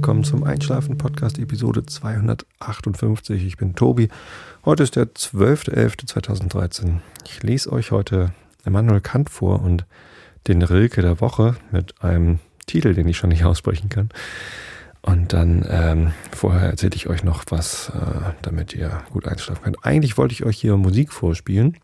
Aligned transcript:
willkommen 0.00 0.24
zum 0.24 0.44
Einschlafen 0.44 0.96
Podcast 0.96 1.38
Episode 1.38 1.84
258. 1.84 3.44
Ich 3.44 3.58
bin 3.58 3.74
Tobi. 3.74 4.08
Heute 4.64 4.82
ist 4.82 4.96
der 4.96 5.08
12.11.2013. 5.08 7.00
Ich 7.26 7.42
lese 7.42 7.70
euch 7.70 7.90
heute 7.90 8.32
Immanuel 8.64 9.02
Kant 9.02 9.28
vor 9.28 9.60
und 9.60 9.84
den 10.48 10.62
Rilke 10.62 11.02
der 11.02 11.20
Woche 11.20 11.56
mit 11.70 12.02
einem 12.02 12.38
Titel, 12.64 12.94
den 12.94 13.08
ich 13.08 13.18
schon 13.18 13.28
nicht 13.28 13.44
aussprechen 13.44 13.90
kann. 13.90 14.08
Und 15.02 15.34
dann 15.34 15.66
ähm, 15.68 16.12
vorher 16.32 16.70
erzähle 16.70 16.96
ich 16.96 17.10
euch 17.10 17.22
noch 17.22 17.44
was, 17.50 17.90
äh, 17.90 18.32
damit 18.40 18.72
ihr 18.72 19.02
gut 19.10 19.28
einschlafen 19.28 19.64
könnt. 19.64 19.84
Eigentlich 19.84 20.16
wollte 20.16 20.32
ich 20.32 20.46
euch 20.46 20.58
hier 20.58 20.78
Musik 20.78 21.12
vorspielen. 21.12 21.76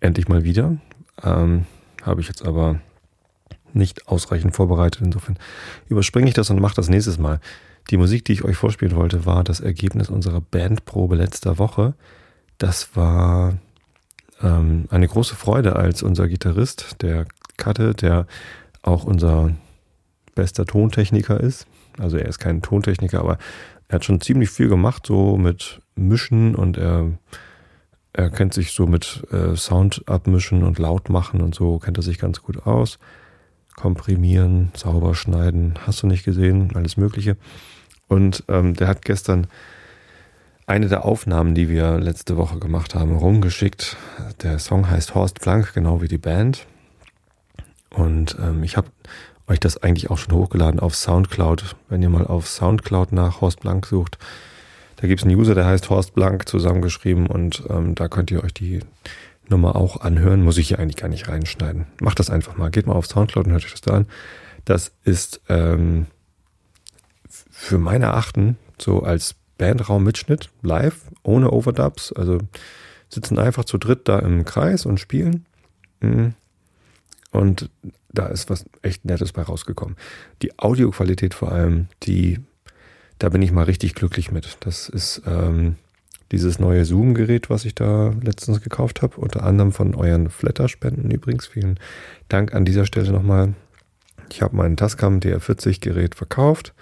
Endlich 0.00 0.28
mal 0.28 0.44
wieder. 0.44 0.78
Ähm, 1.22 1.66
Habe 2.04 2.22
ich 2.22 2.28
jetzt 2.28 2.42
aber 2.42 2.80
nicht 3.74 4.08
ausreichend 4.08 4.54
vorbereitet. 4.54 5.02
Insofern 5.02 5.38
überspringe 5.88 6.28
ich 6.28 6.34
das 6.34 6.50
und 6.50 6.60
mache 6.60 6.74
das 6.74 6.88
nächstes 6.88 7.18
Mal. 7.18 7.40
Die 7.90 7.96
Musik, 7.96 8.24
die 8.24 8.32
ich 8.32 8.44
euch 8.44 8.56
vorspielen 8.56 8.96
wollte, 8.96 9.26
war 9.26 9.44
das 9.44 9.60
Ergebnis 9.60 10.08
unserer 10.08 10.40
Bandprobe 10.40 11.16
letzter 11.16 11.58
Woche. 11.58 11.94
Das 12.58 12.96
war 12.96 13.58
ähm, 14.40 14.86
eine 14.90 15.08
große 15.08 15.34
Freude, 15.34 15.76
als 15.76 16.02
unser 16.02 16.28
Gitarrist, 16.28 17.02
der 17.02 17.26
Katte, 17.56 17.94
der 17.94 18.26
auch 18.82 19.04
unser 19.04 19.52
bester 20.34 20.64
Tontechniker 20.64 21.40
ist. 21.40 21.66
Also 21.98 22.16
er 22.16 22.26
ist 22.26 22.38
kein 22.38 22.62
Tontechniker, 22.62 23.20
aber 23.20 23.38
er 23.88 23.96
hat 23.96 24.04
schon 24.04 24.20
ziemlich 24.20 24.50
viel 24.50 24.68
gemacht, 24.68 25.06
so 25.06 25.36
mit 25.36 25.80
Mischen 25.94 26.54
und 26.54 26.78
er, 26.78 27.10
er 28.12 28.30
kennt 28.30 28.54
sich 28.54 28.72
so 28.72 28.86
mit 28.86 29.24
äh, 29.30 29.56
Sound 29.56 30.04
abmischen 30.06 30.62
und 30.62 30.78
laut 30.78 31.10
machen 31.10 31.42
und 31.42 31.54
so, 31.54 31.78
kennt 31.78 31.98
er 31.98 32.02
sich 32.02 32.18
ganz 32.18 32.42
gut 32.42 32.66
aus 32.66 32.98
komprimieren, 33.76 34.70
sauber 34.74 35.14
schneiden, 35.14 35.74
hast 35.86 36.02
du 36.02 36.06
nicht 36.06 36.24
gesehen, 36.24 36.70
alles 36.74 36.96
Mögliche. 36.96 37.36
Und 38.08 38.44
ähm, 38.48 38.74
der 38.74 38.88
hat 38.88 39.04
gestern 39.04 39.46
eine 40.66 40.88
der 40.88 41.04
Aufnahmen, 41.04 41.54
die 41.54 41.68
wir 41.68 41.98
letzte 41.98 42.36
Woche 42.36 42.58
gemacht 42.58 42.94
haben, 42.94 43.16
rumgeschickt. 43.16 43.96
Der 44.42 44.58
Song 44.58 44.88
heißt 44.88 45.14
Horst 45.14 45.40
Blank, 45.40 45.74
genau 45.74 46.02
wie 46.02 46.08
die 46.08 46.18
Band. 46.18 46.66
Und 47.90 48.36
ähm, 48.40 48.62
ich 48.62 48.76
habe 48.76 48.88
euch 49.48 49.60
das 49.60 49.82
eigentlich 49.82 50.10
auch 50.10 50.18
schon 50.18 50.34
hochgeladen 50.34 50.80
auf 50.80 50.94
Soundcloud. 50.94 51.76
Wenn 51.88 52.02
ihr 52.02 52.08
mal 52.08 52.26
auf 52.26 52.48
Soundcloud 52.48 53.12
nach 53.12 53.40
Horst 53.40 53.60
Blank 53.60 53.86
sucht, 53.86 54.18
da 54.96 55.08
gibt 55.08 55.20
es 55.20 55.26
einen 55.26 55.36
User, 55.36 55.54
der 55.54 55.66
heißt 55.66 55.90
Horst 55.90 56.14
Blank 56.14 56.48
zusammengeschrieben 56.48 57.26
und 57.26 57.64
ähm, 57.68 57.94
da 57.94 58.08
könnt 58.08 58.30
ihr 58.30 58.44
euch 58.44 58.54
die 58.54 58.80
Nummer 59.48 59.76
auch 59.76 60.00
anhören. 60.00 60.42
Muss 60.42 60.58
ich 60.58 60.68
hier 60.68 60.78
eigentlich 60.78 60.96
gar 60.96 61.08
nicht 61.08 61.28
reinschneiden. 61.28 61.86
Macht 62.00 62.18
das 62.18 62.30
einfach 62.30 62.56
mal. 62.56 62.70
Geht 62.70 62.86
mal 62.86 62.94
auf 62.94 63.06
Soundcloud 63.06 63.46
und 63.46 63.52
hört 63.52 63.64
euch 63.64 63.72
das 63.72 63.80
da 63.80 63.94
an. 63.94 64.06
Das 64.64 64.92
ist 65.04 65.40
ähm, 65.48 66.06
für 67.50 67.78
meine 67.78 68.06
Erachten 68.06 68.56
so 68.78 69.02
als 69.02 69.34
Bandraum-Mitschnitt 69.58 70.50
live, 70.62 71.00
ohne 71.22 71.50
Overdubs. 71.50 72.12
Also 72.12 72.38
sitzen 73.08 73.38
einfach 73.38 73.64
zu 73.64 73.78
dritt 73.78 74.08
da 74.08 74.18
im 74.18 74.44
Kreis 74.44 74.86
und 74.86 74.98
spielen. 74.98 75.46
Mhm. 76.00 76.34
Und 77.30 77.70
da 78.12 78.26
ist 78.26 78.50
was 78.50 78.66
echt 78.82 79.04
Nettes 79.04 79.32
bei 79.32 79.42
rausgekommen. 79.42 79.96
Die 80.42 80.58
Audioqualität 80.58 81.34
vor 81.34 81.50
allem, 81.50 81.88
die, 82.02 82.40
da 83.18 83.30
bin 83.30 83.42
ich 83.42 83.52
mal 83.52 83.64
richtig 83.64 83.94
glücklich 83.94 84.30
mit. 84.30 84.58
Das 84.60 84.88
ist 84.88 85.22
ähm, 85.26 85.76
dieses 86.32 86.58
neue 86.58 86.84
Zoom-Gerät, 86.84 87.50
was 87.50 87.64
ich 87.64 87.74
da 87.74 88.12
letztens 88.22 88.62
gekauft 88.62 89.02
habe, 89.02 89.18
unter 89.18 89.44
anderem 89.44 89.70
von 89.70 89.94
euren 89.94 90.30
Flatter-Spenden 90.30 91.10
übrigens. 91.10 91.46
Vielen 91.46 91.78
Dank 92.28 92.54
an 92.54 92.64
dieser 92.64 92.86
Stelle 92.86 93.12
nochmal. 93.12 93.54
Ich 94.30 94.42
habe 94.42 94.56
mein 94.56 94.76
Tascam 94.76 95.20
DR40-Gerät 95.20 96.14
verkauft 96.14 96.74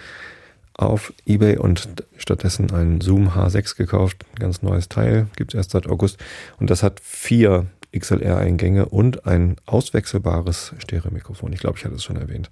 auf 0.80 1.12
eBay 1.26 1.58
und 1.58 1.88
stattdessen 2.16 2.72
ein 2.72 3.00
Zoom 3.02 3.30
H6 3.30 3.76
gekauft. 3.76 4.24
Ganz 4.38 4.62
neues 4.62 4.88
Teil, 4.88 5.26
gibt 5.36 5.52
es 5.52 5.58
erst 5.58 5.72
seit 5.72 5.86
August. 5.86 6.18
Und 6.58 6.70
das 6.70 6.82
hat 6.82 7.00
vier 7.00 7.66
XLR-Eingänge 7.96 8.86
und 8.86 9.26
ein 9.26 9.56
auswechselbares 9.66 10.74
Stereomikrofon. 10.78 11.52
Ich 11.52 11.60
glaube, 11.60 11.76
ich 11.76 11.84
hatte 11.84 11.96
es 11.96 12.04
schon 12.04 12.16
erwähnt. 12.16 12.50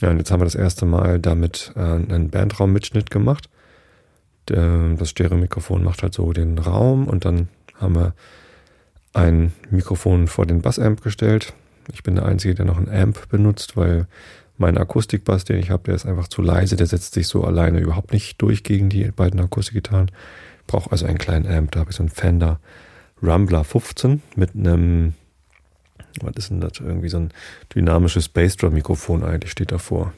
Ja, 0.00 0.10
und 0.10 0.18
jetzt 0.18 0.30
haben 0.30 0.40
wir 0.40 0.46
das 0.46 0.54
erste 0.54 0.86
Mal 0.86 1.20
damit 1.20 1.72
äh, 1.76 1.80
einen 1.80 2.30
Bandraum-Mitschnitt 2.30 3.10
gemacht. 3.10 3.48
Äh, 4.50 4.94
das 4.96 5.10
Stereo-Mikrofon 5.10 5.82
macht 5.84 6.02
halt 6.02 6.14
so 6.14 6.32
den 6.32 6.58
Raum 6.58 7.06
und 7.08 7.24
dann 7.24 7.48
haben 7.76 7.94
wir 7.94 8.14
ein 9.12 9.52
Mikrofon 9.70 10.28
vor 10.28 10.46
den 10.46 10.62
Bassamp 10.62 11.02
gestellt. 11.02 11.54
Ich 11.92 12.02
bin 12.02 12.14
der 12.14 12.26
Einzige, 12.26 12.54
der 12.54 12.66
noch 12.66 12.78
ein 12.78 12.88
Amp 12.88 13.28
benutzt, 13.28 13.76
weil 13.76 14.06
mein 14.58 14.78
Akustikbass, 14.78 15.44
den 15.44 15.58
ich 15.58 15.70
habe, 15.70 15.84
der 15.84 15.94
ist 15.94 16.06
einfach 16.06 16.28
zu 16.28 16.42
leise. 16.42 16.76
Der 16.76 16.86
setzt 16.86 17.14
sich 17.14 17.26
so 17.26 17.44
alleine 17.44 17.80
überhaupt 17.80 18.12
nicht 18.12 18.40
durch 18.42 18.62
gegen 18.62 18.90
die 18.90 19.10
beiden 19.10 19.40
Akustikgitarren. 19.40 20.10
Brauche 20.66 20.92
also 20.92 21.06
einen 21.06 21.18
kleinen 21.18 21.50
Amp. 21.50 21.72
Da 21.72 21.80
habe 21.80 21.90
ich 21.90 21.96
so 21.96 22.02
einen 22.02 22.10
Fender 22.10 22.60
Rumbler 23.22 23.64
15 23.64 24.22
mit 24.36 24.54
einem, 24.54 25.14
was 26.20 26.34
ist 26.36 26.50
denn 26.50 26.60
das? 26.60 26.72
Irgendwie 26.78 27.08
so 27.08 27.18
ein 27.18 27.32
dynamisches 27.74 28.28
Bassdrum-Mikrofon 28.28 29.24
eigentlich 29.24 29.50
steht 29.50 29.72
davor. 29.72 30.12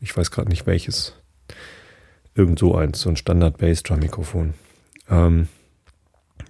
Ich 0.00 0.16
weiß 0.16 0.30
gerade 0.30 0.48
nicht 0.48 0.66
welches. 0.66 1.14
Irgend 2.38 2.60
so 2.60 2.76
eins, 2.76 3.00
so 3.00 3.08
ein 3.08 3.16
Standard 3.16 3.58
Bassdrum-Mikrofon. 3.58 4.54
Ähm, 5.10 5.48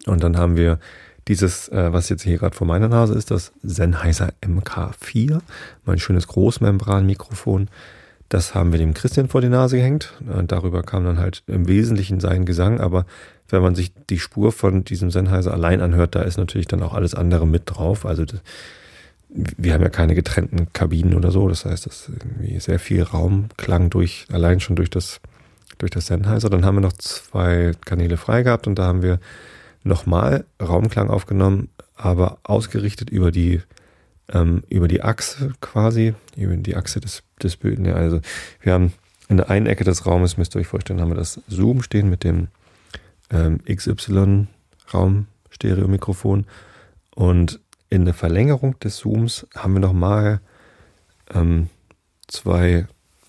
und 0.05 0.23
dann 0.23 0.37
haben 0.37 0.55
wir 0.55 0.79
dieses, 1.29 1.71
äh, 1.71 1.93
was 1.95 2.11
jetzt 2.11 2.25
hier 2.25 2.37
gerade 2.37 2.55
vor 2.55 2.67
meiner 2.67 2.89
Nase 2.89 3.15
ist, 3.15 3.31
das 3.31 3.53
Sennheiser 3.63 4.35
MK4, 4.43 5.41
mein 5.87 5.99
schönes 5.99 6.29
Großmembran-Mikrofon. 6.29 7.69
Das 8.29 8.55
haben 8.55 8.71
wir 8.73 8.79
dem 8.79 8.93
Christian 8.93 9.31
vor 9.31 9.41
die 9.41 9.49
Nase 9.49 9.77
gehängt. 9.77 10.13
Und 10.31 10.53
darüber 10.53 10.83
kam 10.83 11.07
dann 11.07 11.19
halt 11.19 11.43
im 11.47 11.69
Wesentlichen 11.69 12.21
sein 12.21 12.45
Gesang. 12.45 12.81
Aber 12.81 13.07
wenn 13.49 13.63
man 13.63 13.75
sich 13.75 13.95
die 14.11 14.19
Spur 14.19 14.53
von 14.53 14.85
diesem 14.85 15.11
Sennheiser 15.11 15.55
allein 15.55 15.81
anhört, 15.81 16.15
da 16.15 16.21
ist 16.21 16.37
natürlich 16.37 16.67
dann 16.69 16.83
auch 16.83 16.93
alles 16.93 17.15
andere 17.15 17.47
mit 17.47 17.63
drauf. 17.65 18.05
Also 18.05 18.27
das, 18.27 18.41
wir 19.31 19.73
haben 19.73 19.83
ja 19.83 19.89
keine 19.89 20.15
getrennten 20.15 20.71
Kabinen 20.75 21.15
oder 21.15 21.31
so. 21.31 21.49
Das 21.49 21.65
heißt, 21.65 21.87
dass 21.87 22.11
irgendwie 22.11 22.61
sehr 22.61 22.79
viel 22.79 23.03
Raumklang 23.03 23.89
durch, 23.89 24.27
allein 24.31 24.61
schon 24.61 24.77
durch 24.77 24.91
das 24.91 25.23
durch 25.79 25.91
das 25.91 26.07
Sennheiser. 26.07 26.51
Dann 26.51 26.65
haben 26.65 26.77
wir 26.77 26.83
noch 26.83 26.93
zwei 26.93 27.73
Kanäle 27.85 28.17
frei 28.17 28.43
gehabt 28.43 28.67
und 28.67 28.79
da 28.79 28.85
haben 28.85 29.03
wir 29.03 29.21
nochmal 29.85 30.45
Raumklang 30.61 31.09
aufgenommen, 31.09 31.69
aber 31.95 32.39
ausgerichtet 32.43 33.11
über 33.11 33.31
die 33.31 33.63
ähm, 34.31 34.63
über 34.69 34.89
die 34.89 35.03
Achse 35.03 35.53
quasi, 35.61 36.15
über 36.37 36.57
die 36.57 36.77
Achse 36.77 37.01
des, 37.01 37.23
des 37.43 37.57
Bilden. 37.57 37.85
Ja, 37.85 37.95
also 37.95 38.21
wir 38.61 38.75
haben 38.75 38.93
in 39.29 39.39
der 39.39 39.51
einen 39.51 39.67
Ecke 39.67 39.85
des 39.85 40.07
Raumes, 40.07 40.37
müsst 40.37 40.55
ihr 40.55 40.61
euch 40.61 40.67
vorstellen, 40.67 41.01
haben 41.01 41.11
wir 41.11 41.17
das 41.17 41.41
Zoom 41.49 41.83
stehen 41.83 42.11
mit 42.11 42.25
dem 42.25 42.49
ähm, 43.31 43.61
XY 43.65 44.47
Raum 44.93 45.27
Stereo-Mikrofon 45.51 46.47
und 47.15 47.61
in 47.91 48.05
der 48.05 48.15
Verlängerung 48.15 48.79
des 48.81 48.97
Zooms 48.97 49.47
haben 49.55 49.75
wir 49.75 49.81
nochmal 49.81 50.41
ähm, 51.35 51.69
zwei 52.27 52.87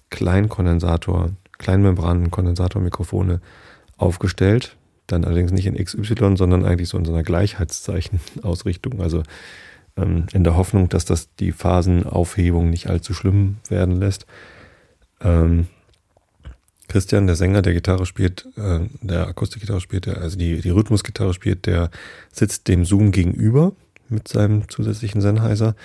Kleinkondensator 0.09 1.31
Kleinmembran-Kondensatormikrofone 1.59 3.41
aufgestellt. 3.97 4.75
Dann 5.07 5.25
allerdings 5.25 5.51
nicht 5.51 5.65
in 5.65 5.75
XY, 5.75 6.35
sondern 6.35 6.65
eigentlich 6.65 6.89
so 6.89 6.97
in 6.97 7.05
so 7.05 7.13
einer 7.13 7.23
Gleichheitszeichen-Ausrichtung. 7.23 9.01
Also 9.01 9.23
ähm, 9.97 10.25
in 10.33 10.43
der 10.43 10.55
Hoffnung, 10.55 10.89
dass 10.89 11.05
das 11.05 11.33
die 11.35 11.51
Phasenaufhebung 11.51 12.69
nicht 12.69 12.87
allzu 12.89 13.13
schlimm 13.13 13.57
werden 13.69 13.99
lässt. 13.99 14.25
Ähm, 15.21 15.67
Christian, 16.87 17.27
der 17.27 17.35
Sänger, 17.35 17.61
der 17.61 17.73
Gitarre 17.73 18.05
spielt, 18.05 18.47
äh, 18.57 18.79
der 19.01 19.27
Akustikgitarre 19.27 19.79
spielt, 19.79 20.07
der, 20.07 20.17
also 20.19 20.37
die, 20.37 20.61
die 20.61 20.71
Rhythmusgitarre 20.71 21.33
spielt, 21.33 21.67
der 21.67 21.91
sitzt 22.31 22.67
dem 22.67 22.83
Zoom 22.83 23.11
gegenüber 23.11 23.73
mit 24.09 24.27
seinem 24.27 24.67
zusätzlichen 24.69 25.21
Sennheiser. 25.21 25.75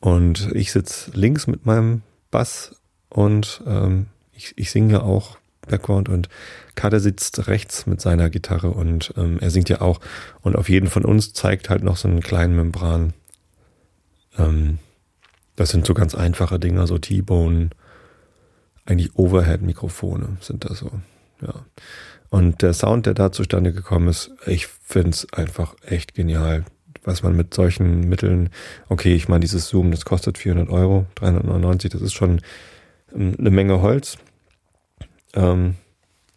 Und 0.00 0.50
ich 0.52 0.72
sitze 0.72 1.10
links 1.14 1.46
mit 1.46 1.64
meinem 1.64 2.02
Bass 2.30 2.76
und 3.08 3.62
ähm, 3.66 4.06
ich, 4.42 4.52
ich 4.56 4.70
singe 4.70 4.94
ja 4.94 5.02
auch 5.02 5.38
Background 5.68 6.08
und 6.08 6.28
Kader 6.74 7.00
sitzt 7.00 7.46
rechts 7.46 7.86
mit 7.86 8.00
seiner 8.00 8.30
Gitarre 8.30 8.70
und 8.70 9.14
ähm, 9.16 9.38
er 9.40 9.50
singt 9.50 9.68
ja 9.68 9.80
auch. 9.80 10.00
Und 10.40 10.56
auf 10.56 10.68
jeden 10.68 10.88
von 10.88 11.04
uns 11.04 11.32
zeigt 11.32 11.70
halt 11.70 11.84
noch 11.84 11.96
so 11.96 12.08
einen 12.08 12.20
kleinen 12.20 12.56
Membran. 12.56 13.12
Ähm, 14.36 14.78
das 15.54 15.70
sind 15.70 15.86
so 15.86 15.94
ganz 15.94 16.14
einfache 16.14 16.58
Dinger, 16.58 16.86
so 16.86 16.98
T-Bone, 16.98 17.70
eigentlich 18.84 19.14
Overhead-Mikrofone 19.16 20.38
sind 20.40 20.64
das 20.68 20.78
so. 20.78 20.90
Ja. 21.40 21.54
Und 22.30 22.62
der 22.62 22.72
Sound, 22.72 23.06
der 23.06 23.14
da 23.14 23.30
zustande 23.30 23.72
gekommen 23.72 24.08
ist, 24.08 24.30
ich 24.46 24.66
finde 24.66 25.10
es 25.10 25.32
einfach 25.32 25.76
echt 25.84 26.14
genial, 26.14 26.64
was 27.04 27.22
man 27.22 27.36
mit 27.36 27.54
solchen 27.54 28.08
Mitteln, 28.08 28.50
okay, 28.88 29.14
ich 29.14 29.28
meine, 29.28 29.40
dieses 29.40 29.68
Zoom, 29.68 29.90
das 29.90 30.04
kostet 30.04 30.38
400 30.38 30.70
Euro, 30.70 31.06
399, 31.16 31.90
das 31.90 32.00
ist 32.00 32.14
schon 32.14 32.40
ähm, 33.14 33.36
eine 33.38 33.50
Menge 33.50 33.82
Holz. 33.82 34.18
Ähm, 35.34 35.76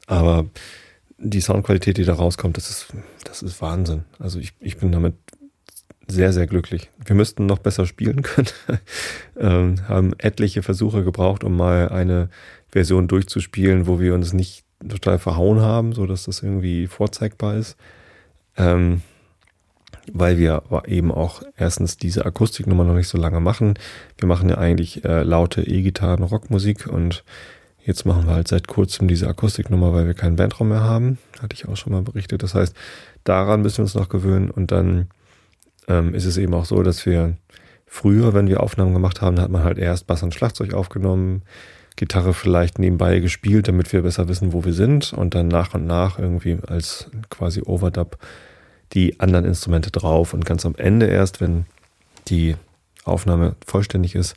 aber 0.07 0.45
die 1.17 1.41
Soundqualität, 1.41 1.97
die 1.97 2.05
da 2.05 2.13
rauskommt, 2.13 2.57
das 2.57 2.69
ist, 2.69 2.87
das 3.23 3.41
ist 3.41 3.61
Wahnsinn. 3.61 4.03
Also 4.19 4.39
ich, 4.39 4.53
ich 4.59 4.77
bin 4.77 4.91
damit 4.91 5.15
sehr, 6.07 6.33
sehr 6.33 6.47
glücklich. 6.47 6.91
Wir 7.03 7.15
müssten 7.15 7.45
noch 7.45 7.59
besser 7.59 7.85
spielen 7.85 8.21
können. 8.21 8.49
ähm, 9.39 9.87
haben 9.87 10.13
etliche 10.17 10.61
Versuche 10.61 11.03
gebraucht, 11.03 11.43
um 11.43 11.57
mal 11.57 11.89
eine 11.89 12.29
Version 12.69 13.07
durchzuspielen, 13.07 13.87
wo 13.87 13.99
wir 13.99 14.13
uns 14.13 14.33
nicht 14.33 14.63
total 14.87 15.17
verhauen 15.19 15.61
haben, 15.61 15.93
so 15.93 16.05
dass 16.05 16.25
das 16.25 16.43
irgendwie 16.43 16.87
vorzeigbar 16.87 17.55
ist. 17.55 17.75
Ähm, 18.57 19.01
weil 20.11 20.37
wir 20.37 20.61
eben 20.85 21.11
auch 21.11 21.41
erstens 21.57 21.97
diese 21.97 22.25
Akustiknummer 22.25 22.83
noch 22.83 22.93
nicht 22.93 23.07
so 23.07 23.17
lange 23.17 23.39
machen. 23.39 23.73
Wir 24.17 24.27
machen 24.27 24.49
ja 24.49 24.57
eigentlich 24.57 25.03
äh, 25.03 25.23
laute 25.23 25.63
E-Gitarren, 25.63 26.23
Rockmusik 26.23 26.85
und 26.85 27.23
jetzt 27.85 28.05
machen 28.05 28.25
wir 28.27 28.33
halt 28.33 28.47
seit 28.47 28.67
kurzem 28.67 29.07
diese 29.07 29.27
Akustiknummer, 29.27 29.93
weil 29.93 30.07
wir 30.07 30.13
keinen 30.13 30.35
Bandraum 30.35 30.69
mehr 30.69 30.81
haben. 30.81 31.17
Hatte 31.41 31.55
ich 31.55 31.67
auch 31.67 31.77
schon 31.77 31.93
mal 31.93 32.01
berichtet. 32.01 32.43
Das 32.43 32.55
heißt, 32.55 32.75
daran 33.23 33.61
müssen 33.61 33.77
wir 33.77 33.83
uns 33.83 33.95
noch 33.95 34.09
gewöhnen 34.09 34.49
und 34.49 34.71
dann 34.71 35.07
ähm, 35.87 36.13
ist 36.13 36.25
es 36.25 36.37
eben 36.37 36.53
auch 36.53 36.65
so, 36.65 36.81
dass 36.83 37.05
wir 37.05 37.37
früher, 37.85 38.33
wenn 38.33 38.47
wir 38.47 38.61
Aufnahmen 38.61 38.93
gemacht 38.93 39.21
haben, 39.21 39.39
hat 39.39 39.51
man 39.51 39.63
halt 39.63 39.77
erst 39.77 40.07
Bass 40.07 40.23
und 40.23 40.33
Schlagzeug 40.33 40.73
aufgenommen, 40.73 41.43
Gitarre 41.95 42.33
vielleicht 42.33 42.79
nebenbei 42.79 43.19
gespielt, 43.19 43.67
damit 43.67 43.93
wir 43.93 44.01
besser 44.01 44.27
wissen, 44.27 44.51
wo 44.51 44.65
wir 44.65 44.73
sind 44.73 45.13
und 45.13 45.33
dann 45.33 45.47
nach 45.47 45.73
und 45.75 45.85
nach 45.85 46.19
irgendwie 46.19 46.57
als 46.67 47.09
quasi 47.29 47.61
Overdub 47.65 48.17
die 48.93 49.19
anderen 49.19 49.45
Instrumente 49.45 49.91
drauf 49.91 50.33
und 50.33 50.45
ganz 50.45 50.65
am 50.65 50.75
Ende 50.75 51.05
erst, 51.05 51.39
wenn 51.39 51.65
die 52.27 52.55
Aufnahme 53.05 53.55
vollständig 53.65 54.15
ist, 54.15 54.35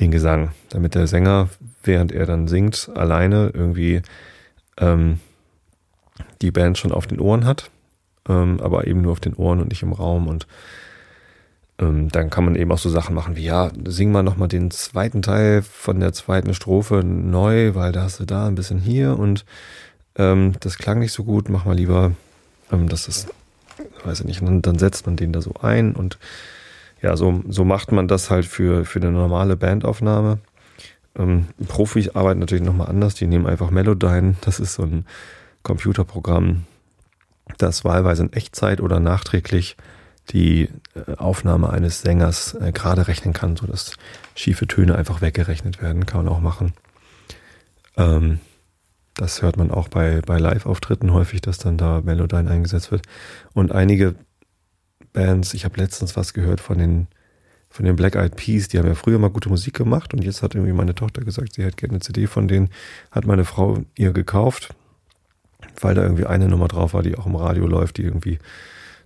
den 0.00 0.10
Gesang, 0.10 0.50
damit 0.70 0.94
der 0.94 1.06
Sänger, 1.06 1.48
während 1.82 2.12
er 2.12 2.26
dann 2.26 2.48
singt, 2.48 2.90
alleine 2.94 3.50
irgendwie 3.54 4.02
ähm, 4.78 5.20
die 6.40 6.50
Band 6.50 6.78
schon 6.78 6.92
auf 6.92 7.06
den 7.06 7.20
Ohren 7.20 7.44
hat, 7.44 7.70
ähm, 8.28 8.60
aber 8.60 8.86
eben 8.86 9.02
nur 9.02 9.12
auf 9.12 9.20
den 9.20 9.34
Ohren 9.34 9.60
und 9.60 9.68
nicht 9.68 9.82
im 9.82 9.92
Raum. 9.92 10.28
Und 10.28 10.46
ähm, 11.78 12.08
dann 12.10 12.30
kann 12.30 12.44
man 12.44 12.56
eben 12.56 12.72
auch 12.72 12.78
so 12.78 12.88
Sachen 12.88 13.14
machen 13.14 13.36
wie, 13.36 13.44
ja, 13.44 13.70
sing 13.84 14.10
mal 14.12 14.22
nochmal 14.22 14.48
den 14.48 14.70
zweiten 14.70 15.22
Teil 15.22 15.62
von 15.62 16.00
der 16.00 16.12
zweiten 16.12 16.54
Strophe 16.54 17.02
neu, 17.04 17.74
weil 17.74 17.92
da 17.92 18.02
hast 18.02 18.20
du 18.20 18.24
da 18.24 18.46
ein 18.46 18.54
bisschen 18.54 18.78
hier 18.78 19.18
und 19.18 19.44
ähm, 20.16 20.52
das 20.60 20.78
klang 20.78 20.98
nicht 20.98 21.12
so 21.12 21.24
gut, 21.24 21.48
mach 21.48 21.64
mal 21.64 21.76
lieber, 21.76 22.12
ähm, 22.70 22.88
das 22.88 23.08
ist 23.08 23.28
weiß 24.04 24.20
ich 24.20 24.26
nicht, 24.26 24.42
und 24.42 24.62
dann 24.62 24.78
setzt 24.78 25.06
man 25.06 25.16
den 25.16 25.32
da 25.32 25.40
so 25.40 25.54
ein 25.60 25.94
und 25.94 26.18
ja, 27.02 27.16
so, 27.16 27.42
so 27.48 27.64
macht 27.64 27.92
man 27.92 28.08
das 28.08 28.30
halt 28.30 28.46
für, 28.46 28.84
für 28.84 29.00
eine 29.00 29.10
normale 29.10 29.56
Bandaufnahme. 29.56 30.38
Ähm, 31.18 31.46
Profis 31.68 32.10
arbeiten 32.10 32.40
natürlich 32.40 32.64
nochmal 32.64 32.88
anders, 32.88 33.14
die 33.14 33.26
nehmen 33.26 33.46
einfach 33.46 33.70
Melodyne, 33.70 34.36
das 34.40 34.60
ist 34.60 34.74
so 34.74 34.84
ein 34.84 35.04
Computerprogramm, 35.62 36.64
das 37.58 37.84
wahlweise 37.84 38.22
in 38.22 38.32
Echtzeit 38.32 38.80
oder 38.80 39.00
nachträglich 39.00 39.76
die 40.30 40.70
äh, 40.94 41.16
Aufnahme 41.16 41.70
eines 41.70 42.02
Sängers 42.02 42.54
äh, 42.54 42.72
gerade 42.72 43.08
rechnen 43.08 43.34
kann, 43.34 43.56
sodass 43.56 43.96
schiefe 44.36 44.66
Töne 44.66 44.94
einfach 44.94 45.20
weggerechnet 45.20 45.82
werden, 45.82 46.06
kann 46.06 46.24
man 46.24 46.32
auch 46.32 46.40
machen. 46.40 46.72
Ähm, 47.96 48.38
das 49.14 49.42
hört 49.42 49.56
man 49.56 49.70
auch 49.70 49.88
bei, 49.88 50.22
bei 50.24 50.38
Live-Auftritten 50.38 51.12
häufig, 51.12 51.40
dass 51.40 51.58
dann 51.58 51.76
da 51.76 52.00
Melodyne 52.00 52.48
eingesetzt 52.50 52.90
wird. 52.92 53.02
Und 53.52 53.72
einige 53.72 54.14
Bands, 55.12 55.54
ich 55.54 55.64
habe 55.64 55.78
letztens 55.78 56.16
was 56.16 56.32
gehört 56.34 56.60
von 56.60 56.78
den, 56.78 57.06
von 57.70 57.84
den 57.84 57.96
Black 57.96 58.16
Eyed 58.16 58.36
Peas, 58.36 58.68
die 58.68 58.78
haben 58.78 58.86
ja 58.86 58.94
früher 58.94 59.18
mal 59.18 59.30
gute 59.30 59.48
Musik 59.48 59.74
gemacht 59.74 60.14
und 60.14 60.24
jetzt 60.24 60.42
hat 60.42 60.54
irgendwie 60.54 60.72
meine 60.72 60.94
Tochter 60.94 61.22
gesagt, 61.22 61.54
sie 61.54 61.64
hätte 61.64 61.76
gerne 61.76 61.94
eine 61.94 62.00
CD 62.00 62.26
von 62.26 62.48
denen, 62.48 62.70
hat 63.10 63.26
meine 63.26 63.44
Frau 63.44 63.78
ihr 63.96 64.12
gekauft, 64.12 64.74
weil 65.80 65.94
da 65.94 66.02
irgendwie 66.02 66.26
eine 66.26 66.48
Nummer 66.48 66.68
drauf 66.68 66.94
war, 66.94 67.02
die 67.02 67.16
auch 67.16 67.26
im 67.26 67.36
Radio 67.36 67.66
läuft, 67.66 67.98
die 67.98 68.02
irgendwie, 68.02 68.38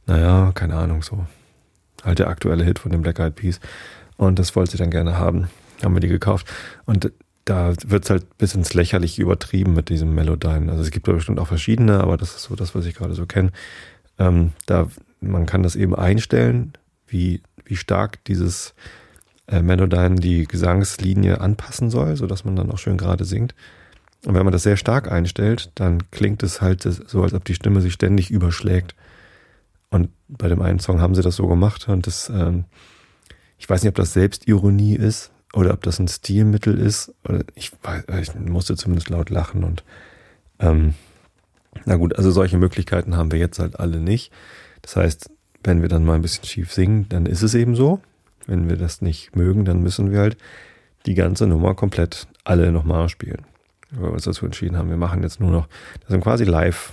naja, 0.06 0.52
keine 0.54 0.76
Ahnung, 0.76 1.02
so 1.02 1.26
halt 2.04 2.18
der 2.18 2.28
aktuelle 2.28 2.64
Hit 2.64 2.78
von 2.78 2.92
den 2.92 3.02
Black 3.02 3.18
Eyed 3.18 3.34
Peas. 3.34 3.60
Und 4.16 4.38
das 4.38 4.56
wollte 4.56 4.72
sie 4.72 4.78
dann 4.78 4.90
gerne 4.90 5.18
haben. 5.18 5.48
Haben 5.82 5.94
wir 5.94 6.00
die 6.00 6.08
gekauft. 6.08 6.46
Und 6.86 7.12
da 7.44 7.74
wird 7.86 8.04
es 8.04 8.10
halt 8.10 8.38
bis 8.38 8.54
ins 8.54 8.74
Lächerliche 8.74 9.22
übertrieben 9.22 9.74
mit 9.74 9.88
diesem 9.88 10.14
Melodyne. 10.14 10.70
Also 10.70 10.82
es 10.82 10.90
gibt 10.90 11.06
da 11.06 11.12
bestimmt 11.12 11.38
auch 11.38 11.46
verschiedene, 11.46 12.00
aber 12.00 12.16
das 12.16 12.34
ist 12.34 12.44
so 12.44 12.56
das, 12.56 12.74
was 12.74 12.86
ich 12.86 12.94
gerade 12.94 13.14
so 13.14 13.26
kenne. 13.26 13.50
Ähm, 14.18 14.52
da, 14.66 14.88
man 15.20 15.46
kann 15.46 15.62
das 15.62 15.76
eben 15.76 15.94
einstellen, 15.94 16.72
wie, 17.06 17.42
wie 17.64 17.76
stark 17.76 18.24
dieses 18.24 18.74
äh, 19.46 19.62
Melodyne 19.62 20.16
die 20.16 20.44
Gesangslinie 20.44 21.40
anpassen 21.40 21.90
soll, 21.90 22.16
sodass 22.16 22.44
man 22.44 22.56
dann 22.56 22.70
auch 22.70 22.78
schön 22.78 22.96
gerade 22.96 23.24
singt. 23.24 23.54
Und 24.24 24.34
wenn 24.34 24.44
man 24.44 24.52
das 24.52 24.64
sehr 24.64 24.76
stark 24.76 25.10
einstellt, 25.10 25.70
dann 25.76 26.10
klingt 26.10 26.42
es 26.42 26.60
halt 26.60 26.82
so, 26.82 27.22
als 27.22 27.34
ob 27.34 27.44
die 27.44 27.54
Stimme 27.54 27.80
sich 27.80 27.92
ständig 27.92 28.30
überschlägt. 28.30 28.94
Und 29.90 30.10
bei 30.28 30.48
dem 30.48 30.62
einen 30.62 30.80
Song 30.80 31.00
haben 31.00 31.14
sie 31.14 31.22
das 31.22 31.36
so 31.36 31.46
gemacht 31.46 31.88
und 31.88 32.06
das, 32.06 32.28
ähm, 32.28 32.64
ich 33.58 33.68
weiß 33.68 33.82
nicht, 33.82 33.90
ob 33.90 33.94
das 33.94 34.12
Selbstironie 34.12 34.96
ist, 34.96 35.30
oder 35.56 35.72
ob 35.72 35.82
das 35.82 35.98
ein 35.98 36.06
Stilmittel 36.06 36.78
ist. 36.78 37.14
Ich, 37.54 37.72
ich 38.20 38.34
musste 38.34 38.76
zumindest 38.76 39.08
laut 39.08 39.30
lachen 39.30 39.64
und 39.64 39.84
ähm, 40.58 40.94
na 41.86 41.96
gut, 41.96 42.16
also 42.16 42.30
solche 42.30 42.58
Möglichkeiten 42.58 43.16
haben 43.16 43.32
wir 43.32 43.38
jetzt 43.38 43.58
halt 43.58 43.80
alle 43.80 44.00
nicht. 44.00 44.32
Das 44.86 44.94
heißt, 44.94 45.30
wenn 45.64 45.82
wir 45.82 45.88
dann 45.88 46.04
mal 46.04 46.14
ein 46.14 46.22
bisschen 46.22 46.44
schief 46.44 46.72
singen, 46.72 47.08
dann 47.08 47.26
ist 47.26 47.42
es 47.42 47.54
eben 47.54 47.74
so. 47.74 48.00
Wenn 48.46 48.68
wir 48.68 48.76
das 48.76 49.02
nicht 49.02 49.34
mögen, 49.34 49.64
dann 49.64 49.82
müssen 49.82 50.12
wir 50.12 50.20
halt 50.20 50.36
die 51.06 51.14
ganze 51.14 51.48
Nummer 51.48 51.74
komplett 51.74 52.28
alle 52.44 52.70
nochmal 52.70 53.08
spielen. 53.08 53.44
Weil 53.90 54.04
wir 54.04 54.12
uns 54.12 54.22
dazu 54.22 54.44
entschieden 54.44 54.76
haben, 54.76 54.88
wir 54.88 54.96
machen 54.96 55.24
jetzt 55.24 55.40
nur 55.40 55.50
noch, 55.50 55.66
das 56.00 56.10
sind 56.10 56.20
quasi 56.20 56.44
live, 56.44 56.92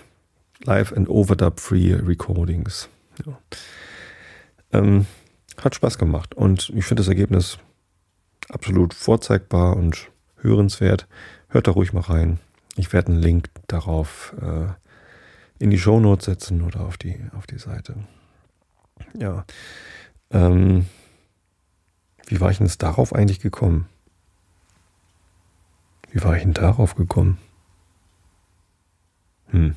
live 0.63 0.91
and 0.93 1.07
overdub 1.07 1.59
free 1.59 1.93
Recordings. 1.93 2.89
Ja. 3.27 3.37
Ähm, 4.71 5.05
hat 5.63 5.75
Spaß 5.75 5.99
gemacht 5.99 6.33
und 6.33 6.71
ich 6.75 6.85
finde 6.85 7.01
das 7.01 7.07
Ergebnis 7.09 7.59
absolut 8.49 8.95
vorzeigbar 8.95 9.77
und 9.77 10.09
hörenswert. 10.37 11.07
Hört 11.47 11.67
da 11.67 11.71
ruhig 11.71 11.93
mal 11.93 12.01
rein. 12.01 12.39
Ich 12.75 12.91
werde 12.91 13.11
einen 13.11 13.21
Link 13.21 13.51
darauf 13.67 14.33
äh, 14.41 14.73
in 15.59 15.69
die 15.69 15.77
Show 15.77 15.99
Notes 15.99 16.25
setzen 16.25 16.61
oder 16.61 16.81
auf 16.81 16.97
die, 16.97 17.17
auf 17.35 17.47
die 17.47 17.57
Seite. 17.57 17.95
Ja. 19.17 19.45
Ähm, 20.31 20.87
wie 22.27 22.39
war 22.39 22.51
ich 22.51 22.57
denn 22.57 22.67
jetzt 22.67 22.81
darauf 22.83 23.13
eigentlich 23.13 23.39
gekommen? 23.39 23.87
Wie 26.11 26.23
war 26.23 26.35
ich 26.35 26.43
denn 26.43 26.53
darauf 26.53 26.95
gekommen? 26.95 27.37
Hm. 29.47 29.75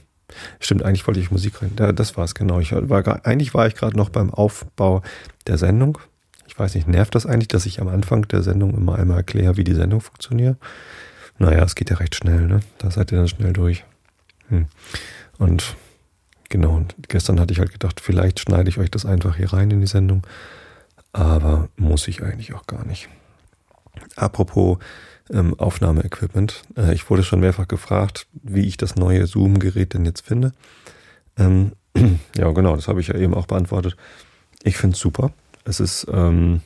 Stimmt, 0.59 0.83
eigentlich 0.83 1.07
wollte 1.07 1.21
ich 1.21 1.31
Musik 1.31 1.63
rein. 1.63 1.73
Ja, 1.79 1.93
das 1.93 2.17
war 2.17 2.25
es, 2.25 2.35
genau. 2.35 2.59
Ich 2.61 2.73
war, 2.73 3.27
eigentlich 3.27 3.55
war 3.55 3.67
ich 3.67 3.75
gerade 3.75 3.97
noch 3.97 4.09
beim 4.09 4.33
Aufbau 4.33 5.03
der 5.47 5.57
Sendung 5.57 5.99
ich 6.57 6.59
weiß 6.59 6.75
nicht, 6.75 6.89
nervt 6.89 7.15
das 7.15 7.27
eigentlich, 7.27 7.49
dass 7.49 7.67
ich 7.67 7.83
am 7.83 7.89
Anfang 7.89 8.27
der 8.29 8.43
Sendung 8.43 8.75
immer 8.75 8.99
einmal 8.99 9.19
erkläre, 9.19 9.59
wie 9.59 9.65
die 9.65 9.75
Sendung 9.75 10.01
funktioniert? 10.01 10.57
Naja, 11.39 11.63
es 11.63 11.75
geht 11.75 11.91
ja 11.91 11.97
recht 11.97 12.15
schnell, 12.15 12.47
ne? 12.47 12.61
Da 12.79 12.91
seid 12.91 13.13
ihr 13.13 13.19
dann 13.19 13.29
schnell 13.29 13.53
durch. 13.53 13.85
Hm. 14.49 14.65
Und 15.39 15.77
genau, 16.49 16.77
und 16.77 16.95
gestern 17.09 17.41
hatte 17.41 17.53
ich 17.53 17.59
halt 17.59 17.73
gedacht, 17.73 18.01
vielleicht 18.01 18.41
schneide 18.41 18.69
ich 18.69 18.79
euch 18.79 18.91
das 18.91 19.05
einfach 19.05 19.37
hier 19.37 19.53
rein 19.53 19.71
in 19.71 19.81
die 19.81 19.87
Sendung. 19.87 20.23
Aber 21.13 21.69
muss 21.77 22.09
ich 22.09 22.23
eigentlich 22.23 22.55
auch 22.55 22.67
gar 22.67 22.85
nicht. 22.87 23.09
Apropos 24.17 24.79
ähm, 25.31 25.55
Aufnahmeequipment. 25.59 26.63
Äh, 26.77 26.95
ich 26.95 27.09
wurde 27.11 27.23
schon 27.23 27.41
mehrfach 27.41 27.69
gefragt, 27.69 28.27
wie 28.33 28.67
ich 28.67 28.77
das 28.77 28.97
neue 28.97 29.27
Zoom-Gerät 29.27 29.95
denn 29.95 30.05
jetzt 30.05 30.27
finde. 30.27 30.53
Ähm, 31.39 31.73
ja, 32.37 32.51
genau, 32.53 32.77
das 32.77 32.89
habe 32.89 33.01
ich 33.01 33.09
ja 33.09 33.17
eben 33.17 33.35
auch 33.35 33.47
beantwortet. 33.47 33.97
Ich 34.63 34.77
finde 34.77 34.95
es 34.95 35.01
super. 35.01 35.33
Es 35.65 35.81
ist, 35.81 36.07
ähm, 36.13 36.61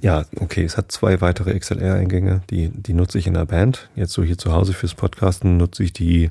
ja, 0.00 0.24
okay, 0.40 0.64
es 0.64 0.76
hat 0.76 0.92
zwei 0.92 1.20
weitere 1.20 1.58
XLR-Eingänge, 1.58 2.42
die, 2.50 2.70
die 2.70 2.94
nutze 2.94 3.18
ich 3.18 3.26
in 3.26 3.34
der 3.34 3.46
Band. 3.46 3.88
Jetzt 3.94 4.12
so 4.12 4.22
hier 4.22 4.38
zu 4.38 4.52
Hause 4.52 4.72
fürs 4.72 4.94
Podcasten 4.94 5.56
nutze 5.56 5.82
ich 5.82 5.92
die 5.92 6.30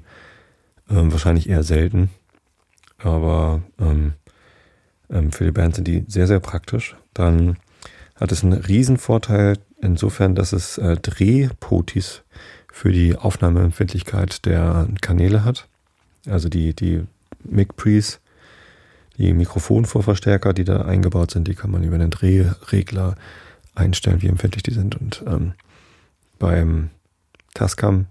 ähm, 0.89 1.11
wahrscheinlich 1.11 1.49
eher 1.49 1.63
selten. 1.63 2.09
Aber 2.97 3.61
ähm, 3.79 4.13
ähm, 5.09 5.31
für 5.31 5.45
die 5.45 5.51
Band 5.51 5.75
sind 5.75 5.87
die 5.87 6.05
sehr, 6.07 6.27
sehr 6.27 6.39
praktisch. 6.39 6.95
Dann 7.13 7.57
hat 8.15 8.31
es 8.31 8.43
einen 8.43 8.53
Riesenvorteil 8.53 9.57
insofern, 9.81 10.35
dass 10.35 10.53
es 10.53 10.77
äh, 10.77 10.97
Drehpotis 10.97 12.23
für 12.71 12.91
die 12.91 13.15
Aufnahmeempfindlichkeit 13.15 14.45
der 14.45 14.87
Kanäle 15.01 15.43
hat. 15.43 15.67
Also 16.27 16.49
die, 16.49 16.73
die 16.73 17.03
Mic-Pre's 17.43 18.19
die 19.17 19.33
Mikrofonvorverstärker, 19.33 20.53
die 20.53 20.65
da 20.65 20.81
eingebaut 20.81 21.31
sind, 21.31 21.47
die 21.47 21.55
kann 21.55 21.71
man 21.71 21.83
über 21.83 21.97
den 21.97 22.09
Drehregler 22.09 23.15
einstellen, 23.75 24.21
wie 24.21 24.27
empfindlich 24.27 24.63
die 24.63 24.73
sind. 24.73 24.95
Und 24.95 25.23
ähm, 25.27 25.53
beim 26.39 26.89
Tascam 27.53 28.07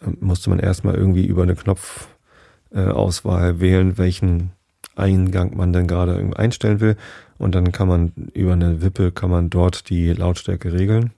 äh, 0.00 0.10
musste 0.20 0.50
man 0.50 0.58
erstmal 0.58 0.94
irgendwie 0.94 1.26
über 1.26 1.42
eine 1.42 1.56
Knopfauswahl 1.56 3.50
äh, 3.50 3.60
wählen, 3.60 3.98
welchen 3.98 4.52
Eingang 4.94 5.56
man 5.56 5.72
denn 5.72 5.86
gerade 5.86 6.32
einstellen 6.36 6.80
will. 6.80 6.96
Und 7.38 7.54
dann 7.54 7.72
kann 7.72 7.88
man 7.88 8.12
über 8.34 8.52
eine 8.52 8.82
Wippe 8.82 9.10
kann 9.10 9.30
man 9.30 9.50
dort 9.50 9.88
die 9.88 10.12
Lautstärke 10.12 10.72
regeln. 10.72 11.12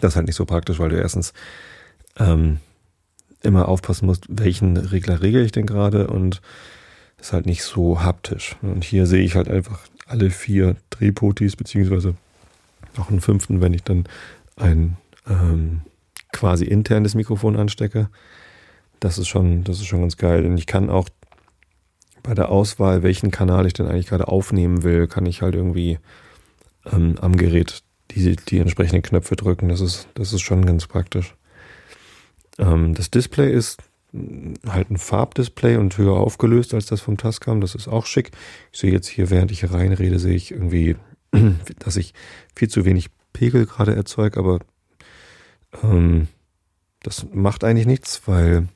Das 0.00 0.12
ist 0.12 0.16
halt 0.16 0.26
nicht 0.26 0.36
so 0.36 0.44
praktisch, 0.44 0.78
weil 0.78 0.90
du 0.90 0.96
erstens 0.96 1.32
ähm, 2.18 2.58
immer 3.42 3.68
aufpassen 3.68 4.06
musst, 4.06 4.26
welchen 4.28 4.76
Regler 4.76 5.22
regel 5.22 5.44
ich 5.44 5.52
denn 5.52 5.66
gerade 5.66 6.08
und 6.08 6.42
ist 7.18 7.32
halt 7.32 7.46
nicht 7.46 7.62
so 7.62 8.02
haptisch. 8.02 8.56
Und 8.62 8.84
hier 8.84 9.06
sehe 9.06 9.22
ich 9.22 9.36
halt 9.36 9.48
einfach 9.48 9.80
alle 10.06 10.30
vier 10.30 10.76
Drehpotis, 10.90 11.56
beziehungsweise 11.56 12.14
noch 12.98 13.10
einen 13.10 13.20
fünften, 13.20 13.60
wenn 13.60 13.74
ich 13.74 13.82
dann 13.82 14.04
ein 14.56 14.96
ähm, 15.28 15.82
quasi 16.32 16.64
internes 16.64 17.14
Mikrofon 17.14 17.56
anstecke. 17.56 18.08
Das 19.00 19.18
ist 19.18 19.28
schon, 19.28 19.64
das 19.64 19.78
ist 19.78 19.86
schon 19.86 20.00
ganz 20.00 20.16
geil. 20.16 20.46
Und 20.46 20.58
ich 20.58 20.66
kann 20.66 20.90
auch 20.90 21.08
bei 22.22 22.34
der 22.34 22.50
Auswahl, 22.50 23.02
welchen 23.02 23.30
Kanal 23.30 23.66
ich 23.66 23.72
denn 23.72 23.86
eigentlich 23.86 24.06
gerade 24.08 24.28
aufnehmen 24.28 24.82
will, 24.82 25.06
kann 25.06 25.26
ich 25.26 25.42
halt 25.42 25.54
irgendwie 25.54 25.98
ähm, 26.90 27.16
am 27.20 27.36
Gerät 27.36 27.82
die, 28.10 28.36
die 28.36 28.58
entsprechenden 28.58 29.02
Knöpfe 29.02 29.36
drücken. 29.36 29.68
Das 29.68 29.80
ist, 29.80 30.08
das 30.14 30.32
ist 30.32 30.42
schon 30.42 30.66
ganz 30.66 30.86
praktisch. 30.86 31.34
Ähm, 32.58 32.94
das 32.94 33.10
Display 33.10 33.52
ist 33.52 33.80
halt 34.66 34.90
ein 34.90 34.96
Farbdisplay 34.96 35.76
und 35.76 35.98
höher 35.98 36.14
aufgelöst 36.14 36.74
als 36.74 36.86
das 36.86 37.00
vom 37.00 37.16
Tascam. 37.16 37.60
Das 37.60 37.74
ist 37.74 37.88
auch 37.88 38.06
schick. 38.06 38.30
Ich 38.72 38.80
sehe 38.80 38.92
jetzt 38.92 39.08
hier, 39.08 39.30
während 39.30 39.50
ich 39.50 39.70
reinrede, 39.70 40.18
sehe 40.18 40.34
ich 40.34 40.52
irgendwie, 40.52 40.96
dass 41.78 41.96
ich 41.96 42.14
viel 42.54 42.68
zu 42.68 42.84
wenig 42.84 43.10
Pegel 43.32 43.66
gerade 43.66 43.94
erzeuge, 43.94 44.38
aber 44.38 44.60
ähm, 45.82 46.28
das 47.02 47.26
macht 47.32 47.64
eigentlich 47.64 47.86
nichts, 47.86 48.22
weil 48.26 48.68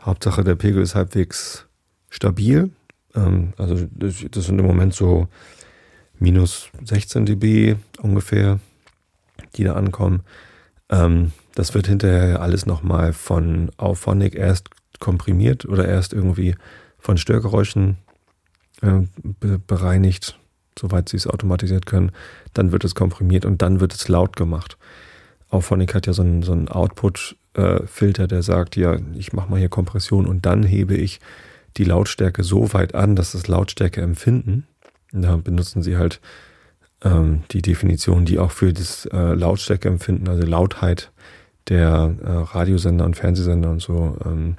Hauptsache 0.00 0.44
der 0.44 0.56
Pegel 0.56 0.82
ist 0.82 0.94
halbwegs 0.94 1.66
stabil. 2.10 2.70
Ähm, 3.14 3.52
also 3.56 3.86
das, 3.90 4.24
das 4.30 4.46
sind 4.46 4.58
im 4.58 4.66
Moment 4.66 4.94
so 4.94 5.28
minus 6.18 6.68
16 6.84 7.26
dB 7.26 7.76
ungefähr, 8.00 8.60
die 9.56 9.64
da 9.64 9.74
ankommen. 9.74 10.22
Ähm, 10.88 11.32
das 11.54 11.74
wird 11.74 11.86
hinterher 11.86 12.40
alles 12.40 12.66
nochmal 12.66 13.12
von 13.12 13.70
Auphonic 13.76 14.34
erst 14.34 14.70
komprimiert 15.00 15.64
oder 15.64 15.86
erst 15.86 16.12
irgendwie 16.12 16.54
von 16.98 17.18
Störgeräuschen 17.18 17.98
äh, 18.82 19.00
be 19.22 19.58
bereinigt, 19.58 20.38
soweit 20.78 21.08
sie 21.08 21.16
es 21.16 21.26
automatisiert 21.26 21.86
können. 21.86 22.12
Dann 22.54 22.72
wird 22.72 22.84
es 22.84 22.94
komprimiert 22.94 23.44
und 23.44 23.62
dann 23.62 23.80
wird 23.80 23.94
es 23.94 24.08
laut 24.08 24.36
gemacht. 24.36 24.76
Auphonic 25.50 25.94
hat 25.94 26.06
ja 26.06 26.12
so 26.12 26.22
einen, 26.22 26.42
so 26.42 26.52
einen 26.52 26.68
Output-Filter, 26.68 28.24
äh, 28.24 28.28
der 28.28 28.42
sagt, 28.42 28.76
ja, 28.76 28.96
ich 29.14 29.32
mache 29.32 29.50
mal 29.50 29.58
hier 29.58 29.68
Kompression 29.68 30.26
und 30.26 30.46
dann 30.46 30.62
hebe 30.62 30.94
ich 30.94 31.20
die 31.76 31.84
Lautstärke 31.84 32.42
so 32.42 32.72
weit 32.72 32.94
an, 32.94 33.16
dass 33.16 33.32
das 33.32 33.48
Lautstärke 33.48 34.00
empfinden. 34.00 34.66
Da 35.12 35.36
benutzen 35.36 35.82
sie 35.82 35.96
halt 35.96 36.20
ähm, 37.04 37.42
die 37.50 37.62
Definition, 37.62 38.24
die 38.24 38.38
auch 38.38 38.50
für 38.50 38.72
das 38.72 39.06
äh, 39.06 39.34
Lautstärke 39.34 39.88
empfinden, 39.88 40.28
also 40.28 40.46
Lautheit 40.46 41.10
der 41.68 42.14
äh, 42.22 42.30
Radiosender 42.30 43.04
und 43.04 43.16
Fernsehsender 43.16 43.70
und 43.70 43.80
so 43.80 44.16
ähm, 44.24 44.56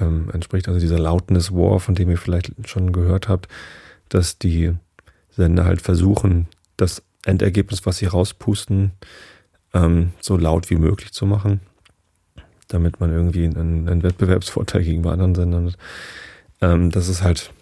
ähm, 0.00 0.30
entspricht. 0.32 0.68
Also 0.68 0.80
dieser 0.80 0.98
Loudness 0.98 1.52
War, 1.52 1.80
von 1.80 1.94
dem 1.94 2.10
ihr 2.10 2.18
vielleicht 2.18 2.52
schon 2.68 2.92
gehört 2.92 3.28
habt, 3.28 3.48
dass 4.08 4.38
die 4.38 4.74
Sender 5.38 5.64
halt 5.64 5.80
versuchen, 5.80 6.48
das 6.76 7.02
Endergebnis, 7.24 7.86
was 7.86 7.98
sie 7.98 8.06
rauspusten, 8.06 8.90
ähm, 9.72 10.12
so 10.20 10.36
laut 10.36 10.68
wie 10.68 10.76
möglich 10.76 11.12
zu 11.12 11.26
machen, 11.26 11.60
damit 12.66 13.00
man 13.00 13.12
irgendwie 13.12 13.44
einen, 13.44 13.88
einen 13.88 14.02
Wettbewerbsvorteil 14.02 14.82
gegenüber 14.82 15.12
anderen 15.12 15.34
Sendern 15.36 15.66
hat. 15.66 15.78
Ähm, 16.60 16.90
das 16.90 17.08
ist 17.08 17.22
halt 17.22 17.52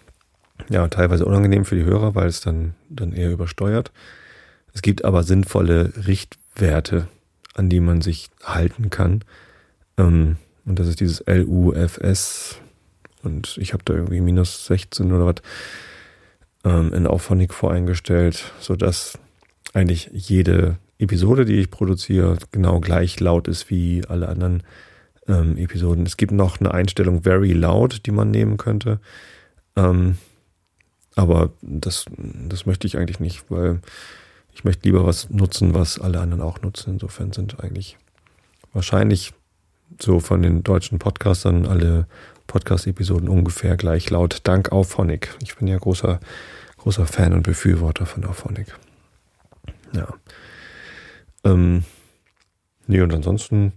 ja 0.69 0.87
teilweise 0.87 1.25
unangenehm 1.25 1.65
für 1.65 1.75
die 1.75 1.85
Hörer, 1.85 2.15
weil 2.15 2.27
es 2.27 2.41
dann, 2.41 2.73
dann 2.89 3.13
eher 3.13 3.31
übersteuert. 3.31 3.91
Es 4.73 4.81
gibt 4.81 5.05
aber 5.05 5.21
sinnvolle 5.23 5.93
Richtwerte, 6.07 7.07
an 7.53 7.69
die 7.69 7.79
man 7.79 8.01
sich 8.01 8.29
halten 8.43 8.89
kann. 8.89 9.23
Ähm, 9.97 10.37
und 10.65 10.79
das 10.79 10.87
ist 10.87 10.99
dieses 10.99 11.23
LUFS. 11.27 12.57
Und 13.21 13.57
ich 13.57 13.73
habe 13.73 13.83
da 13.85 13.93
irgendwie 13.93 14.21
minus 14.21 14.65
16 14.65 15.11
oder 15.11 15.25
was 15.25 15.35
ähm, 16.67 16.93
in 16.93 17.07
Auphonic 17.07 17.53
voreingestellt, 17.53 18.51
sodass 18.59 19.17
eigentlich 19.73 20.09
jede 20.11 20.77
Episode, 20.99 21.45
die 21.45 21.59
ich 21.59 21.71
produziere, 21.71 22.37
genau 22.51 22.79
gleich 22.79 23.19
laut 23.19 23.47
ist 23.47 23.69
wie 23.69 24.03
alle 24.07 24.27
anderen 24.27 24.63
ähm, 25.27 25.57
Episoden. 25.57 26.05
Es 26.05 26.17
gibt 26.17 26.31
noch 26.31 26.59
eine 26.59 26.73
Einstellung 26.73 27.23
Very 27.23 27.53
Loud, 27.53 28.05
die 28.05 28.11
man 28.11 28.31
nehmen 28.31 28.57
könnte. 28.57 28.99
Ähm, 29.75 30.17
aber 31.15 31.51
das, 31.61 32.05
das 32.17 32.65
möchte 32.65 32.87
ich 32.87 32.97
eigentlich 32.97 33.19
nicht, 33.19 33.49
weil 33.49 33.79
ich 34.53 34.63
möchte 34.63 34.87
lieber 34.87 35.05
was 35.05 35.29
nutzen, 35.29 35.73
was 35.73 35.99
alle 35.99 36.19
anderen 36.19 36.41
auch 36.41 36.61
nutzen. 36.61 36.93
Insofern 36.93 37.31
sind 37.31 37.59
eigentlich 37.63 37.97
wahrscheinlich 38.73 39.33
so 39.99 40.19
von 40.19 40.41
den 40.41 40.63
deutschen 40.63 40.99
Podcastern 40.99 41.65
alle 41.65 42.07
Podcast-Episoden 42.47 43.29
ungefähr 43.29 43.77
gleich 43.77 44.09
laut. 44.09 44.39
Dank 44.43 44.71
Auphonic. 44.71 45.35
Ich 45.43 45.55
bin 45.57 45.67
ja 45.67 45.77
großer, 45.77 46.19
großer 46.87 47.05
Fan 47.05 47.33
und 47.33 47.43
Befürworter 47.43 48.05
von 48.05 48.23
Auphonic. 48.23 48.73
Ja. 49.91 50.07
Ähm, 51.43 51.83
nee, 52.87 53.01
und 53.01 53.13
ansonsten, 53.13 53.73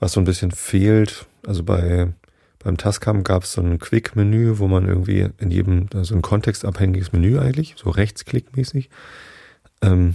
was 0.00 0.12
so 0.12 0.20
ein 0.20 0.26
bisschen 0.26 0.50
fehlt, 0.50 1.24
also 1.46 1.64
bei 1.64 2.12
beim 2.58 2.76
Tascam 2.76 3.24
gab 3.24 3.44
es 3.44 3.52
so 3.52 3.62
ein 3.62 3.78
Quick-Menü, 3.78 4.58
wo 4.58 4.68
man 4.68 4.86
irgendwie 4.86 5.30
in 5.38 5.50
jedem, 5.50 5.86
so 5.90 5.98
also 5.98 6.14
ein 6.14 6.20
kontextabhängiges 6.20 7.12
Menü 7.12 7.38
eigentlich, 7.38 7.74
so 7.78 7.88
rechtsklickmäßig, 7.88 8.90
ähm, 9.80 10.14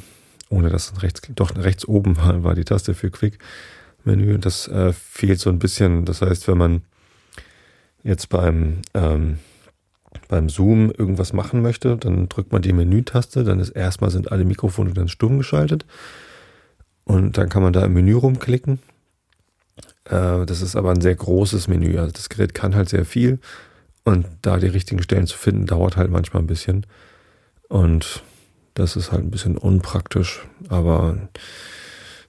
ohne 0.50 0.70
dass 0.70 0.92
es 0.92 1.02
rechts, 1.02 1.22
doch 1.34 1.56
rechts 1.56 1.88
oben 1.88 2.18
war, 2.18 2.44
war 2.44 2.54
die 2.54 2.66
Taste 2.66 2.94
für 2.94 3.10
Quick-Menü. 3.10 4.38
Das 4.38 4.68
äh, 4.68 4.94
fehlt 4.94 5.40
so 5.40 5.50
ein 5.50 5.58
bisschen. 5.58 6.06
Das 6.06 6.22
heißt, 6.22 6.48
wenn 6.48 6.60
man 6.60 6.82
jetzt 8.04 8.30
beim, 8.30 8.84
ähm, 8.94 9.40
beim 10.32 10.50
Zoom 10.50 10.92
irgendwas 10.92 11.34
machen 11.34 11.62
möchte, 11.62 11.98
dann 11.98 12.30
drückt 12.30 12.54
man 12.54 12.62
die 12.62 12.72
Menütaste, 12.72 13.44
dann 13.44 13.60
ist 13.60 13.70
erstmal 13.70 14.10
sind 14.10 14.32
alle 14.32 14.46
Mikrofone 14.46 14.94
dann 14.94 15.10
stumm 15.10 15.38
geschaltet. 15.38 15.86
Und 17.04 17.38
dann 17.38 17.50
kann 17.50 17.62
man 17.62 17.74
da 17.74 17.84
im 17.84 17.94
Menü 17.94 18.16
rumklicken. 18.16 18.80
Äh, 20.06 20.46
das 20.46 20.62
ist 20.62 20.78
aber 20.78 20.92
ein 20.92 21.02
sehr 21.02 21.16
großes 21.16 21.68
Menü. 21.68 22.00
Also 22.00 22.14
das 22.14 22.30
Gerät 22.30 22.54
kann 22.54 22.76
halt 22.76 22.88
sehr 22.88 23.04
viel. 23.06 23.40
Und 24.06 24.26
da 24.42 24.58
die 24.58 24.68
richtigen 24.68 25.04
Stellen 25.04 25.28
zu 25.28 25.38
finden, 25.38 25.66
dauert 25.66 25.98
halt 25.98 26.10
manchmal 26.10 26.42
ein 26.42 26.48
bisschen. 26.48 26.86
Und 27.68 28.24
das 28.74 28.96
ist 28.96 29.12
halt 29.12 29.24
ein 29.24 29.32
bisschen 29.32 29.58
unpraktisch, 29.58 30.48
aber 30.70 31.18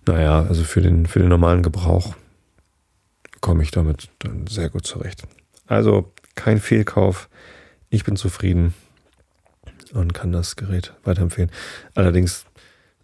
naja, 0.06 0.42
also 0.42 0.64
für 0.64 0.80
den, 0.80 1.06
für 1.06 1.20
den 1.20 1.28
normalen 1.28 1.62
Gebrauch 1.62 2.16
komme 3.40 3.62
ich 3.62 3.70
damit 3.70 4.08
dann 4.18 4.48
sehr 4.48 4.70
gut 4.70 4.86
zurecht. 4.86 5.22
Also 5.68 6.12
kein 6.34 6.58
Fehlkauf. 6.58 7.28
Ich 7.92 8.04
bin 8.04 8.16
zufrieden 8.16 8.72
und 9.92 10.14
kann 10.14 10.32
das 10.32 10.56
Gerät 10.56 10.94
weiterempfehlen. 11.04 11.50
Allerdings 11.94 12.46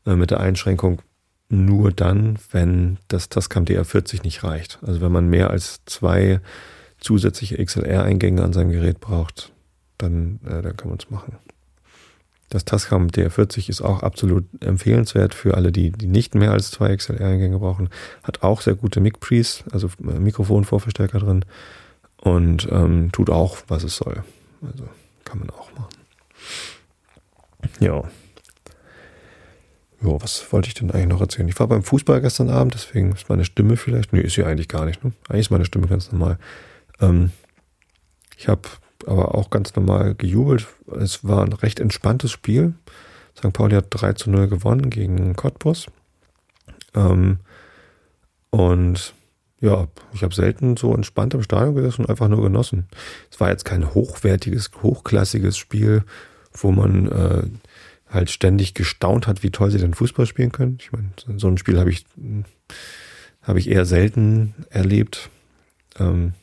äh, 0.06 0.16
mit 0.16 0.30
der 0.30 0.40
Einschränkung 0.40 1.02
nur 1.50 1.92
dann, 1.92 2.38
wenn 2.52 2.96
das 3.08 3.28
Tascam 3.28 3.64
DR40 3.64 4.22
nicht 4.22 4.44
reicht. 4.44 4.78
Also 4.80 5.02
wenn 5.02 5.12
man 5.12 5.28
mehr 5.28 5.50
als 5.50 5.82
zwei 5.84 6.40
zusätzliche 7.00 7.62
XLR-Eingänge 7.62 8.42
an 8.42 8.54
seinem 8.54 8.70
Gerät 8.70 8.98
braucht, 8.98 9.52
dann, 9.98 10.40
äh, 10.46 10.62
dann 10.62 10.74
kann 10.78 10.88
man 10.88 10.98
es 10.98 11.10
machen. 11.10 11.36
Das 12.48 12.64
Tascam 12.64 13.08
DR40 13.08 13.68
ist 13.68 13.82
auch 13.82 14.02
absolut 14.02 14.46
empfehlenswert 14.62 15.34
für 15.34 15.54
alle, 15.54 15.70
die, 15.70 15.90
die 15.90 16.06
nicht 16.06 16.34
mehr 16.34 16.52
als 16.52 16.70
zwei 16.70 16.96
XLR-Eingänge 16.96 17.58
brauchen. 17.58 17.90
Hat 18.22 18.42
auch 18.42 18.62
sehr 18.62 18.74
gute 18.74 19.00
Mic-Pre's, 19.00 19.64
also 19.70 19.88
äh, 20.00 20.18
Mikrofonvorverstärker 20.18 21.18
drin 21.18 21.44
und 22.16 22.66
ähm, 22.72 23.12
tut 23.12 23.28
auch, 23.28 23.58
was 23.68 23.84
es 23.84 23.96
soll. 23.96 24.24
Also 24.62 24.88
kann 25.24 25.40
man 25.40 25.50
auch 25.50 25.70
machen. 25.72 25.94
Ja. 27.80 28.02
Ja, 30.00 30.22
was 30.22 30.52
wollte 30.52 30.68
ich 30.68 30.74
denn 30.74 30.90
eigentlich 30.90 31.08
noch 31.08 31.20
erzählen? 31.20 31.48
Ich 31.48 31.58
war 31.58 31.66
beim 31.66 31.82
Fußball 31.82 32.20
gestern 32.20 32.50
Abend, 32.50 32.74
deswegen 32.74 33.12
ist 33.12 33.28
meine 33.28 33.44
Stimme 33.44 33.76
vielleicht. 33.76 34.12
Nee, 34.12 34.20
ist 34.20 34.34
sie 34.34 34.44
eigentlich 34.44 34.68
gar 34.68 34.84
nicht. 34.84 35.02
Ne? 35.02 35.12
Eigentlich 35.28 35.46
ist 35.46 35.50
meine 35.50 35.64
Stimme 35.64 35.88
ganz 35.88 36.12
normal. 36.12 36.38
Ähm, 37.00 37.32
ich 38.36 38.48
habe 38.48 38.62
aber 39.06 39.34
auch 39.34 39.50
ganz 39.50 39.74
normal 39.74 40.14
gejubelt. 40.14 40.66
Es 41.00 41.24
war 41.24 41.44
ein 41.44 41.52
recht 41.52 41.80
entspanntes 41.80 42.30
Spiel. 42.30 42.74
St. 43.36 43.52
Pauli 43.52 43.74
hat 43.74 43.86
3 43.90 44.12
zu 44.14 44.30
0 44.30 44.48
gewonnen 44.48 44.90
gegen 44.90 45.34
Cottbus. 45.34 45.86
Ähm, 46.94 47.38
und 48.50 49.14
ja, 49.60 49.88
ich 50.12 50.22
habe 50.22 50.34
selten 50.34 50.76
so 50.76 50.94
entspannt 50.94 51.34
im 51.34 51.42
Stadion 51.42 51.74
gesessen 51.74 52.04
und 52.04 52.10
einfach 52.10 52.28
nur 52.28 52.42
genossen. 52.42 52.86
Es 53.30 53.40
war 53.40 53.50
jetzt 53.50 53.64
kein 53.64 53.94
hochwertiges, 53.94 54.70
hochklassiges 54.82 55.58
Spiel, 55.58 56.04
wo 56.52 56.70
man 56.70 57.10
äh, 57.10 57.42
halt 58.08 58.30
ständig 58.30 58.74
gestaunt 58.74 59.26
hat, 59.26 59.42
wie 59.42 59.50
toll 59.50 59.70
sie 59.70 59.78
denn 59.78 59.94
Fußball 59.94 60.26
spielen 60.26 60.52
können. 60.52 60.78
Ich 60.80 60.92
meine, 60.92 61.10
so 61.38 61.48
ein 61.48 61.58
Spiel 61.58 61.78
habe 61.78 61.90
ich, 61.90 62.04
hab 63.42 63.56
ich 63.56 63.68
eher 63.68 63.84
selten 63.84 64.54
erlebt. 64.70 65.28
Ähm, 65.98 66.34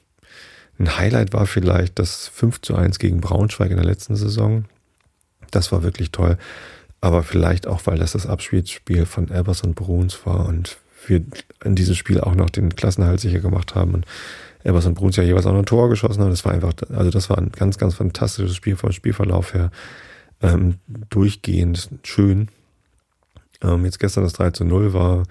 ein 0.78 0.98
Highlight 0.98 1.34
war 1.34 1.46
vielleicht 1.46 2.00
das 2.00 2.28
5 2.28 2.62
zu 2.62 2.76
1 2.76 3.00
gegen 3.00 3.22
Braunschweig 3.22 3.72
in 3.72 3.78
der 3.78 3.86
letzten 3.86 4.18
Saison. 4.18 4.66
Das 5.52 5.72
war 5.72 5.84
wirklich 5.84 6.12
toll. 6.12 6.38
Aber 7.00 7.24
vielleicht 7.24 7.66
auch, 7.66 7.82
weil 7.86 7.98
das 7.98 8.12
das 8.12 8.26
Abspielspiel 8.26 9.06
von 9.06 9.30
Elbers 9.30 9.62
und 9.62 9.76
Bruns 9.76 10.26
war 10.26 10.48
und 10.48 10.78
wir 11.10 11.24
in 11.64 11.76
diesem 11.76 11.96
Spiel 11.96 12.20
auch 12.20 12.36
noch 12.36 12.50
den 12.50 12.76
Klassenhalt 12.76 13.20
sicher 13.20 13.40
gemacht 13.40 13.76
haben 13.76 13.94
und 13.94 14.06
Elbers 14.64 14.88
und 14.88 14.96
Bruns 14.96 15.16
ja 15.16 15.24
jeweils 15.24 15.46
auch 15.46 15.52
noch 15.52 15.60
ein 15.60 15.66
Tor 15.66 15.90
geschossen 15.90 16.22
haben. 16.22 16.32
Das 16.32 16.44
war 16.44 16.52
einfach, 16.52 16.74
also 16.90 17.12
das 17.12 17.30
war 17.30 17.38
ein 17.38 17.52
ganz, 17.52 17.78
ganz 17.78 17.94
fantastisches 17.94 18.56
Spiel 18.56 18.76
vom 18.76 18.92
Spielverlauf 18.92 19.54
her. 19.54 19.70
Ähm, 20.42 20.76
durchgehend 21.12 21.90
schön. 22.04 22.50
Ähm, 23.62 23.86
jetzt 23.86 24.00
gestern 24.00 24.24
das 24.24 24.34
3 24.34 24.52
zu 24.52 24.66
0 24.66 24.94
war, 24.94 25.24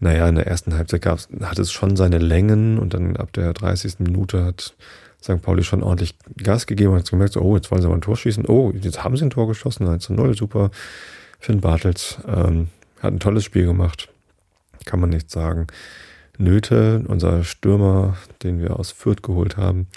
naja, 0.00 0.28
in 0.28 0.36
der 0.36 0.46
ersten 0.46 0.74
Halbzeit 0.74 1.02
gab's, 1.02 1.28
hat 1.42 1.58
es 1.58 1.72
schon 1.72 1.96
seine 1.96 2.18
Längen 2.18 2.78
und 2.78 2.94
dann 2.94 3.16
ab 3.16 3.32
der 3.32 3.52
30. 3.52 4.00
Minute 4.00 4.44
hat 4.44 4.74
St. 5.22 5.42
Pauli 5.42 5.64
schon 5.64 5.82
ordentlich 5.82 6.14
Gas 6.42 6.66
gegeben 6.66 6.92
und 6.92 7.00
hat 7.00 7.10
gemerkt, 7.10 7.34
so, 7.34 7.40
oh, 7.40 7.56
jetzt 7.56 7.70
wollen 7.70 7.82
sie 7.82 7.88
mal 7.88 7.94
ein 7.94 8.00
Tor 8.00 8.16
schießen. 8.16 8.46
Oh, 8.46 8.72
jetzt 8.72 9.02
haben 9.02 9.16
sie 9.16 9.24
ein 9.24 9.30
Tor 9.30 9.48
geschossen, 9.48 9.86
1 9.86 10.04
zu 10.04 10.14
0, 10.14 10.36
super. 10.36 10.70
Finn 11.40 11.60
Bartels 11.60 12.18
ähm, 12.26 12.68
hat 13.00 13.12
ein 13.12 13.20
tolles 13.20 13.44
Spiel 13.44 13.66
gemacht, 13.66 14.08
kann 14.88 15.00
man 15.00 15.10
nicht 15.10 15.30
sagen. 15.30 15.68
Nöte, 16.38 17.04
unser 17.06 17.44
Stürmer, 17.44 18.16
den 18.42 18.60
wir 18.60 18.78
aus 18.78 18.90
Fürth 18.90 19.22
geholt 19.22 19.56
haben, 19.56 19.88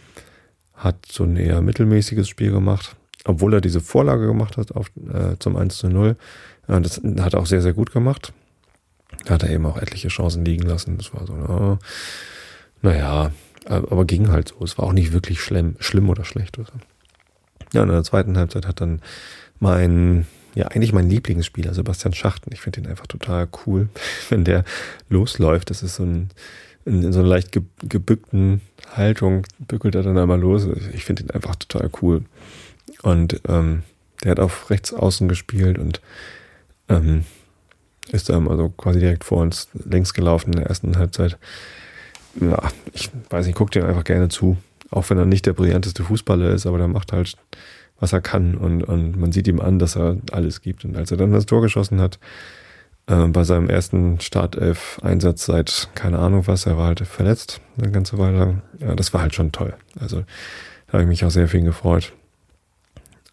hat 0.74 1.05
so 1.07 1.24
ein 1.24 1.38
eher 1.38 1.62
mittelmäßiges 1.62 2.27
Spiel 2.27 2.51
gemacht, 2.51 2.95
obwohl 3.25 3.53
er 3.53 3.62
diese 3.62 3.81
Vorlage 3.81 4.25
gemacht 4.27 4.57
hat 4.57 4.71
auf, 4.71 4.91
äh, 5.13 5.38
zum 5.39 5.55
1 5.55 5.77
zu 5.77 5.88
0. 5.88 6.15
Äh, 6.67 6.81
das 6.81 7.01
hat 7.19 7.33
er 7.33 7.39
auch 7.39 7.45
sehr, 7.45 7.62
sehr 7.62 7.74
gut 7.74 7.91
gemacht. 7.91 8.33
Da 9.25 9.36
hat 9.36 9.43
er 9.43 9.51
eben 9.51 9.65
auch 9.65 9.77
etliche 9.77 10.07
Chancen 10.07 10.43
liegen 10.43 10.63
lassen. 10.63 10.98
Das 10.98 11.13
war 11.13 11.27
so, 11.27 11.33
äh, 11.33 11.77
naja, 12.81 13.31
aber 13.65 14.05
ging 14.05 14.29
halt 14.29 14.50
so. 14.50 14.63
Es 14.63 14.77
war 14.77 14.86
auch 14.86 14.93
nicht 14.93 15.13
wirklich 15.13 15.41
schlimm, 15.41 15.75
schlimm 15.79 16.10
oder 16.10 16.25
schlecht. 16.25 16.57
Oder 16.57 16.67
so. 16.67 17.81
In 17.81 17.88
der 17.88 18.03
zweiten 18.03 18.38
Halbzeit 18.38 18.67
hat 18.67 18.81
dann 18.81 19.01
mein, 19.60 20.25
ja, 20.53 20.67
eigentlich 20.67 20.93
mein 20.93 21.10
Lieblingsspieler, 21.10 21.74
Sebastian 21.74 22.13
Schachten. 22.13 22.51
Ich 22.53 22.62
finde 22.62 22.81
ihn 22.81 22.88
einfach 22.88 23.08
total 23.08 23.48
cool, 23.65 23.89
wenn 24.29 24.43
der 24.43 24.63
losläuft. 25.10 25.70
Das 25.70 25.84
ist 25.84 25.96
so 25.96 26.03
ein, 26.03 26.29
in, 26.86 27.03
in 27.03 27.13
so 27.13 27.20
einer 27.20 27.29
leicht 27.29 27.51
gebückten 27.51 28.62
Haltung 28.96 29.46
bückelt 29.60 29.96
er 29.96 30.03
dann 30.03 30.17
einmal 30.17 30.39
los. 30.39 30.67
Ich 30.93 31.05
finde 31.05 31.24
ihn 31.24 31.31
einfach 31.31 31.55
total 31.55 31.89
cool. 32.01 32.24
Und 33.01 33.41
ähm, 33.48 33.84
der 34.24 34.31
hat 34.31 34.39
auf 34.39 34.70
rechts 34.70 34.93
außen 34.93 35.27
gespielt 35.27 35.79
und 35.79 36.01
ähm, 36.89 37.25
ist 38.12 38.29
da 38.29 38.39
also 38.46 38.70
quasi 38.70 39.00
direkt 39.00 39.24
vor 39.24 39.39
uns 39.39 39.70
längs 39.74 40.13
gelaufen 40.13 40.53
in 40.53 40.60
der 40.60 40.67
ersten 40.67 40.98
Halbzeit. 40.98 41.38
Ja, 42.39 42.72
ich 42.93 43.10
weiß 43.29 43.46
nicht, 43.46 43.55
guckt 43.55 43.75
dir 43.75 43.88
einfach 43.88 44.03
gerne 44.03 44.29
zu. 44.29 44.58
Auch 44.89 45.10
wenn 45.10 45.17
er 45.17 45.25
nicht 45.25 45.46
der 45.46 45.53
brillanteste 45.53 46.03
Fußballer 46.03 46.51
ist, 46.51 46.65
aber 46.65 46.77
der 46.77 46.88
macht 46.88 47.13
halt, 47.13 47.38
was 48.01 48.12
er 48.12 48.20
kann 48.20 48.55
und, 48.55 48.84
und 48.84 49.17
man 49.17 49.31
sieht 49.31 49.48
ihm 49.48 49.62
an, 49.62 49.79
dass 49.79 49.96
er 49.96 50.17
alles 50.31 50.62
gibt. 50.62 50.84
Und 50.84 50.98
als 50.98 51.12
er 51.12 51.17
dann 51.17 51.31
das 51.31 51.46
Tor 51.46 51.62
geschossen 51.62 52.01
hat, 52.01 52.20
äh, 53.08 53.27
bei 53.27 53.43
seinem 53.43 53.70
ersten 53.70 54.20
Startelf-Einsatz 54.20 55.46
seit 55.46 55.89
keine 55.96 56.20
Ahnung 56.20 56.48
was, 56.48 56.65
er 56.65 56.77
war 56.77 56.88
halt 56.88 57.00
verletzt 57.01 57.62
eine 57.77 57.91
ganze 57.91 58.17
Weile 58.17 58.38
lang. 58.38 58.62
Ja, 58.79 58.96
das 58.96 59.13
war 59.13 59.22
halt 59.22 59.36
schon 59.36 59.51
toll. 59.51 59.74
Also 60.00 60.24
da 60.88 60.93
habe 60.93 61.03
ich 61.03 61.10
mich 61.10 61.24
auch 61.24 61.31
sehr 61.31 61.48
viel 61.48 61.62
gefreut. 61.62 62.12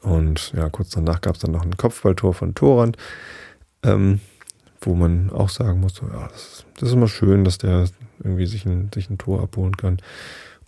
Und 0.00 0.52
ja, 0.52 0.68
kurz 0.68 0.90
danach 0.90 1.22
gab 1.22 1.34
es 1.34 1.40
dann 1.40 1.52
noch 1.52 1.64
ein 1.64 1.76
Kopfballtor 1.76 2.34
von 2.34 2.54
Toran, 2.54 2.92
ähm, 3.82 4.20
wo 4.80 4.94
man 4.94 5.30
auch 5.30 5.48
sagen 5.48 5.80
muss, 5.80 6.00
ja, 6.00 6.28
das, 6.28 6.64
das, 6.78 6.90
ist 6.90 6.94
immer 6.94 7.08
schön, 7.08 7.44
dass 7.44 7.58
der 7.58 7.86
irgendwie 8.22 8.46
sich 8.46 8.64
ein, 8.64 8.90
sich 8.94 9.10
ein 9.10 9.18
Tor 9.18 9.42
abholen 9.42 9.76
kann. 9.76 9.98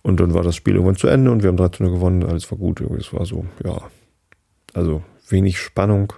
Und 0.03 0.19
dann 0.19 0.33
war 0.33 0.43
das 0.43 0.55
Spiel 0.55 0.73
irgendwann 0.75 0.95
zu 0.95 1.07
Ende 1.07 1.31
und 1.31 1.43
wir 1.43 1.49
haben 1.49 1.57
13 1.57 1.85
gewonnen, 1.87 2.23
alles 2.23 2.49
war 2.51 2.57
gut. 2.57 2.81
Es 2.81 3.13
war 3.13 3.25
so, 3.25 3.45
ja, 3.63 3.81
also 4.73 5.03
wenig 5.29 5.59
Spannung. 5.59 6.13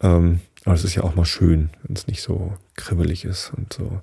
Ähm, 0.00 0.40
aber 0.64 0.74
es 0.74 0.84
ist 0.84 0.94
ja 0.94 1.02
auch 1.02 1.14
mal 1.14 1.24
schön, 1.24 1.70
wenn 1.82 1.96
es 1.96 2.06
nicht 2.06 2.22
so 2.22 2.52
kribbelig 2.76 3.24
ist 3.24 3.52
und 3.56 3.72
so, 3.72 4.00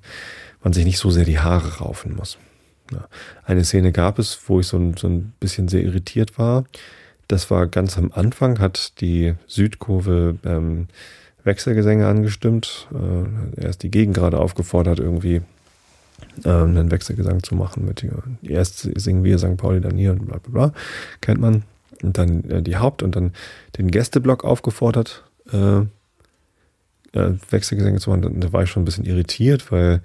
man 0.64 0.74
sich 0.74 0.86
nicht 0.86 0.98
so 0.98 1.10
sehr 1.10 1.26
die 1.26 1.40
Haare 1.40 1.78
raufen 1.78 2.16
muss. 2.16 2.38
Ja. 2.92 3.08
Eine 3.44 3.64
Szene 3.64 3.92
gab 3.92 4.20
es, 4.20 4.40
wo 4.48 4.60
ich 4.60 4.68
so 4.68 4.78
ein, 4.78 4.96
so 4.98 5.08
ein 5.08 5.34
bisschen 5.40 5.68
sehr 5.68 5.84
irritiert 5.84 6.38
war. 6.38 6.66
Das 7.28 7.52
war 7.52 7.68
ganz 7.68 7.98
am 7.98 8.12
Anfang, 8.14 8.60
hat 8.60 9.00
die 9.02 9.36
Südkurve 9.46 10.38
ähm, 10.46 10.88
Wechselgesänge 11.44 12.08
angestimmt. 12.08 12.88
Äh, 12.94 13.62
erst 13.62 13.84
die 13.84 13.92
Gegend 13.92 14.16
gerade 14.16 14.40
aufgefordert, 14.40 15.00
irgendwie 15.00 15.42
äh, 16.44 16.50
einen 16.50 16.92
Wechselgesang 16.92 17.44
zu 17.44 17.56
machen. 17.56 17.86
Mit, 17.86 18.06
erst 18.44 18.80
singen 19.00 19.24
wir 19.24 19.38
St. 19.40 19.58
Pauli, 19.58 19.82
dann 19.82 19.98
hier 19.98 20.12
und 20.12 20.26
bla 20.26 20.38
bla 20.38 20.52
bla. 20.52 20.74
Kennt 21.22 21.42
man. 21.42 21.64
Und 22.04 22.18
dann 22.18 22.44
äh, 22.50 22.62
die 22.62 22.78
Haupt- 22.78 23.04
und 23.04 23.16
dann 23.16 23.34
den 23.78 23.90
Gästeblock 23.90 24.44
aufgefordert, 24.44 25.24
äh, 25.52 25.80
äh, 27.14 27.34
Wechselgesänge 27.50 28.00
zu 28.00 28.10
machen. 28.10 28.40
Da 28.40 28.54
war 28.54 28.64
ich 28.64 28.70
schon 28.70 28.84
ein 28.84 28.86
bisschen 28.86 29.06
irritiert, 29.06 29.72
weil 29.72 30.02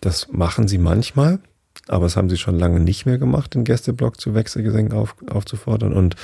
das 0.00 0.28
machen 0.30 0.68
sie 0.68 0.78
manchmal, 0.78 1.38
aber 1.86 2.06
das 2.06 2.16
haben 2.16 2.30
sie 2.30 2.36
schon 2.36 2.58
lange 2.58 2.80
nicht 2.80 3.06
mehr 3.06 3.18
gemacht, 3.18 3.54
den 3.54 3.64
Gästeblock 3.64 4.20
zu 4.20 4.34
Wechselgesängen 4.34 4.92
auf, 4.92 5.16
aufzufordern. 5.30 5.92
Und 5.92 6.16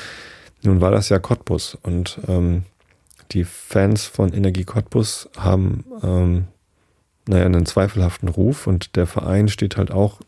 nun 0.62 0.80
war 0.80 0.90
das 0.90 1.08
ja 1.08 1.18
Cottbus 1.18 1.76
und 1.82 2.18
ähm, 2.28 2.62
die 3.32 3.44
Fans 3.44 4.04
von 4.04 4.32
Energie 4.32 4.64
Cottbus 4.64 5.28
haben 5.36 5.84
ähm, 6.02 6.46
naja, 7.28 7.46
einen 7.46 7.66
zweifelhaften 7.66 8.28
Ruf 8.28 8.66
und 8.66 8.96
der 8.96 9.06
Verein 9.06 9.48
steht 9.48 9.76
halt 9.76 9.90
auch 9.90 10.20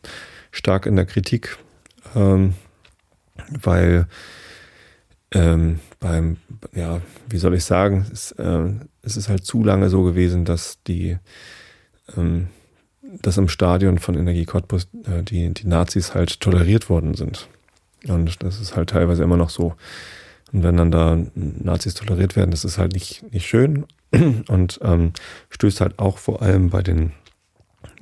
stark 0.50 0.86
in 0.86 0.96
der 0.96 1.06
Kritik, 1.06 1.58
ähm, 2.14 2.54
weil 3.48 4.06
ähm, 5.32 5.80
beim, 6.00 6.36
ja, 6.74 7.00
wie 7.28 7.38
soll 7.38 7.54
ich 7.54 7.64
sagen, 7.64 8.06
es, 8.12 8.32
äh, 8.32 8.70
es, 9.02 9.16
ist 9.16 9.28
halt 9.28 9.44
zu 9.44 9.64
lange 9.64 9.90
so 9.90 10.02
gewesen, 10.02 10.44
dass 10.44 10.82
die, 10.84 11.18
ähm, 12.16 12.48
dass 13.02 13.36
im 13.36 13.48
Stadion 13.48 13.98
von 13.98 14.14
Energie 14.16 14.44
Cottbus 14.44 14.88
äh, 15.04 15.22
die, 15.22 15.52
die 15.52 15.66
Nazis 15.66 16.14
halt 16.14 16.40
toleriert 16.40 16.88
worden 16.88 17.14
sind. 17.14 17.48
Und 18.06 18.42
das 18.42 18.60
ist 18.60 18.76
halt 18.76 18.90
teilweise 18.90 19.24
immer 19.24 19.36
noch 19.36 19.50
so. 19.50 19.74
Und 20.52 20.62
wenn 20.62 20.76
dann 20.76 20.90
da 20.90 21.18
Nazis 21.34 21.94
toleriert 21.94 22.36
werden, 22.36 22.50
das 22.50 22.64
ist 22.64 22.78
halt 22.78 22.92
nicht, 22.92 23.32
nicht 23.32 23.46
schön 23.46 23.84
und 24.48 24.78
ähm, 24.82 25.12
stößt 25.50 25.80
halt 25.80 25.98
auch 25.98 26.18
vor 26.18 26.42
allem 26.42 26.70
bei 26.70 26.82
den 26.82 27.12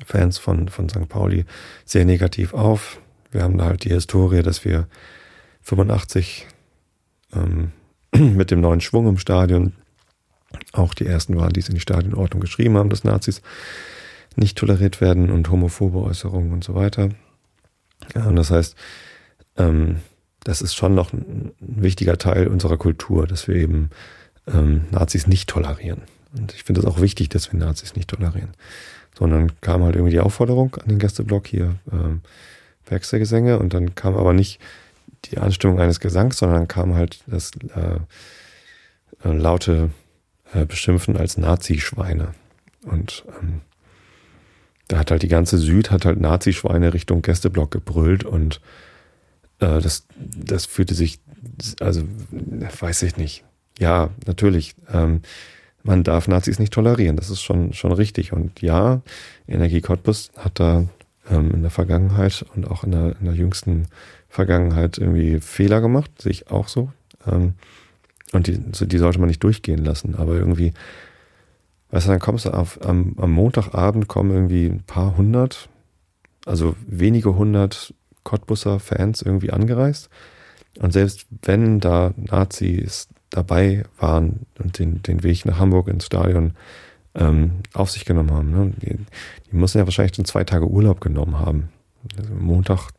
Fans 0.04 0.38
von, 0.38 0.68
von 0.68 0.88
St. 0.88 1.08
Pauli 1.08 1.44
sehr 1.84 2.04
negativ 2.04 2.52
auf. 2.54 3.00
Wir 3.30 3.42
haben 3.42 3.58
da 3.58 3.64
halt 3.66 3.84
die 3.84 3.90
Historie, 3.90 4.42
dass 4.42 4.64
wir 4.64 4.86
85 5.62 6.46
ähm, 7.34 7.72
mit 8.12 8.50
dem 8.50 8.60
neuen 8.60 8.80
Schwung 8.80 9.08
im 9.08 9.18
Stadion 9.18 9.72
auch 10.72 10.94
die 10.94 11.06
ersten 11.06 11.36
waren, 11.36 11.52
die 11.52 11.60
es 11.60 11.68
in 11.68 11.74
die 11.74 11.80
Stadionordnung 11.80 12.40
geschrieben 12.40 12.76
haben, 12.76 12.90
dass 12.90 13.04
Nazis 13.04 13.42
nicht 14.36 14.58
toleriert 14.58 15.00
werden 15.00 15.30
und 15.30 15.50
homophobe 15.50 15.98
Äußerungen 15.98 16.52
und 16.52 16.64
so 16.64 16.74
weiter. 16.74 17.08
Ja, 18.14 18.26
und 18.26 18.36
das 18.36 18.50
heißt, 18.50 18.76
ähm, 19.56 19.96
das 20.44 20.62
ist 20.62 20.74
schon 20.74 20.94
noch 20.94 21.12
ein, 21.12 21.52
wichtiger 21.58 22.18
Teil 22.18 22.46
unserer 22.46 22.76
Kultur, 22.76 23.26
dass 23.26 23.48
wir 23.48 23.56
eben 23.56 23.90
ähm, 24.46 24.84
Nazis 24.90 25.26
nicht 25.26 25.48
tolerieren. 25.48 26.02
Und 26.36 26.54
ich 26.54 26.64
finde 26.64 26.82
es 26.82 26.86
auch 26.86 27.00
wichtig, 27.00 27.30
dass 27.30 27.52
wir 27.52 27.58
Nazis 27.58 27.96
nicht 27.96 28.08
tolerieren. 28.08 28.50
Sondern 29.16 29.58
kam 29.60 29.82
halt 29.82 29.96
irgendwie 29.96 30.12
die 30.12 30.20
Aufforderung 30.20 30.76
an 30.76 30.88
den 30.88 30.98
Gästeblock 30.98 31.46
hier 31.46 31.76
ähm, 31.92 32.20
Wechselgesänge 32.86 33.58
und 33.58 33.72
dann 33.72 33.94
kam 33.94 34.16
aber 34.16 34.32
nicht 34.32 34.60
die 35.26 35.38
Anstimmung 35.38 35.80
eines 35.80 36.00
Gesangs, 36.00 36.36
sondern 36.36 36.68
kam 36.68 36.94
halt 36.94 37.20
das 37.26 37.52
äh, 37.74 37.98
äh, 39.26 39.32
laute 39.32 39.90
äh, 40.52 40.66
Beschimpfen 40.66 41.16
als 41.16 41.38
Nazi-Schweine. 41.38 42.34
Und 42.82 43.24
ähm, 43.40 43.62
da 44.88 44.98
hat 44.98 45.10
halt 45.10 45.22
die 45.22 45.28
ganze 45.28 45.56
Süd 45.56 45.90
hat 45.90 46.04
halt 46.04 46.20
Nazi-Schweine 46.20 46.92
Richtung 46.92 47.22
Gästeblock 47.22 47.70
gebrüllt 47.70 48.24
und 48.24 48.60
das, 49.64 50.06
das 50.16 50.66
fühlte 50.66 50.94
sich, 50.94 51.20
also 51.80 52.02
weiß 52.80 53.02
ich 53.02 53.16
nicht. 53.16 53.44
Ja, 53.78 54.10
natürlich. 54.26 54.74
Ähm, 54.92 55.22
man 55.82 56.02
darf 56.02 56.28
Nazis 56.28 56.58
nicht 56.58 56.72
tolerieren. 56.72 57.16
Das 57.16 57.30
ist 57.30 57.42
schon, 57.42 57.72
schon 57.72 57.92
richtig. 57.92 58.32
Und 58.32 58.62
ja, 58.62 59.02
Energie 59.46 59.80
Cottbus 59.80 60.30
hat 60.36 60.58
da 60.58 60.86
ähm, 61.30 61.50
in 61.52 61.62
der 61.62 61.70
Vergangenheit 61.70 62.44
und 62.54 62.66
auch 62.70 62.84
in 62.84 62.92
der, 62.92 63.16
in 63.20 63.26
der 63.26 63.34
jüngsten 63.34 63.86
Vergangenheit 64.28 64.98
irgendwie 64.98 65.40
Fehler 65.40 65.80
gemacht, 65.80 66.10
sehe 66.20 66.32
ich 66.32 66.50
auch 66.50 66.68
so. 66.68 66.90
Ähm, 67.26 67.54
und 68.32 68.46
die, 68.46 68.58
die 68.58 68.98
sollte 68.98 69.20
man 69.20 69.28
nicht 69.28 69.44
durchgehen 69.44 69.84
lassen. 69.84 70.14
Aber 70.16 70.34
irgendwie, 70.34 70.72
weißt 71.90 72.06
du, 72.06 72.10
dann 72.10 72.20
kommst 72.20 72.46
du 72.46 72.50
auf, 72.50 72.84
am, 72.84 73.14
am 73.18 73.30
Montagabend 73.30 74.08
kommen 74.08 74.32
irgendwie 74.32 74.66
ein 74.66 74.82
paar 74.82 75.16
hundert, 75.16 75.68
also 76.46 76.74
wenige 76.86 77.36
hundert 77.36 77.94
Cottbusser 78.24 78.80
Fans 78.80 79.22
irgendwie 79.22 79.50
angereist. 79.50 80.10
Und 80.80 80.92
selbst 80.92 81.26
wenn 81.42 81.80
da 81.80 82.12
Nazis 82.16 83.08
dabei 83.30 83.84
waren 83.98 84.46
und 84.58 84.78
den, 84.78 85.02
den 85.02 85.22
Weg 85.22 85.44
nach 85.44 85.58
Hamburg 85.58 85.88
ins 85.88 86.06
Stadion 86.06 86.54
ähm, 87.14 87.60
auf 87.72 87.90
sich 87.90 88.04
genommen 88.04 88.32
haben, 88.32 88.50
ne? 88.50 88.72
die, 88.82 88.98
die 89.50 89.56
müssen 89.56 89.78
ja 89.78 89.86
wahrscheinlich 89.86 90.16
schon 90.16 90.24
zwei 90.24 90.44
Tage 90.44 90.66
Urlaub 90.66 91.00
genommen 91.00 91.38
haben. 91.38 91.68
Also 92.18 92.34
Montag 92.34 92.90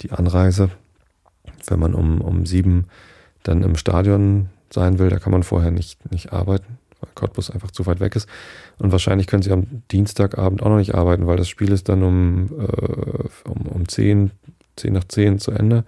die 0.00 0.12
Anreise, 0.12 0.70
wenn 1.66 1.80
man 1.80 1.94
um, 1.94 2.20
um 2.20 2.46
sieben 2.46 2.86
dann 3.42 3.62
im 3.62 3.76
Stadion 3.76 4.48
sein 4.70 4.98
will, 4.98 5.08
da 5.08 5.18
kann 5.18 5.32
man 5.32 5.42
vorher 5.42 5.70
nicht, 5.70 6.10
nicht 6.12 6.32
arbeiten, 6.32 6.78
weil 7.00 7.10
Cottbus 7.14 7.50
einfach 7.50 7.70
zu 7.70 7.86
weit 7.86 8.00
weg 8.00 8.16
ist. 8.16 8.28
Und 8.78 8.92
wahrscheinlich 8.92 9.26
können 9.26 9.42
sie 9.42 9.52
am 9.52 9.82
Dienstagabend 9.90 10.62
auch 10.62 10.68
noch 10.68 10.78
nicht 10.78 10.94
arbeiten, 10.94 11.26
weil 11.26 11.36
das 11.36 11.48
Spiel 11.48 11.72
ist 11.72 11.88
dann 11.88 12.02
um, 12.02 12.50
äh, 12.58 13.48
um, 13.48 13.66
um 13.66 13.88
10, 13.88 14.30
10 14.76 14.92
nach 14.92 15.04
10 15.04 15.38
zu 15.38 15.50
Ende. 15.52 15.84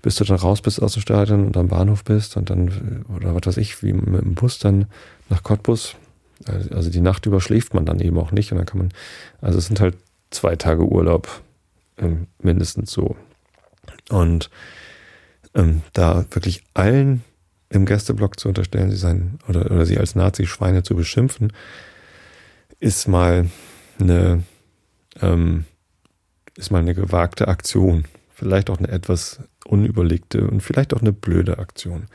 Bis 0.00 0.16
du 0.16 0.24
dann 0.24 0.36
raus 0.36 0.62
bist 0.62 0.80
aus 0.80 0.92
dem 0.92 1.02
Stadion 1.02 1.46
und 1.46 1.56
am 1.56 1.68
Bahnhof 1.68 2.04
bist 2.04 2.36
und 2.36 2.50
dann, 2.50 3.04
oder 3.14 3.34
was 3.34 3.46
weiß 3.46 3.56
ich, 3.56 3.82
wie 3.82 3.92
mit 3.92 4.22
dem 4.22 4.34
Bus 4.34 4.58
dann 4.58 4.86
nach 5.28 5.42
Cottbus, 5.42 5.96
Also 6.46 6.88
die 6.90 7.00
Nacht 7.00 7.26
über 7.26 7.40
schläft 7.40 7.74
man 7.74 7.84
dann 7.84 7.98
eben 7.98 8.18
auch 8.18 8.30
nicht 8.30 8.52
und 8.52 8.58
dann 8.58 8.66
kann 8.66 8.78
man, 8.78 8.92
also 9.40 9.58
es 9.58 9.66
sind 9.66 9.80
halt 9.80 9.96
zwei 10.30 10.54
Tage 10.54 10.84
Urlaub 10.84 11.42
ähm, 11.98 12.28
mindestens 12.40 12.92
so. 12.92 13.16
Und 14.08 14.50
ähm, 15.54 15.82
da 15.92 16.24
wirklich 16.30 16.62
allen 16.74 17.24
im 17.70 17.84
Gästeblock 17.84 18.40
zu 18.40 18.48
unterstellen, 18.48 18.90
sie 18.90 18.96
seien 18.96 19.38
oder, 19.48 19.70
oder 19.70 19.84
sie 19.86 19.98
als 19.98 20.14
Nazi-Schweine 20.14 20.82
zu 20.82 20.94
beschimpfen, 20.94 21.52
ist 22.80 23.08
mal 23.08 23.50
eine 24.00 24.42
ähm, 25.20 25.64
ist 26.56 26.70
mal 26.70 26.80
eine 26.80 26.94
gewagte 26.94 27.48
Aktion. 27.48 28.04
Vielleicht 28.34 28.70
auch 28.70 28.78
eine 28.78 28.88
etwas 28.88 29.40
unüberlegte 29.64 30.46
und 30.46 30.62
vielleicht 30.62 30.94
auch 30.94 31.00
eine 31.00 31.12
blöde 31.12 31.58
Aktion. 31.58 32.06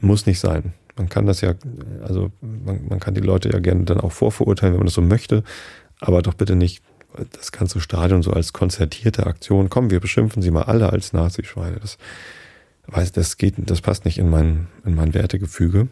Muss 0.00 0.26
nicht 0.26 0.40
sein. 0.40 0.74
Man 0.96 1.08
kann 1.08 1.26
das 1.26 1.40
ja, 1.40 1.54
also 2.02 2.30
man, 2.40 2.86
man 2.88 3.00
kann 3.00 3.14
die 3.14 3.20
Leute 3.20 3.50
ja 3.50 3.60
gerne 3.60 3.84
dann 3.84 4.00
auch 4.00 4.12
vorverurteilen, 4.12 4.74
wenn 4.74 4.80
man 4.80 4.86
das 4.86 4.94
so 4.94 5.02
möchte, 5.02 5.44
aber 6.00 6.22
doch 6.22 6.34
bitte 6.34 6.56
nicht 6.56 6.82
das 7.32 7.52
ganze 7.52 7.80
Stadion 7.80 8.22
so 8.22 8.32
als 8.32 8.52
konzertierte 8.52 9.26
Aktion. 9.26 9.70
Komm, 9.70 9.90
wir 9.90 10.00
beschimpfen 10.00 10.42
sie 10.42 10.50
mal 10.50 10.64
alle 10.64 10.92
als 10.92 11.12
Nazi-Schweine. 11.12 11.78
Das, 11.80 11.98
weiß, 12.88 13.12
das 13.12 13.36
geht, 13.36 13.54
das 13.58 13.80
passt 13.80 14.04
nicht 14.04 14.18
in 14.18 14.28
mein, 14.28 14.66
in 14.84 14.94
mein 14.94 15.14
Wertegefüge. 15.14 15.88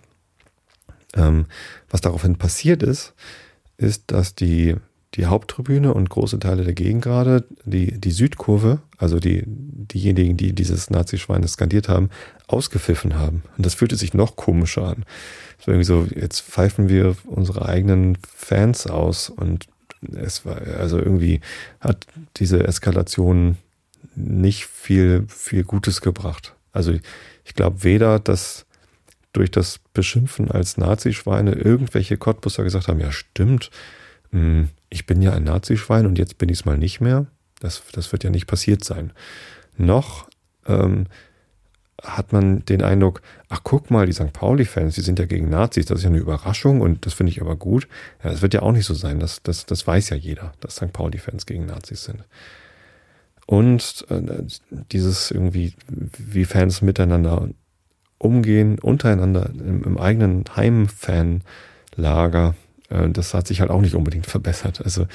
Ähm, 1.15 1.47
was 1.89 2.01
daraufhin 2.01 2.37
passiert 2.37 2.83
ist, 2.83 3.15
ist, 3.79 4.11
dass 4.11 4.35
die 4.35 4.77
die 5.17 5.27
Haupttribüne 5.27 5.95
und 5.95 6.11
große 6.11 6.39
Teile 6.39 6.65
der 6.65 6.75
Gegend 6.75 7.03
gerade, 7.03 7.45
die, 7.65 7.99
die 7.99 8.11
Südkurve, 8.11 8.81
also 8.99 9.19
die, 9.19 9.45
diejenigen, 9.47 10.37
die 10.37 10.53
dieses 10.53 10.91
Nazi-Schwein 10.91 11.47
skandiert 11.49 11.89
haben, 11.89 12.11
ausgepfiffen 12.49 13.19
haben. 13.19 13.43
Und 13.57 13.65
das 13.65 13.75
fühlte 13.75 13.97
sich 13.97 14.13
noch 14.13 14.37
komischer 14.37 14.89
an. 14.89 15.05
So 15.59 15.71
irgendwie 15.71 15.87
so, 15.87 16.07
jetzt 16.15 16.41
pfeifen 16.41 16.89
wir 16.89 17.17
unsere 17.25 17.67
eigenen 17.67 18.19
Fans 18.29 18.87
aus 18.87 19.31
und 19.31 19.67
es 20.13 20.45
war, 20.45 20.61
also 20.79 20.99
irgendwie 20.99 21.41
hat 21.81 22.07
diese 22.37 22.67
Eskalation 22.67 23.57
nicht 24.15 24.67
viel, 24.67 25.25
viel 25.29 25.65
Gutes 25.65 26.03
gebracht. 26.03 26.56
Also 26.77 26.93
ich 27.45 27.55
glaube 27.55 27.83
weder, 27.85 28.19
dass 28.19 28.67
durch 29.33 29.51
das 29.51 29.81
Beschimpfen 29.93 30.51
als 30.51 30.77
Nazi-Schweine 30.77 31.53
irgendwelche 31.53 32.17
Cottbusser 32.17 32.65
gesagt 32.65 32.89
haben, 32.89 33.01
ja 33.01 33.12
stimmt, 33.12 33.71
hm, 34.31 34.69
ich 34.89 35.07
bin 35.07 35.23
ja 35.23 35.33
ein 35.33 35.45
Nazischwein 35.45 36.07
und 36.07 36.19
jetzt 36.19 36.39
bin 36.39 36.49
ich 36.49 36.61
es 36.61 36.65
mal 36.65 36.79
nicht 36.79 37.01
mehr. 37.01 37.27
Das, 37.61 37.83
das 37.93 38.12
wird 38.12 38.25
ja 38.25 38.31
nicht 38.31 38.47
passiert 38.47 38.85
sein. 38.85 39.12
Noch 39.77 40.29
ähm, 40.67 41.07
hat 42.03 42.33
man 42.33 42.65
den 42.67 42.83
Eindruck, 42.83 43.23
ach 43.49 43.61
guck 43.62 43.91
mal, 43.91 44.07
die 44.07 44.12
St. 44.12 44.33
Pauli-Fans, 44.33 44.95
die 44.95 45.01
sind 45.01 45.19
ja 45.19 45.25
gegen 45.25 45.49
Nazis, 45.49 45.87
das 45.87 45.99
ist 45.99 46.05
ja 46.05 46.11
eine 46.11 46.19
Überraschung 46.19 46.83
und 46.83 47.07
das 47.07 47.15
finde 47.15 47.33
ich 47.33 47.41
aber 47.41 47.57
gut. 47.57 47.89
Ja, 48.23 48.31
das 48.31 48.43
wird 48.43 48.55
ja 48.55 48.62
auch 48.62 48.73
nicht 48.73 48.87
so 48.87 48.95
sein, 48.95 49.19
das, 49.19 49.43
das, 49.43 49.65
das 49.65 49.87
weiß 49.87 50.11
ja 50.11 50.17
jeder, 50.17 50.53
dass 50.61 50.77
St. 50.77 50.93
Pauli-Fans 50.93 51.47
gegen 51.47 51.67
Nazis 51.67 52.05
sind. 52.05 52.25
Und 53.47 54.05
äh, 54.09 54.23
dieses 54.91 55.31
irgendwie, 55.31 55.75
wie 55.89 56.45
Fans 56.45 56.83
miteinander 56.83 57.49
umgehen, 58.19 58.79
untereinander 58.79 59.51
im, 59.51 59.85
im 59.85 59.99
eigenen 59.99 60.45
Heimfanlager, 60.55 62.55
äh, 62.89 63.09
das 63.11 63.35
hat 63.35 63.47
sich 63.47 63.61
halt 63.61 63.71
auch 63.71 63.81
nicht 63.81 63.95
unbedingt 63.95 64.27
verbessert. 64.27 64.81
Also 64.83 65.07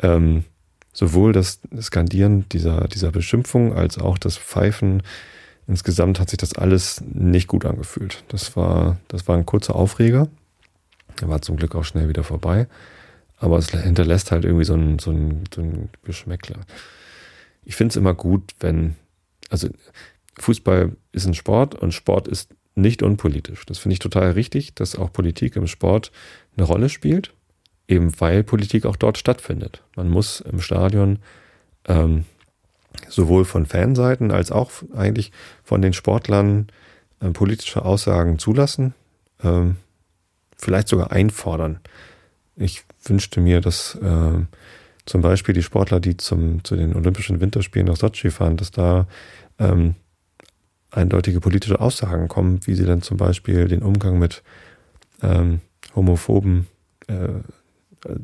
ähm, 0.00 0.44
sowohl 0.92 1.32
das 1.32 1.60
Skandieren 1.80 2.48
dieser, 2.50 2.86
dieser 2.86 3.10
Beschimpfung 3.10 3.74
als 3.74 3.98
auch 3.98 4.18
das 4.18 4.36
Pfeifen 4.36 5.02
insgesamt 5.66 6.20
hat 6.20 6.30
sich 6.30 6.38
das 6.38 6.54
alles 6.54 7.02
nicht 7.02 7.48
gut 7.48 7.64
angefühlt. 7.64 8.24
Das 8.28 8.56
war, 8.56 8.98
das 9.08 9.26
war 9.28 9.36
ein 9.36 9.46
kurzer 9.46 9.74
Aufreger. 9.74 10.28
Er 11.20 11.28
war 11.28 11.42
zum 11.42 11.56
Glück 11.56 11.74
auch 11.74 11.84
schnell 11.84 12.08
wieder 12.08 12.24
vorbei. 12.24 12.66
Aber 13.38 13.58
es 13.58 13.70
hinterlässt 13.70 14.30
halt 14.30 14.44
irgendwie 14.44 14.64
so 14.64 14.74
ein, 14.74 14.98
so 14.98 15.10
ein, 15.10 15.44
so 15.54 15.62
ein 15.62 15.88
Geschmäckler. 16.04 16.60
Ich 17.64 17.76
finde 17.76 17.92
es 17.92 17.96
immer 17.96 18.14
gut, 18.14 18.54
wenn, 18.60 18.96
also 19.50 19.68
Fußball 20.38 20.96
ist 21.12 21.26
ein 21.26 21.34
Sport 21.34 21.74
und 21.74 21.92
Sport 21.92 22.28
ist 22.28 22.54
nicht 22.74 23.02
unpolitisch. 23.02 23.64
Das 23.66 23.78
finde 23.78 23.94
ich 23.94 23.98
total 24.00 24.32
richtig, 24.32 24.74
dass 24.74 24.96
auch 24.96 25.12
Politik 25.12 25.56
im 25.56 25.66
Sport 25.66 26.10
eine 26.56 26.66
Rolle 26.66 26.88
spielt, 26.88 27.32
eben 27.88 28.18
weil 28.20 28.42
Politik 28.42 28.84
auch 28.86 28.96
dort 28.96 29.18
stattfindet. 29.18 29.82
Man 29.96 30.08
muss 30.08 30.40
im 30.40 30.60
Stadion 30.60 31.18
ähm, 31.86 32.24
sowohl 33.08 33.44
von 33.44 33.66
Fanseiten 33.66 34.30
als 34.30 34.50
auch 34.50 34.70
eigentlich 34.94 35.32
von 35.62 35.82
den 35.82 35.92
Sportlern 35.92 36.68
äh, 37.20 37.30
politische 37.30 37.84
Aussagen 37.84 38.38
zulassen, 38.38 38.94
ähm, 39.42 39.76
vielleicht 40.56 40.88
sogar 40.88 41.12
einfordern. 41.12 41.80
Ich 42.56 42.84
wünschte 43.04 43.40
mir, 43.40 43.60
dass 43.60 43.96
äh, 43.96 44.44
zum 45.06 45.20
Beispiel 45.20 45.54
die 45.54 45.62
Sportler, 45.62 46.00
die 46.00 46.16
zum, 46.16 46.64
zu 46.64 46.76
den 46.76 46.94
Olympischen 46.94 47.40
Winterspielen 47.40 47.88
nach 47.88 47.96
Sochi 47.96 48.30
fahren, 48.30 48.56
dass 48.56 48.70
da 48.70 49.06
ähm, 49.58 49.94
eindeutige 50.90 51.40
politische 51.40 51.80
Aussagen 51.80 52.28
kommen, 52.28 52.60
wie 52.66 52.74
sie 52.74 52.86
dann 52.86 53.02
zum 53.02 53.16
Beispiel 53.16 53.68
den 53.68 53.82
Umgang 53.82 54.18
mit 54.18 54.42
ähm, 55.22 55.60
Homophoben, 55.94 56.66
äh, 57.08 57.40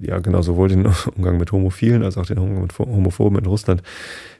ja 0.00 0.18
genau, 0.18 0.42
sowohl 0.42 0.68
den 0.68 0.86
Umgang 1.16 1.38
mit 1.38 1.52
Homophilen 1.52 2.02
als 2.02 2.16
auch 2.16 2.26
den 2.26 2.38
Umgang 2.38 2.62
mit 2.62 2.78
Homophoben 2.78 3.38
in 3.38 3.46
Russland, 3.46 3.82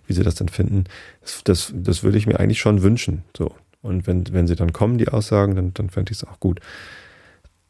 wie 0.07 0.13
sie 0.13 0.23
das 0.23 0.35
dann 0.35 0.49
finden, 0.49 0.85
das, 1.21 1.43
das, 1.45 1.73
das 1.75 2.03
würde 2.03 2.19
ich 2.19 2.27
mir 2.27 2.41
eigentlich 2.41 2.61
schon 2.61 2.83
wünschen. 2.83 3.25
So. 3.37 3.55
Und 3.83 4.07
wenn, 4.07 4.25
wenn 4.33 4.47
sie 4.47 4.57
dann 4.57 4.73
kommen, 4.73 4.99
die 4.99 5.09
Aussagen, 5.09 5.55
dann, 5.55 5.75
dann 5.75 5.91
fände 5.91 6.13
ich 6.13 6.19
es 6.19 6.25
auch 6.25 6.41
gut. 6.41 6.61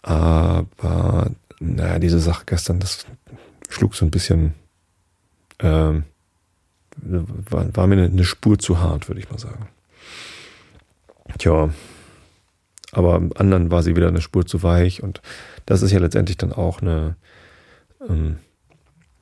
Aber 0.03 1.31
naja, 1.61 1.99
diese 1.99 2.19
Sache 2.19 2.45
gestern, 2.47 2.81
das 2.81 3.07
schlug 3.69 3.95
so 3.95 4.05
ein 4.05 4.11
bisschen, 4.11 4.55
ähm, 5.63 6.05
war, 6.97 7.77
war 7.77 7.87
mir 7.87 7.97
eine, 7.97 8.07
eine 8.07 8.25
Spur 8.25 8.59
zu 8.59 8.81
hart, 8.81 9.09
würde 9.09 9.21
ich 9.21 9.31
mal 9.31 9.39
sagen. 9.39 9.69
Tja, 11.39 11.71
aber 12.93 13.23
anderen 13.37 13.71
war 13.71 13.83
sie 13.83 13.95
wieder 13.97 14.09
eine 14.09 14.21
Spur 14.21 14.47
zu 14.47 14.63
weich 14.63 15.03
und 15.03 15.23
das 15.67 15.83
ist 15.83 15.93
ja 15.93 16.01
letztendlich 16.01 16.37
dann 16.37 16.53
auch 16.53 16.83
eine, 16.83 17.17
ähm, 18.09 18.39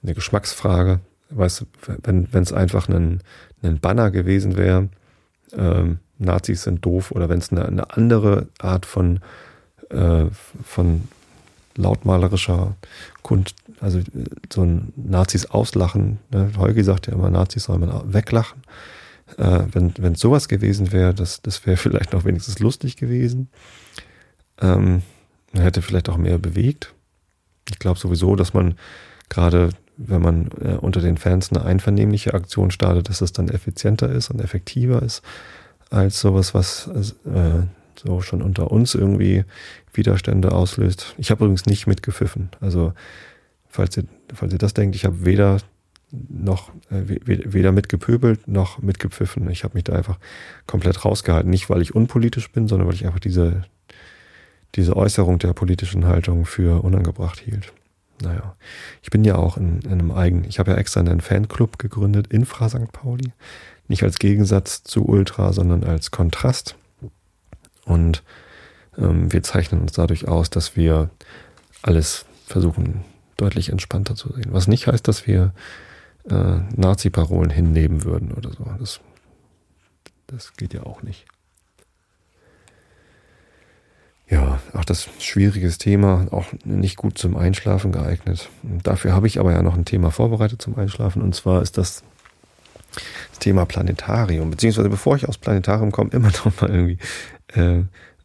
eine 0.03 0.15
Geschmacksfrage. 0.15 1.01
Weißt 1.31 1.61
du, 1.61 1.67
wenn 2.03 2.27
es 2.33 2.53
einfach 2.53 2.89
ein, 2.89 3.21
ein 3.63 3.81
Banner 3.81 4.11
gewesen 4.11 4.57
wäre, 4.57 4.89
ähm, 5.53 5.99
Nazis 6.19 6.63
sind 6.63 6.85
doof 6.85 7.11
oder 7.11 7.29
wenn 7.29 7.39
es 7.39 7.53
eine, 7.53 7.67
eine, 7.67 7.91
andere 7.97 8.49
Art 8.59 8.87
von, 8.87 9.21
äh, 9.91 10.25
von 10.65 11.09
lautmalerischer 11.79 12.77
Kund, 13.23 13.55
also 13.81 14.01
so 14.53 14.63
ein 14.63 14.93
Nazis 14.97 15.47
auslachen, 15.47 16.19
ne? 16.31 16.51
Holgi 16.59 16.83
sagt 16.83 17.07
ja 17.07 17.15
immer, 17.15 17.31
Nazis 17.31 17.65
soll 17.65 17.79
man 17.79 18.13
weglachen. 18.13 18.63
Äh, 19.37 19.61
wenn 19.73 19.95
wenn 19.99 20.15
sowas 20.15 20.49
gewesen 20.49 20.93
wäre, 20.93 21.15
das, 21.15 21.41
das 21.41 21.65
wäre 21.67 21.77
vielleicht 21.79 22.13
noch 22.13 22.25
wenigstens 22.25 22.59
lustig 22.59 22.97
gewesen. 22.97 23.49
Ähm, 24.61 25.03
man 25.53 25.63
hätte 25.63 25.83
vielleicht 25.83 26.09
auch 26.09 26.19
mehr 26.19 26.39
bewegt. 26.39 26.95
Ich 27.71 27.79
glaube 27.79 27.99
sowieso, 27.99 28.37
dass 28.37 28.55
man 28.55 28.75
gerade, 29.29 29.71
wenn 29.97 30.23
man 30.23 30.51
äh, 30.61 30.77
unter 30.81 31.01
den 31.01 31.17
Fans 31.17 31.51
eine 31.53 31.65
einvernehmliche 31.65 32.35
Aktion 32.35 32.71
startet, 32.71 33.09
dass 33.09 33.21
es 33.21 33.33
dann 33.33 33.49
effizienter 33.49 34.11
ist 34.11 34.31
und 34.31 34.41
effektiver 34.41 35.03
ist 35.03 35.23
als 35.91 36.21
sowas, 36.21 36.55
was 36.55 36.89
äh, 37.25 37.63
so 37.99 38.21
schon 38.21 38.43
unter 38.43 38.71
uns 38.71 38.95
irgendwie 38.95 39.45
Widerstände 39.93 40.53
auslöst. 40.53 41.15
Ich 41.19 41.31
habe 41.31 41.45
übrigens 41.45 41.67
nicht 41.67 41.87
mitgepfiffen. 41.87 42.51
Also 42.61 42.93
falls 43.69 43.97
ihr, 43.97 44.05
falls 44.35 44.53
ihr 44.53 44.59
das 44.59 44.75
denkt, 44.75 44.97
ich 44.97 45.05
habe 45.05 45.25
weder 45.25 45.59
noch 46.11 46.71
äh, 46.91 47.03
weder 47.27 47.73
mitgepöbelt 47.73 48.49
noch 48.49 48.79
mitgepfiffen. 48.79 49.51
Ich 49.51 49.65
habe 49.65 49.75
mich 49.75 49.85
da 49.85 49.95
einfach 49.95 50.19
komplett 50.67 51.05
rausgehalten. 51.05 51.51
Nicht, 51.51 51.69
weil 51.69 51.83
ich 51.83 51.95
unpolitisch 51.95 52.51
bin, 52.51 52.67
sondern 52.69 52.89
weil 52.89 52.95
ich 52.95 53.07
einfach 53.07 53.21
diese, 53.21 53.65
diese 54.75 54.97
Äußerung 54.97 55.39
der 55.39 55.53
politischen 55.53 56.07
Haltung 56.07 56.47
für 56.47 56.83
unangebracht 56.83 57.41
hielt. 57.41 57.73
Naja, 58.23 58.57
ich 59.03 59.11
bin 59.11 59.23
ja 59.23 59.37
auch 59.37 59.57
in, 59.57 59.81
in 59.83 59.93
einem 59.93 60.11
eigenen, 60.11 60.45
ich 60.45 60.59
habe 60.59 60.73
ja 60.73 60.77
extra 60.77 61.01
einen 61.01 61.21
Fanclub 61.21 61.79
gegründet, 61.79 62.27
Infra 62.29 62.69
St. 62.69 62.91
Pauli. 62.91 63.33
Nicht 63.87 64.03
als 64.03 64.19
Gegensatz 64.19 64.83
zu 64.83 65.07
Ultra, 65.07 65.53
sondern 65.53 65.85
als 65.85 66.11
Kontrast. 66.11 66.77
Und 67.89 68.23
ähm, 68.97 69.33
wir 69.33 69.43
zeichnen 69.43 69.81
uns 69.81 69.93
dadurch 69.93 70.29
aus, 70.29 70.51
dass 70.51 70.77
wir 70.77 71.11
alles 71.83 72.27
versuchen 72.47 73.05
deutlich 73.37 73.71
entspannter 73.71 74.15
zu 74.15 74.33
sehen. 74.33 74.49
Was 74.51 74.69
nicht 74.69 74.87
heißt, 74.87 75.07
dass 75.07 75.27
wir 75.27 75.53
äh, 76.29 76.59
Nazi-Parolen 76.77 77.51
hinnehmen 77.51 78.05
würden 78.05 78.33
oder 78.33 78.51
so. 78.51 78.65
Das, 78.79 79.01
das 80.27 80.55
geht 80.57 80.75
ja 80.75 80.83
auch 80.85 81.03
nicht. 81.03 81.27
Ja, 84.29 84.61
auch 84.75 84.85
das 84.85 85.09
schwieriges 85.21 85.79
Thema, 85.79 86.27
auch 86.33 86.47
nicht 86.65 86.97
gut 86.97 87.17
zum 87.17 87.37
Einschlafen 87.37 87.93
geeignet. 87.93 88.51
Dafür 88.63 89.15
habe 89.15 89.27
ich 89.27 89.41
aber 89.41 89.53
ja 89.53 89.63
noch 89.63 89.75
ein 89.75 89.87
Thema 89.87 90.11
vorbereitet 90.11 90.61
zum 90.61 90.77
Einschlafen 90.77 91.23
und 91.23 91.35
zwar 91.35 91.63
ist 91.63 91.79
das 91.79 92.03
das 93.31 93.39
Thema 93.39 93.65
Planetarium. 93.67 94.51
Beziehungsweise 94.51 94.89
bevor 94.89 95.17
ich 95.17 95.29
aufs 95.29 95.39
Planetarium 95.39 95.93
komme, 95.93 96.11
immer 96.13 96.31
noch 96.45 96.61
mal 96.61 96.71
irgendwie 96.71 96.99
äh, 97.49 97.83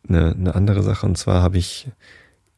eine, 0.07 0.31
eine 0.31 0.55
andere 0.55 0.83
Sache. 0.83 1.05
Und 1.05 1.17
zwar 1.17 1.41
habe 1.41 1.57
ich 1.57 1.87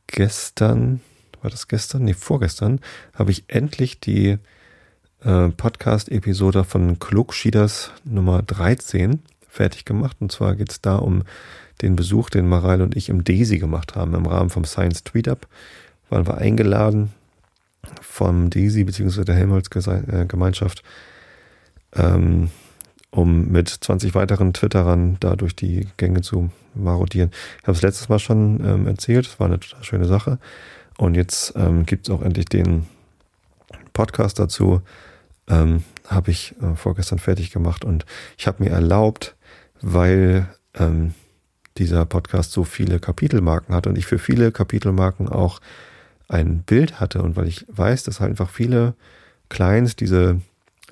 gestern, 0.07 1.01
war 1.41 1.49
das 1.49 1.67
gestern? 1.67 2.03
Nee, 2.03 2.13
vorgestern, 2.13 2.79
habe 3.13 3.31
ich 3.31 3.45
endlich 3.47 3.99
die 3.99 4.37
äh, 5.23 5.49
Podcast-Episode 5.49 6.63
von 6.63 6.99
Klugschieders 6.99 7.91
Nummer 8.03 8.41
13 8.41 9.21
fertig 9.47 9.85
gemacht. 9.85 10.17
Und 10.19 10.31
zwar 10.31 10.55
geht 10.55 10.71
es 10.71 10.81
da 10.81 10.97
um 10.97 11.23
den 11.81 11.95
Besuch, 11.95 12.29
den 12.29 12.47
Mareile 12.47 12.83
und 12.83 12.95
ich 12.95 13.09
im 13.09 13.23
Daisy 13.23 13.59
gemacht 13.59 13.95
haben, 13.95 14.13
im 14.13 14.25
Rahmen 14.25 14.49
vom 14.49 14.65
Science 14.65 15.03
Tweet 15.03 15.27
Up. 15.27 15.47
Waren 16.09 16.27
wir 16.27 16.37
eingeladen 16.37 17.11
vom 18.01 18.49
Daisy 18.49 18.83
bzw. 18.83 19.23
der 19.23 19.35
Helmholtz-Gemeinschaft, 19.35 20.83
ähm, 21.93 22.49
um 23.15 23.49
mit 23.49 23.69
20 23.69 24.13
weiteren 24.13 24.53
Twitterern 24.53 25.17
da 25.21 25.35
durch 25.35 25.55
die 25.55 25.87
Gänge 25.97 26.21
zu 26.21 26.51
marodieren. 26.73 27.31
Ich 27.61 27.63
habe 27.63 27.71
es 27.71 27.81
letztes 27.81 28.09
Mal 28.09 28.19
schon 28.19 28.59
ähm, 28.65 28.87
erzählt, 28.87 29.25
es 29.25 29.39
war 29.39 29.47
eine 29.47 29.59
total 29.59 29.83
schöne 29.83 30.05
Sache. 30.05 30.37
Und 30.97 31.15
jetzt 31.15 31.53
ähm, 31.55 31.85
gibt 31.85 32.07
es 32.07 32.13
auch 32.13 32.21
endlich 32.21 32.45
den 32.45 32.85
Podcast 33.93 34.37
dazu. 34.37 34.81
Ähm, 35.47 35.83
habe 36.07 36.31
ich 36.31 36.55
äh, 36.61 36.75
vorgestern 36.75 37.19
fertig 37.19 37.51
gemacht 37.51 37.85
und 37.85 38.05
ich 38.37 38.47
habe 38.47 38.63
mir 38.63 38.71
erlaubt, 38.71 39.35
weil 39.81 40.47
ähm, 40.73 41.13
dieser 41.77 42.05
Podcast 42.05 42.51
so 42.51 42.63
viele 42.63 42.99
Kapitelmarken 42.99 43.73
hat 43.73 43.87
und 43.87 43.97
ich 43.97 44.05
für 44.05 44.19
viele 44.19 44.51
Kapitelmarken 44.51 45.29
auch 45.29 45.61
ein 46.27 46.63
Bild 46.63 46.99
hatte 46.99 47.21
und 47.21 47.35
weil 47.35 47.47
ich 47.47 47.65
weiß, 47.69 48.03
dass 48.03 48.19
halt 48.19 48.31
einfach 48.31 48.49
viele 48.49 48.95
Clients 49.49 49.95
diese 49.95 50.41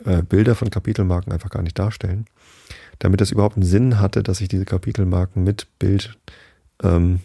äh, 0.05 0.21
Bilder 0.21 0.55
von 0.55 0.69
Kapitelmarken 0.69 1.31
einfach 1.31 1.49
gar 1.49 1.63
nicht 1.63 1.77
darstellen, 1.77 2.25
damit 2.99 3.21
das 3.21 3.31
überhaupt 3.31 3.57
einen 3.57 3.65
Sinn 3.65 3.99
hatte, 3.99 4.23
dass 4.23 4.41
ich 4.41 4.47
diese 4.47 4.65
Kapitelmarken 4.65 5.43
mit 5.43 5.67
Bild 5.79 6.17
ähm, 6.81 7.19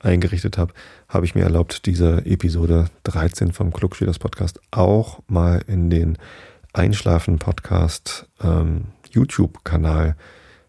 eingerichtet 0.00 0.58
habe, 0.58 0.74
habe 1.08 1.24
ich 1.24 1.34
mir 1.34 1.42
erlaubt, 1.42 1.86
diese 1.86 2.24
Episode 2.26 2.86
13 3.04 3.52
vom 3.52 3.72
Klugschieders 3.72 4.18
Podcast 4.18 4.60
auch 4.70 5.20
mal 5.28 5.62
in 5.66 5.90
den 5.90 6.18
Einschlafen 6.72 7.38
Podcast 7.38 8.26
ähm, 8.42 8.86
YouTube-Kanal 9.10 10.16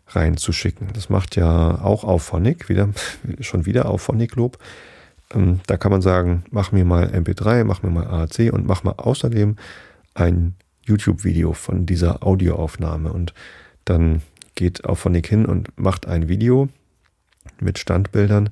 reinzuschicken. 0.08 0.89
Das 0.94 1.10
macht 1.10 1.36
ja 1.36 1.82
auch 1.82 2.04
Auphonic, 2.04 2.70
wieder, 2.70 2.89
schon 3.39 3.65
wieder 3.65 3.89
Auphonic-Lob. 3.89 4.58
Ähm, 5.34 5.62
da 5.68 5.78
kann 5.78 5.91
man 5.91 6.02
sagen, 6.02 6.46
mach 6.52 6.72
mir 6.72 6.86
mal 6.86 7.08
MP3, 7.08 7.63
mach 7.63 7.82
mir 7.82 7.89
mal 7.89 8.08
AAC 8.08 8.54
und 8.54 8.68
mach 8.68 8.84
mal 8.84 8.94
außerdem 8.98 9.58
ein 10.13 10.56
YouTube-Video 10.86 11.54
von 11.54 11.86
dieser 11.86 12.26
Audioaufnahme. 12.26 13.12
Und 13.12 13.34
dann 13.86 14.21
geht 14.56 14.86
Auphonic 14.86 15.28
hin 15.28 15.45
und 15.45 15.78
macht 15.78 16.08
ein 16.08 16.30
Video 16.30 16.69
mit 17.60 17.78
Standbildern. 17.78 18.50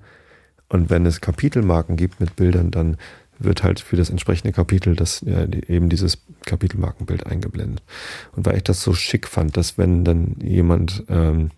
Und 0.69 0.89
wenn 0.89 1.06
es 1.06 1.22
Kapitelmarken 1.22 1.96
gibt 1.96 2.19
mit 2.19 2.36
Bildern, 2.36 2.72
dann 2.72 2.98
wird 3.39 3.63
halt 3.63 3.80
für 3.80 3.96
das 3.96 4.10
entsprechende 4.10 4.54
Kapitel 4.54 4.96
das 4.96 5.22
ja, 5.22 5.43
eben 5.43 5.89
dieses 5.89 6.19
Kapitelmarkenbild 6.46 7.26
eingeblendet. 7.26 7.84
Und 8.36 8.46
weil 8.46 8.58
ich 8.58 8.63
das 8.63 8.82
so 8.82 8.93
schick 8.93 9.28
fand, 9.28 9.58
dass 9.58 9.78
wenn 9.78 10.06
dann 10.06 10.36
jemand 10.41 11.04
ähm, 11.10 11.52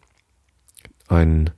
ein 1.08 1.52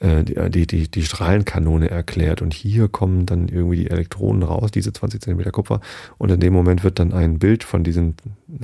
die, 0.00 0.66
die, 0.66 0.88
die 0.88 1.02
Strahlenkanone 1.02 1.90
erklärt 1.90 2.40
und 2.40 2.54
hier 2.54 2.88
kommen 2.88 3.26
dann 3.26 3.48
irgendwie 3.48 3.76
die 3.76 3.90
Elektronen 3.90 4.44
raus, 4.44 4.70
diese 4.70 4.92
20 4.92 5.20
Zentimeter 5.20 5.50
Kupfer 5.50 5.80
und 6.18 6.30
in 6.30 6.38
dem 6.38 6.52
Moment 6.52 6.84
wird 6.84 7.00
dann 7.00 7.12
ein 7.12 7.40
Bild 7.40 7.64
von, 7.64 7.82
diesen, 7.82 8.14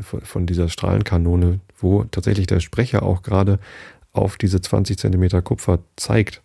von 0.00 0.46
dieser 0.46 0.68
Strahlenkanone, 0.68 1.58
wo 1.76 2.04
tatsächlich 2.04 2.46
der 2.46 2.60
Sprecher 2.60 3.02
auch 3.02 3.22
gerade 3.22 3.58
auf 4.12 4.36
diese 4.36 4.60
20 4.60 4.96
Zentimeter 4.96 5.42
Kupfer 5.42 5.80
zeigt, 5.96 6.40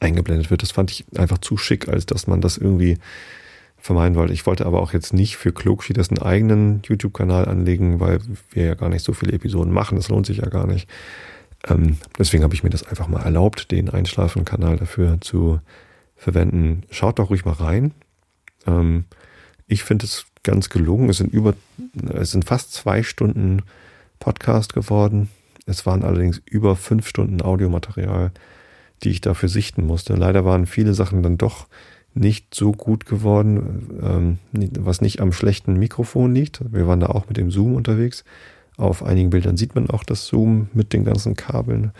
eingeblendet 0.00 0.50
wird. 0.50 0.62
Das 0.62 0.70
fand 0.70 0.90
ich 0.90 1.06
einfach 1.16 1.38
zu 1.38 1.56
schick, 1.56 1.88
als 1.88 2.04
dass 2.04 2.26
man 2.26 2.40
das 2.40 2.58
irgendwie 2.58 2.98
vermeiden 3.78 4.16
wollte. 4.16 4.32
Ich 4.32 4.46
wollte 4.46 4.66
aber 4.66 4.80
auch 4.80 4.92
jetzt 4.92 5.12
nicht 5.12 5.36
für 5.36 5.52
Klugschieders 5.52 6.10
einen 6.10 6.18
eigenen 6.18 6.82
YouTube-Kanal 6.84 7.46
anlegen, 7.46 8.00
weil 8.00 8.20
wir 8.50 8.64
ja 8.64 8.74
gar 8.74 8.88
nicht 8.88 9.04
so 9.04 9.12
viele 9.12 9.32
Episoden 9.32 9.72
machen. 9.72 9.96
Das 9.96 10.08
lohnt 10.08 10.26
sich 10.26 10.38
ja 10.38 10.48
gar 10.48 10.66
nicht. 10.66 10.88
Ähm, 11.68 11.98
deswegen 12.18 12.42
habe 12.42 12.54
ich 12.54 12.62
mir 12.62 12.70
das 12.70 12.86
einfach 12.86 13.08
mal 13.08 13.22
erlaubt, 13.22 13.70
den 13.70 13.88
Einschlafen-Kanal 13.88 14.76
dafür 14.76 15.20
zu 15.20 15.60
verwenden. 16.16 16.82
Schaut 16.90 17.18
doch 17.18 17.30
ruhig 17.30 17.44
mal 17.44 17.52
rein. 17.52 17.92
Ähm, 18.66 19.04
ich 19.66 19.84
finde 19.84 20.06
es 20.06 20.26
ganz 20.42 20.68
gelungen. 20.68 21.08
Es 21.08 21.18
sind 21.18 21.32
über, 21.32 21.54
es 22.12 22.32
sind 22.32 22.44
fast 22.44 22.72
zwei 22.72 23.02
Stunden 23.02 23.62
Podcast 24.18 24.72
geworden. 24.72 25.28
Es 25.66 25.86
waren 25.86 26.02
allerdings 26.02 26.42
über 26.44 26.76
fünf 26.76 27.06
Stunden 27.06 27.42
Audiomaterial 27.42 28.32
die 29.02 29.10
ich 29.10 29.20
dafür 29.20 29.48
sichten 29.48 29.86
musste. 29.86 30.14
Leider 30.14 30.44
waren 30.44 30.66
viele 30.66 30.94
Sachen 30.94 31.22
dann 31.22 31.38
doch 31.38 31.66
nicht 32.14 32.54
so 32.54 32.72
gut 32.72 33.06
geworden, 33.06 33.98
ähm, 34.02 34.38
was 34.78 35.00
nicht 35.00 35.20
am 35.20 35.32
schlechten 35.32 35.78
Mikrofon 35.78 36.34
liegt. 36.34 36.60
Wir 36.72 36.86
waren 36.86 37.00
da 37.00 37.06
auch 37.06 37.28
mit 37.28 37.36
dem 37.36 37.50
Zoom 37.50 37.74
unterwegs. 37.74 38.24
Auf 38.76 39.02
einigen 39.02 39.30
Bildern 39.30 39.56
sieht 39.56 39.74
man 39.74 39.90
auch 39.90 40.04
das 40.04 40.26
Zoom 40.26 40.68
mit 40.72 40.92
den 40.92 41.04
ganzen 41.04 41.36
Kabeln, 41.36 41.92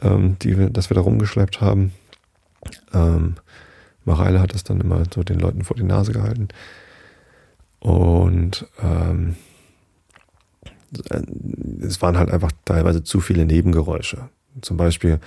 ähm, 0.00 0.36
die 0.40 0.58
wir, 0.58 0.70
das 0.70 0.90
wir 0.90 0.94
da 0.94 1.00
rumgeschleppt 1.00 1.60
haben. 1.60 1.92
Ähm, 2.92 3.36
Mareile 4.04 4.40
hat 4.40 4.54
das 4.54 4.64
dann 4.64 4.80
immer 4.80 5.02
so 5.12 5.22
den 5.22 5.38
Leuten 5.38 5.64
vor 5.64 5.76
die 5.76 5.82
Nase 5.82 6.12
gehalten. 6.12 6.48
Und 7.80 8.66
ähm, 8.82 9.36
es 11.80 12.02
waren 12.02 12.18
halt 12.18 12.30
einfach 12.30 12.52
teilweise 12.64 13.04
zu 13.04 13.20
viele 13.20 13.46
Nebengeräusche. 13.46 14.28
Zum 14.60 14.76
Beispiel 14.76 15.20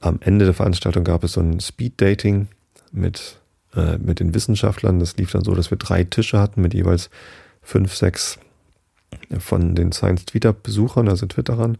am 0.00 0.18
Ende 0.20 0.44
der 0.44 0.54
Veranstaltung 0.54 1.04
gab 1.04 1.24
es 1.24 1.32
so 1.32 1.40
ein 1.40 1.60
Speed-Dating 1.60 2.48
mit, 2.92 3.40
äh, 3.74 3.98
mit 3.98 4.20
den 4.20 4.34
Wissenschaftlern. 4.34 5.00
Das 5.00 5.16
lief 5.16 5.32
dann 5.32 5.44
so, 5.44 5.54
dass 5.54 5.70
wir 5.70 5.78
drei 5.78 6.04
Tische 6.04 6.38
hatten 6.38 6.60
mit 6.60 6.74
jeweils 6.74 7.10
fünf, 7.62 7.94
sechs 7.94 8.38
von 9.38 9.74
den 9.74 9.92
Science 9.92 10.26
Twitter-Besuchern, 10.26 11.08
also 11.08 11.26
Twitterern. 11.26 11.78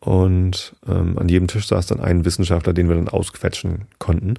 Und 0.00 0.76
ähm, 0.86 1.18
an 1.18 1.28
jedem 1.28 1.48
Tisch 1.48 1.66
saß 1.66 1.86
dann 1.86 2.00
ein 2.00 2.24
Wissenschaftler, 2.24 2.72
den 2.72 2.88
wir 2.88 2.96
dann 2.96 3.08
ausquetschen 3.08 3.86
konnten. 3.98 4.34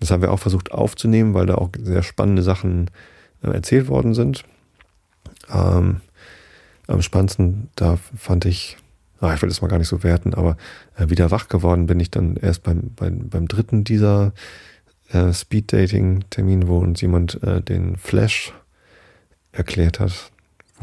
Das 0.00 0.10
haben 0.10 0.22
wir 0.22 0.32
auch 0.32 0.38
versucht 0.38 0.72
aufzunehmen, 0.72 1.34
weil 1.34 1.46
da 1.46 1.56
auch 1.56 1.70
sehr 1.80 2.02
spannende 2.02 2.42
Sachen 2.42 2.90
äh, 3.42 3.50
erzählt 3.50 3.88
worden 3.88 4.14
sind. 4.14 4.44
Ähm, 5.50 6.00
am 6.86 7.02
spannendsten, 7.02 7.68
da 7.74 7.98
fand 8.16 8.44
ich 8.44 8.76
ah, 9.22 9.34
ich 9.34 9.40
will 9.42 9.48
das 9.48 9.62
mal 9.62 9.68
gar 9.68 9.78
nicht 9.78 9.88
so 9.88 10.02
werten, 10.02 10.34
aber 10.34 10.56
äh, 10.96 11.08
wieder 11.08 11.30
wach 11.30 11.48
geworden 11.48 11.86
bin 11.86 12.00
ich 12.00 12.10
dann 12.10 12.36
erst 12.36 12.62
beim, 12.62 12.90
beim, 12.94 13.28
beim 13.28 13.48
dritten 13.48 13.84
dieser 13.84 14.32
äh, 15.12 15.32
Speed-Dating-Termin, 15.32 16.66
wo 16.66 16.78
uns 16.78 17.00
jemand 17.00 17.42
äh, 17.42 17.62
den 17.62 17.96
Flash 17.96 18.52
erklärt 19.52 20.00
hat, 20.00 20.31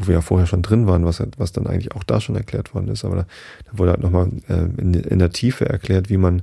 wo 0.00 0.06
wir 0.06 0.14
ja 0.14 0.20
vorher 0.20 0.46
schon 0.46 0.62
drin 0.62 0.86
waren, 0.86 1.04
was, 1.04 1.22
was 1.36 1.52
dann 1.52 1.66
eigentlich 1.66 1.94
auch 1.94 2.04
da 2.04 2.20
schon 2.20 2.36
erklärt 2.36 2.74
worden 2.74 2.88
ist. 2.88 3.04
Aber 3.04 3.16
da, 3.16 3.26
da 3.70 3.78
wurde 3.78 3.90
halt 3.90 4.00
nochmal 4.00 4.30
äh, 4.48 4.80
in, 4.80 4.94
in 4.94 5.18
der 5.18 5.30
Tiefe 5.30 5.68
erklärt, 5.68 6.08
wie 6.08 6.16
man 6.16 6.42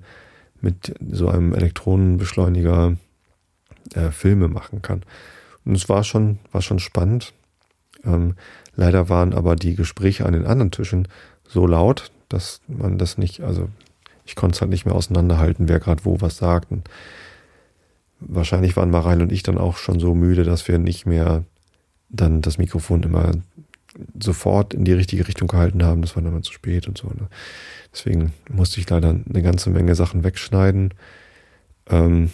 mit 0.62 0.96
so 1.12 1.28
einem 1.28 1.54
Elektronenbeschleuniger 1.54 2.98
äh, 3.94 4.12
Filme 4.12 4.48
machen 4.48 4.82
kann. 4.82 5.04
Und 5.66 5.76
es 5.76 5.90
war 5.90 6.04
schon, 6.04 6.40
war 6.52 6.62
schon 6.62 6.80
spannend. 6.80 7.34
Ähm, 8.06 8.36
leider 8.76 9.10
waren 9.10 9.34
aber 9.34 9.56
die 9.56 9.76
Gespräche 9.76 10.26
an 10.26 10.34
den 10.34 10.46
anderen 10.46 10.72
Tischen 10.72 11.08
so 11.48 11.66
laut, 11.66 12.12
dass 12.30 12.62
man 12.68 12.98
das 12.98 13.18
nicht, 13.18 13.42
also 13.42 13.70
ich 14.26 14.36
konnte 14.36 14.56
es 14.56 14.62
halt 14.62 14.72
nicht 14.72 14.86
mehr 14.86 14.96
auseinanderhalten, 14.96 15.70
wer 15.70 15.80
gerade 15.80 16.06
wo 16.06 16.22
was 16.22 16.38
sagt. 16.38 16.72
Und 16.72 16.90
wahrscheinlich 18.20 18.76
waren 18.76 18.92
Mareil 18.92 19.22
und 19.22 19.32
ich 19.32 19.44
dann 19.44 19.58
auch 19.58 19.78
schon 19.78 20.00
so 20.00 20.14
müde, 20.14 20.44
dass 20.44 20.68
wir 20.68 20.78
nicht 20.80 21.06
mehr 21.06 21.44
dann 22.10 22.42
das 22.42 22.58
Mikrofon 22.58 23.04
immer 23.04 23.32
sofort 24.20 24.74
in 24.74 24.86
die 24.86 24.94
richtige 24.94 25.28
Richtung 25.28 25.48
gehalten 25.48 25.84
haben. 25.84 26.02
Das 26.02 26.16
war 26.16 26.24
dann 26.24 26.34
mal 26.34 26.44
zu 26.44 26.54
spät 26.54 26.88
und 26.88 26.98
so. 26.98 27.08
Ne? 27.08 27.28
Deswegen 27.94 28.34
musste 28.50 28.80
ich 28.80 28.90
leider 28.90 29.10
eine 29.10 29.42
ganze 29.42 29.70
Menge 29.70 29.96
Sachen 29.96 30.24
wegschneiden. 30.24 30.94
Ähm, 31.90 32.30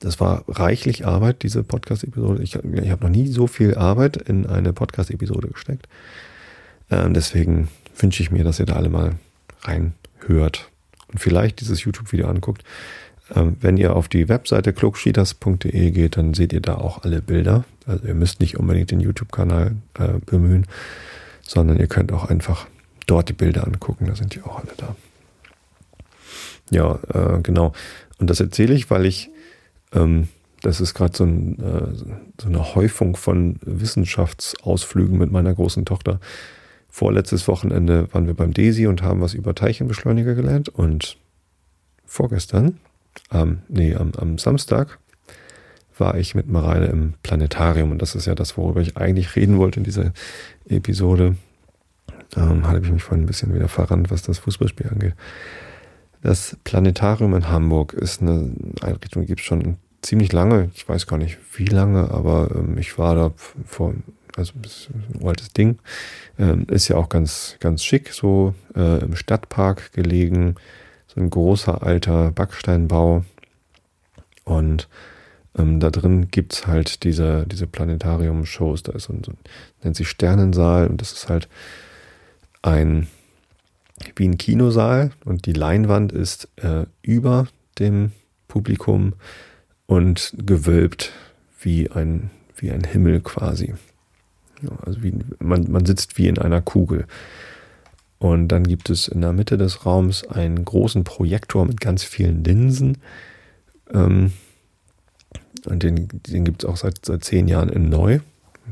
das 0.00 0.20
war 0.20 0.44
reichlich 0.48 1.06
Arbeit, 1.06 1.42
diese 1.42 1.62
Podcast-Episode. 1.62 2.42
Ich, 2.42 2.54
ich 2.56 2.90
habe 2.90 3.04
noch 3.04 3.10
nie 3.10 3.28
so 3.28 3.46
viel 3.46 3.74
Arbeit 3.74 4.16
in 4.16 4.46
eine 4.46 4.72
Podcast-Episode 4.72 5.48
gesteckt. 5.48 5.88
Ähm, 6.90 7.14
deswegen 7.14 7.68
wünsche 7.96 8.22
ich 8.22 8.30
mir, 8.30 8.44
dass 8.44 8.60
ihr 8.60 8.66
da 8.66 8.74
alle 8.74 8.90
mal 8.90 9.14
reinhört 9.62 10.70
und 11.10 11.20
vielleicht 11.20 11.60
dieses 11.60 11.84
YouTube-Video 11.84 12.28
anguckt. 12.28 12.64
Ähm, 13.34 13.56
wenn 13.60 13.76
ihr 13.76 13.96
auf 13.96 14.08
die 14.08 14.28
Webseite 14.28 14.72
klugschieders.de 14.72 15.90
geht, 15.90 16.16
dann 16.16 16.34
seht 16.34 16.52
ihr 16.52 16.60
da 16.60 16.76
auch 16.76 17.04
alle 17.04 17.22
Bilder. 17.22 17.64
Also 17.86 18.06
ihr 18.06 18.14
müsst 18.14 18.40
nicht 18.40 18.58
unbedingt 18.58 18.90
den 18.90 19.00
YouTube-Kanal 19.00 19.76
äh, 19.98 20.18
bemühen, 20.26 20.66
sondern 21.42 21.78
ihr 21.78 21.86
könnt 21.86 22.12
auch 22.12 22.28
einfach 22.28 22.66
dort 23.06 23.28
die 23.28 23.34
Bilder 23.34 23.66
angucken. 23.66 24.06
Da 24.06 24.14
sind 24.14 24.34
die 24.34 24.42
auch 24.42 24.58
alle 24.58 24.72
da. 24.76 24.96
Ja, 26.70 26.98
äh, 27.12 27.40
genau. 27.42 27.72
Und 28.18 28.30
das 28.30 28.40
erzähle 28.40 28.74
ich, 28.74 28.90
weil 28.90 29.06
ich, 29.06 29.30
ähm, 29.92 30.28
das 30.62 30.80
ist 30.80 30.94
gerade 30.94 31.16
so, 31.16 31.24
ein, 31.24 31.58
äh, 31.60 31.94
so 32.40 32.48
eine 32.48 32.74
Häufung 32.74 33.16
von 33.16 33.56
Wissenschaftsausflügen 33.62 35.18
mit 35.18 35.30
meiner 35.30 35.54
großen 35.54 35.84
Tochter 35.84 36.20
vorletztes 36.88 37.48
Wochenende 37.48 38.12
waren 38.14 38.26
wir 38.28 38.34
beim 38.34 38.54
DESI 38.54 38.86
und 38.86 39.02
haben 39.02 39.20
was 39.20 39.34
über 39.34 39.54
Teilchenbeschleuniger 39.54 40.34
gelernt. 40.34 40.68
Und 40.68 41.16
vorgestern, 42.06 42.78
ähm, 43.32 43.62
nee, 43.68 43.94
am, 43.94 44.12
am 44.16 44.38
Samstag, 44.38 44.98
war 45.98 46.16
ich 46.16 46.34
mit 46.34 46.48
Mareile 46.48 46.86
im 46.86 47.14
Planetarium 47.22 47.92
und 47.92 48.02
das 48.02 48.14
ist 48.14 48.26
ja 48.26 48.34
das, 48.34 48.56
worüber 48.56 48.80
ich 48.80 48.96
eigentlich 48.96 49.36
reden 49.36 49.58
wollte 49.58 49.80
in 49.80 49.84
dieser 49.84 50.12
Episode. 50.68 51.36
Ähm, 52.36 52.66
habe 52.66 52.80
ich 52.80 52.90
mich 52.90 53.02
vorhin 53.02 53.24
ein 53.24 53.26
bisschen 53.26 53.54
wieder 53.54 53.68
verrannt, 53.68 54.10
was 54.10 54.22
das 54.22 54.38
Fußballspiel 54.38 54.88
angeht. 54.88 55.14
Das 56.22 56.56
Planetarium 56.64 57.34
in 57.34 57.48
Hamburg 57.48 57.92
ist 57.92 58.22
eine 58.22 58.50
Einrichtung, 58.80 59.22
die 59.22 59.28
gibt 59.28 59.40
es 59.40 59.46
schon 59.46 59.76
ziemlich 60.02 60.32
lange. 60.32 60.70
Ich 60.74 60.88
weiß 60.88 61.06
gar 61.06 61.18
nicht 61.18 61.38
wie 61.56 61.66
lange, 61.66 62.10
aber 62.10 62.50
ähm, 62.54 62.78
ich 62.78 62.98
war 62.98 63.14
da 63.14 63.32
vor, 63.66 63.94
also 64.36 64.52
ein 64.56 65.26
altes 65.26 65.52
Ding. 65.52 65.78
Ähm, 66.38 66.66
ist 66.70 66.88
ja 66.88 66.96
auch 66.96 67.08
ganz, 67.08 67.56
ganz 67.60 67.84
schick, 67.84 68.12
so 68.12 68.54
äh, 68.74 69.04
im 69.04 69.16
Stadtpark 69.16 69.92
gelegen. 69.92 70.56
So 71.14 71.20
ein 71.20 71.30
großer 71.30 71.82
alter 71.82 72.30
Backsteinbau. 72.30 73.24
Und 74.44 74.88
ähm, 75.56 75.80
da 75.80 75.90
drin 75.90 76.28
gibt 76.30 76.54
es 76.54 76.66
halt 76.66 77.04
diese, 77.04 77.46
diese 77.46 77.66
Planetarium-Shows. 77.66 78.82
Da 78.82 78.92
ist 78.92 79.04
so 79.04 79.12
ein, 79.12 79.22
so 79.24 79.32
ein, 79.32 79.38
nennt 79.82 79.96
sich 79.96 80.08
Sternensaal 80.08 80.88
und 80.88 81.00
das 81.00 81.12
ist 81.12 81.28
halt 81.28 81.48
ein 82.62 83.08
wie 84.16 84.28
ein 84.28 84.38
Kinosaal 84.38 85.12
und 85.24 85.46
die 85.46 85.52
Leinwand 85.52 86.12
ist 86.12 86.48
äh, 86.56 86.86
über 87.02 87.46
dem 87.78 88.12
Publikum 88.48 89.14
und 89.86 90.34
gewölbt 90.36 91.12
wie 91.60 91.90
ein, 91.90 92.30
wie 92.56 92.70
ein 92.70 92.84
Himmel 92.84 93.20
quasi. 93.20 93.74
Also 94.84 95.02
wie, 95.02 95.14
man, 95.38 95.70
man 95.70 95.86
sitzt 95.86 96.18
wie 96.18 96.28
in 96.28 96.38
einer 96.38 96.60
Kugel. 96.60 97.06
Und 98.24 98.48
dann 98.48 98.64
gibt 98.64 98.88
es 98.88 99.06
in 99.06 99.20
der 99.20 99.34
Mitte 99.34 99.58
des 99.58 99.84
Raums 99.84 100.26
einen 100.26 100.64
großen 100.64 101.04
Projektor 101.04 101.66
mit 101.66 101.78
ganz 101.78 102.04
vielen 102.04 102.42
Linsen. 102.42 102.96
Ähm, 103.92 104.32
und 105.66 105.82
den, 105.82 106.08
den 106.08 106.46
gibt 106.46 106.64
es 106.64 106.70
auch 106.70 106.78
seit, 106.78 107.04
seit 107.04 107.22
zehn 107.22 107.48
Jahren 107.48 107.68
in 107.68 107.90
neu. 107.90 108.20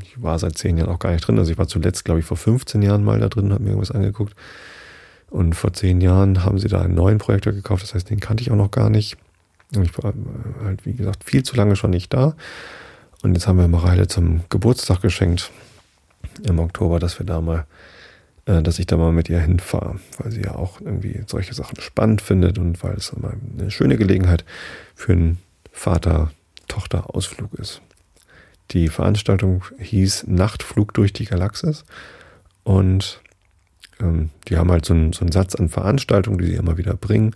Ich 0.01 0.23
war 0.23 0.39
seit 0.39 0.57
zehn 0.57 0.79
Jahren 0.79 0.89
auch 0.89 0.99
gar 0.99 1.13
nicht 1.13 1.29
drin. 1.29 1.39
Also 1.39 1.53
ich 1.53 1.59
war 1.59 1.69
zuletzt, 1.69 2.07
glaube 2.07 2.21
ich, 2.21 2.25
vor 2.25 2.39
15 2.39 2.81
Jahren 2.81 3.05
mal 3.05 3.21
da 3.21 3.29
drin, 3.29 3.45
und 3.45 3.53
habe 3.53 3.63
mir 3.63 3.69
irgendwas 3.69 3.91
angeguckt. 3.91 4.35
Und 5.29 5.55
vor 5.55 5.75
zehn 5.75 6.01
Jahren 6.01 6.47
haben 6.47 6.59
sie 6.59 6.69
da 6.69 6.81
einen 6.81 6.95
neuen 6.95 7.19
Projektor 7.19 7.53
gekauft. 7.53 7.83
Das 7.83 7.93
heißt, 7.93 8.09
den 8.09 8.21
kannte 8.21 8.41
ich 8.41 8.51
auch 8.51 8.57
noch 8.57 8.71
gar 8.71 8.89
nicht. 8.89 9.19
Und 9.77 9.85
ich 9.85 10.03
war 10.03 10.15
halt, 10.65 10.87
wie 10.87 10.95
gesagt, 10.95 11.25
viel 11.25 11.43
zu 11.43 11.57
lange 11.57 11.77
schon 11.77 11.91
nicht 11.91 12.15
da. 12.15 12.37
Und 13.23 13.35
jetzt 13.35 13.47
haben 13.47 13.59
wir 13.59 13.69
Mareile 13.69 14.07
zum 14.07 14.45
Geburtstag 14.49 15.03
geschenkt 15.03 15.51
im 16.43 16.59
Oktober, 16.59 16.99
dass 16.99 17.19
wir 17.19 17.27
da 17.27 17.43
mal, 17.43 17.59
äh, 17.59 17.65
dass 18.45 18.79
ich 18.79 18.87
da 18.87 18.97
mal 18.97 19.13
mit 19.13 19.29
ihr 19.29 19.41
hinfahre, 19.41 20.01
weil 20.19 20.33
sie 20.33 20.43
ja 20.43 20.57
auch 20.57 20.81
irgendwie 20.81 21.23
solche 21.27 21.55
Sachen 21.55 21.81
spannend 21.81 22.21
findet 22.21 22.59
und 22.59 22.83
weil 22.83 22.95
es 22.95 23.11
immer 23.11 23.35
eine 23.59 23.71
schöne 23.71 23.97
Gelegenheit 23.97 24.45
für 24.95 25.13
einen 25.13 25.39
Vater-Tochter-Ausflug 25.71 27.55
ist. 27.55 27.83
Die 28.73 28.89
Veranstaltung 28.89 29.65
hieß 29.79 30.27
Nachtflug 30.27 30.95
durch 30.95 31.13
die 31.13 31.25
Galaxis 31.25 31.85
und 32.65 33.21
ähm, 34.01 34.31
die 34.49 34.57
haben 34.57 34.71
halt 34.71 34.85
so 34.85 34.95
einen, 34.95 35.13
so 35.13 35.21
einen 35.21 35.33
Satz 35.33 35.55
an 35.55 35.69
Veranstaltungen, 35.69 36.39
die 36.39 36.47
sie 36.47 36.55
immer 36.55 36.79
wieder 36.79 36.95
bringen. 36.95 37.35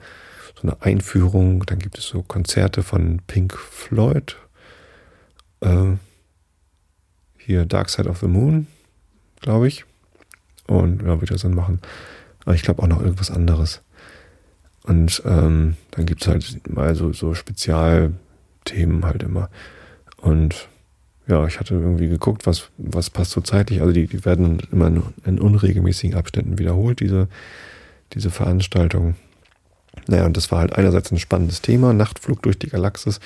So 0.54 0.62
eine 0.62 0.82
Einführung, 0.82 1.64
dann 1.66 1.78
gibt 1.78 1.98
es 1.98 2.06
so 2.06 2.22
Konzerte 2.22 2.82
von 2.82 3.20
Pink 3.26 3.56
Floyd. 3.56 4.36
Äh, 5.60 5.94
hier 7.38 7.64
Dark 7.66 7.90
Side 7.90 8.08
of 8.08 8.20
the 8.20 8.26
Moon, 8.26 8.66
glaube 9.40 9.68
ich. 9.68 9.84
Und 10.66 11.02
ja, 11.02 11.20
würde 11.20 11.26
das 11.26 11.42
dann 11.42 11.54
machen. 11.54 11.80
Aber 12.44 12.54
ich 12.54 12.62
glaube 12.62 12.82
auch 12.82 12.88
noch 12.88 13.00
irgendwas 13.00 13.30
anderes. 13.30 13.82
Und 14.84 15.22
ähm, 15.24 15.76
dann 15.90 16.06
gibt 16.06 16.22
es 16.22 16.28
halt 16.28 16.72
mal 16.72 16.94
so, 16.94 17.12
so 17.12 17.34
Spezialthemen 17.34 19.04
halt 19.04 19.22
immer. 19.22 19.50
Und 20.18 20.68
ja, 21.26 21.44
ich 21.46 21.58
hatte 21.58 21.74
irgendwie 21.74 22.08
geguckt, 22.08 22.46
was, 22.46 22.70
was 22.78 23.10
passt 23.10 23.32
so 23.32 23.40
zeitlich. 23.40 23.80
Also 23.80 23.92
die, 23.92 24.06
die 24.06 24.24
werden 24.24 24.60
immer 24.70 24.86
in, 24.86 25.02
in 25.24 25.40
unregelmäßigen 25.40 26.16
Abständen 26.16 26.58
wiederholt, 26.58 27.00
diese, 27.00 27.28
diese 28.12 28.30
Veranstaltung. 28.30 29.16
Naja, 30.06 30.24
und 30.24 30.36
das 30.36 30.52
war 30.52 30.60
halt 30.60 30.74
einerseits 30.74 31.10
ein 31.10 31.18
spannendes 31.18 31.62
Thema, 31.62 31.92
Nachtflug 31.92 32.42
durch 32.42 32.58
die 32.58 32.68
Galaxis. 32.68 33.18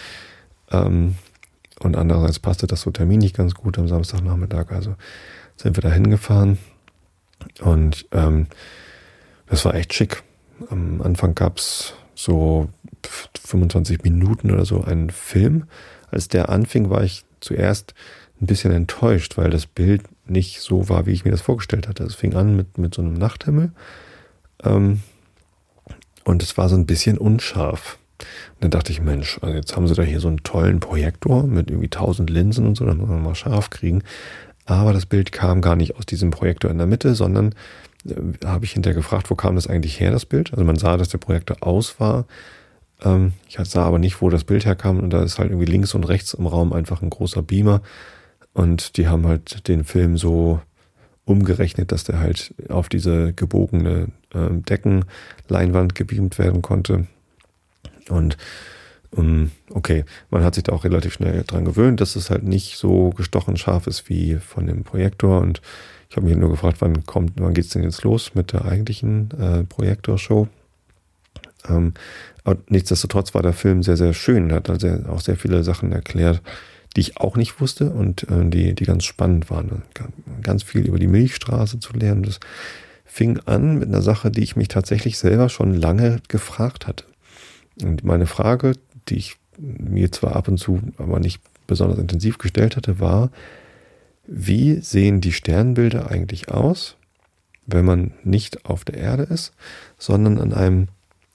Ähm, 0.71 1.17
und 1.81 1.97
andererseits 1.97 2.39
passte 2.39 2.67
das 2.67 2.83
so 2.83 2.91
terminlich 2.91 3.35
ganz 3.35 3.55
gut 3.55 3.79
am 3.79 3.89
Samstagnachmittag. 3.89 4.71
Also 4.71 4.97
sind 5.57 5.77
wir 5.77 5.83
da 5.83 5.91
hingefahren. 5.91 6.59
Und 7.61 8.07
ähm, 8.13 8.47
das 9.47 9.65
war 9.65 9.75
echt 9.75 9.95
schick. 9.95 10.23
Am 10.69 11.03
Anfang 11.03 11.35
gab's 11.35 11.95
so 12.15 12.69
25 13.45 14.03
Minuten 14.03 14.51
oder 14.51 14.65
so 14.65 14.83
einen 14.83 15.11
Film. 15.11 15.65
Als 16.11 16.29
der 16.29 16.49
anfing, 16.49 16.91
war 16.91 17.03
ich 17.03 17.25
zuerst 17.41 17.95
ein 18.41 18.47
bisschen 18.47 18.73
enttäuscht, 18.73 19.37
weil 19.37 19.51
das 19.51 19.67
Bild 19.67 20.03
nicht 20.27 20.61
so 20.61 20.89
war, 20.89 21.07
wie 21.07 21.13
ich 21.13 21.25
mir 21.25 21.31
das 21.31 21.41
vorgestellt 21.41 21.89
hatte. 21.89 22.05
Es 22.05 22.15
fing 22.15 22.35
an 22.35 22.57
mit, 22.57 22.79
mit 22.79 22.95
so 22.95 23.03
einem 23.03 23.15
Nachthimmel 23.15 23.73
ähm, 24.63 25.01
und 26.25 26.43
es 26.43 26.57
war 26.57 26.69
so 26.69 26.77
ein 26.77 26.87
bisschen 26.87 27.19
unscharf. 27.19 27.99
Und 28.19 28.65
dann 28.65 28.71
dachte 28.71 28.93
ich, 28.93 29.01
Mensch, 29.01 29.39
also 29.43 29.55
jetzt 29.55 29.77
haben 29.77 29.89
sie 29.89 29.95
da 29.95 30.03
hier 30.03 30.21
so 30.21 30.29
einen 30.29 30.43
tollen 30.43 30.81
Projektor 30.81 31.47
mit 31.47 31.71
irgendwie 31.71 31.89
tausend 31.89 32.31
Linsen 32.31 32.67
und 32.67 32.77
so, 32.77 32.85
dann 32.85 32.99
muss 32.99 33.09
man 33.09 33.23
mal 33.23 33.35
scharf 33.35 33.71
kriegen. 33.71 34.03
Aber 34.71 34.93
das 34.93 35.07
Bild 35.07 35.33
kam 35.33 35.61
gar 35.61 35.77
nicht 35.77 35.97
aus 35.97 36.07
diesem 36.07 36.31
Projektor 36.31 36.71
in 36.71 36.79
der 36.79 36.87
Mitte, 36.87 37.15
sondern 37.15 37.55
äh, 38.07 38.47
habe 38.47 38.65
ich 38.65 38.73
hinterher 38.73 38.97
gefragt, 38.97 39.31
wo 39.31 39.35
kam 39.35 39.57
das 39.57 39.67
eigentlich 39.67 40.01
her, 40.01 40.11
das 40.11 40.27
Bild? 40.27 40.53
Also 40.53 40.65
man 40.65 40.77
sah, 40.77 40.97
dass 40.97 41.09
der 41.09 41.19
Projektor 41.19 41.59
aus 41.61 42.01
war 42.01 42.27
ähm, 43.05 43.33
ich 43.49 43.59
sah 43.63 43.85
aber 43.85 43.99
nicht, 43.99 44.21
wo 44.21 44.31
das 44.31 44.45
Bild 44.45 44.65
herkam 44.65 44.99
und 44.99 45.11
da 45.11 45.23
ist 45.23 45.39
halt 45.39 45.51
irgendwie 45.51 45.71
links 45.71 45.95
und 45.95 46.05
rechts 46.05 46.35
im 46.35 46.47
Raum 46.47 46.73
einfach 46.73 47.03
ein 47.03 47.11
großer 47.11 47.43
Beamer 47.43 47.83
und 48.53 48.97
die 48.97 49.09
haben 49.09 49.27
halt 49.27 49.69
den 49.69 49.85
Film 49.85 50.17
so 50.17 50.61
umgerechnet, 51.25 51.93
dass 51.93 52.05
der 52.05 52.19
halt 52.19 52.55
auf 52.69 52.89
diese 52.89 53.33
gebogene 53.33 54.09
äh, 54.35 54.51
Deckenleinwand 54.51 55.95
gebeamt 55.95 56.39
werden 56.39 56.61
konnte. 56.61 57.07
Und 58.09 58.37
okay, 59.13 60.05
man 60.31 60.45
hat 60.45 60.55
sich 60.55 60.65
da 60.65 60.73
auch 60.73 60.85
relativ 60.85 61.15
schnell 61.15 61.43
dran 61.45 61.65
gewöhnt, 61.65 62.01
dass 62.01 62.17
es 62.17 62.31
halt 62.31 62.45
nicht 62.45 62.77
so 62.77 63.11
gestochen 63.11 63.57
scharf 63.57 63.87
ist 63.87 64.09
wie 64.09 64.37
von 64.37 64.67
dem 64.67 64.85
Projektor. 64.85 65.41
Und 65.41 65.61
ich 66.09 66.17
habe 66.17 66.27
mich 66.27 66.37
nur 66.37 66.51
gefragt, 66.51 66.77
wann 66.81 67.05
kommt, 67.07 67.33
wann 67.37 67.55
geht's 67.55 67.71
denn 67.71 67.83
jetzt 67.83 68.05
los 68.05 68.35
mit 68.35 68.53
der 68.53 68.65
eigentlichen 68.65 69.31
äh, 69.33 69.65
Projektorshow? 69.65 70.49
Ähm, 71.69 71.95
aber 72.45 72.61
nichtsdestotrotz 72.69 73.35
war 73.35 73.43
der 73.43 73.53
Film 73.53 73.83
sehr, 73.83 73.97
sehr 73.97 74.15
schön, 74.15 74.53
hat 74.53 74.71
also 74.71 74.89
auch 75.09 75.21
sehr 75.21 75.37
viele 75.37 75.63
Sachen 75.63 75.93
erklärt, 75.93 76.41
die 76.97 77.01
ich 77.01 77.19
auch 77.19 77.37
nicht 77.37 77.61
wusste 77.61 77.91
und 77.91 78.25
äh, 78.25 78.49
die, 78.49 78.75
die 78.75 78.85
ganz 78.85 79.05
spannend 79.05 79.51
waren. 79.51 79.83
Ganz 80.43 80.63
viel 80.63 80.87
über 80.87 80.99
die 80.99 81.07
Milchstraße 81.07 81.81
zu 81.81 81.93
lernen. 81.93 82.23
Das 82.23 82.41
fing 83.05 83.41
an 83.47 83.79
mit 83.79 83.89
einer 83.89 84.03
Sache, 84.03 84.31
die 84.31 84.43
ich 84.43 84.57
mich 84.57 84.69
tatsächlich 84.69 85.19
selber 85.19 85.49
schon 85.49 85.75
lange 85.75 86.21
gefragt 86.29 86.87
hatte. 86.87 87.05
Und 87.83 88.05
meine 88.05 88.27
Frage, 88.27 88.73
die 89.09 89.17
ich 89.17 89.37
mir 89.59 90.11
zwar 90.13 90.37
ab 90.37 90.49
und 90.49 90.59
zu, 90.59 90.81
aber 90.99 91.21
nicht 91.21 91.41
besonders 91.67 91.99
intensiv 91.99 92.39
gestellt 92.39 92.77
hatte, 92.77 92.99
war, 92.99 93.31
wie 94.27 94.77
sehen 94.77 95.21
die 95.21 95.33
Sternbilder 95.33 96.11
eigentlich 96.11 96.51
aus, 96.51 96.97
wenn 97.67 97.85
man 97.85 98.13
nicht 98.25 98.65
auf 98.65 98.85
der 98.85 98.97
Erde 98.97 99.25
ist, 99.25 99.53
sondern 99.99 100.39
an 100.39 100.53
einem 100.53 100.89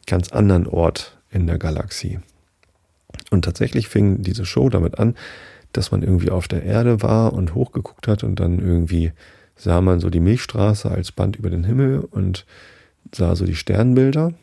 ganz 0.08 0.32
anderen 0.32 0.68
Ort 0.68 1.18
in 1.32 1.48
der 1.48 1.58
Galaxie. 1.58 2.20
Und 3.32 3.46
tatsächlich 3.46 3.88
fing 3.88 4.22
diese 4.22 4.46
Show 4.46 4.70
damit 4.70 5.00
an, 5.00 5.16
dass 5.74 5.92
man 5.92 6.04
irgendwie 6.04 6.30
auf 6.30 6.48
der 6.48 6.64
Erde 6.64 7.02
war 7.02 7.34
und 7.34 7.54
hochgeguckt 7.54 8.08
hat 8.08 8.24
und 8.24 8.40
dann 8.40 8.60
irgendwie 8.60 9.12
sah 9.56 9.82
man 9.82 10.00
so 10.00 10.10
die 10.10 10.20
Milchstraße 10.20 10.90
als 10.90 11.12
Band 11.12 11.36
über 11.38 11.50
den 11.50 11.64
Himmel 11.64 12.00
und 12.00 12.46
sah 13.14 13.36
so 13.36 13.46
die 13.46 13.56
Sternbilder. 13.56 14.34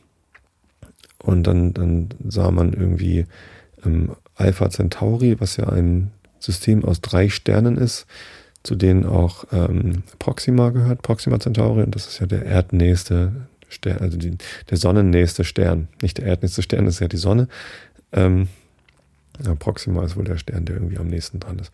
Und 1.22 1.46
dann, 1.46 1.72
dann 1.72 2.08
sah 2.28 2.50
man 2.50 2.72
irgendwie 2.72 3.26
ähm, 3.84 4.16
Alpha 4.34 4.70
Centauri, 4.70 5.40
was 5.40 5.56
ja 5.56 5.68
ein 5.68 6.10
System 6.38 6.84
aus 6.84 7.00
drei 7.00 7.28
Sternen 7.28 7.76
ist, 7.76 8.06
zu 8.62 8.74
denen 8.74 9.06
auch 9.06 9.44
ähm, 9.52 10.02
Proxima 10.18 10.70
gehört, 10.70 11.02
Proxima 11.02 11.38
Centauri, 11.38 11.82
und 11.82 11.94
das 11.94 12.06
ist 12.06 12.20
ja 12.20 12.26
der 12.26 12.44
erdnächste 12.44 13.32
Stern, 13.68 13.98
also 13.98 14.18
die, 14.18 14.36
der 14.70 14.76
sonnennächste 14.76 15.44
Stern. 15.44 15.88
Nicht 16.00 16.18
der 16.18 16.26
erdnächste 16.26 16.62
Stern, 16.62 16.84
das 16.84 16.94
ist 16.94 17.00
ja 17.00 17.08
die 17.08 17.16
Sonne. 17.16 17.48
Ähm, 18.12 18.48
ja, 19.44 19.54
Proxima 19.54 20.04
ist 20.04 20.16
wohl 20.16 20.24
der 20.24 20.36
Stern, 20.36 20.64
der 20.64 20.76
irgendwie 20.76 20.98
am 20.98 21.08
nächsten 21.08 21.40
dran 21.40 21.58
ist. 21.58 21.72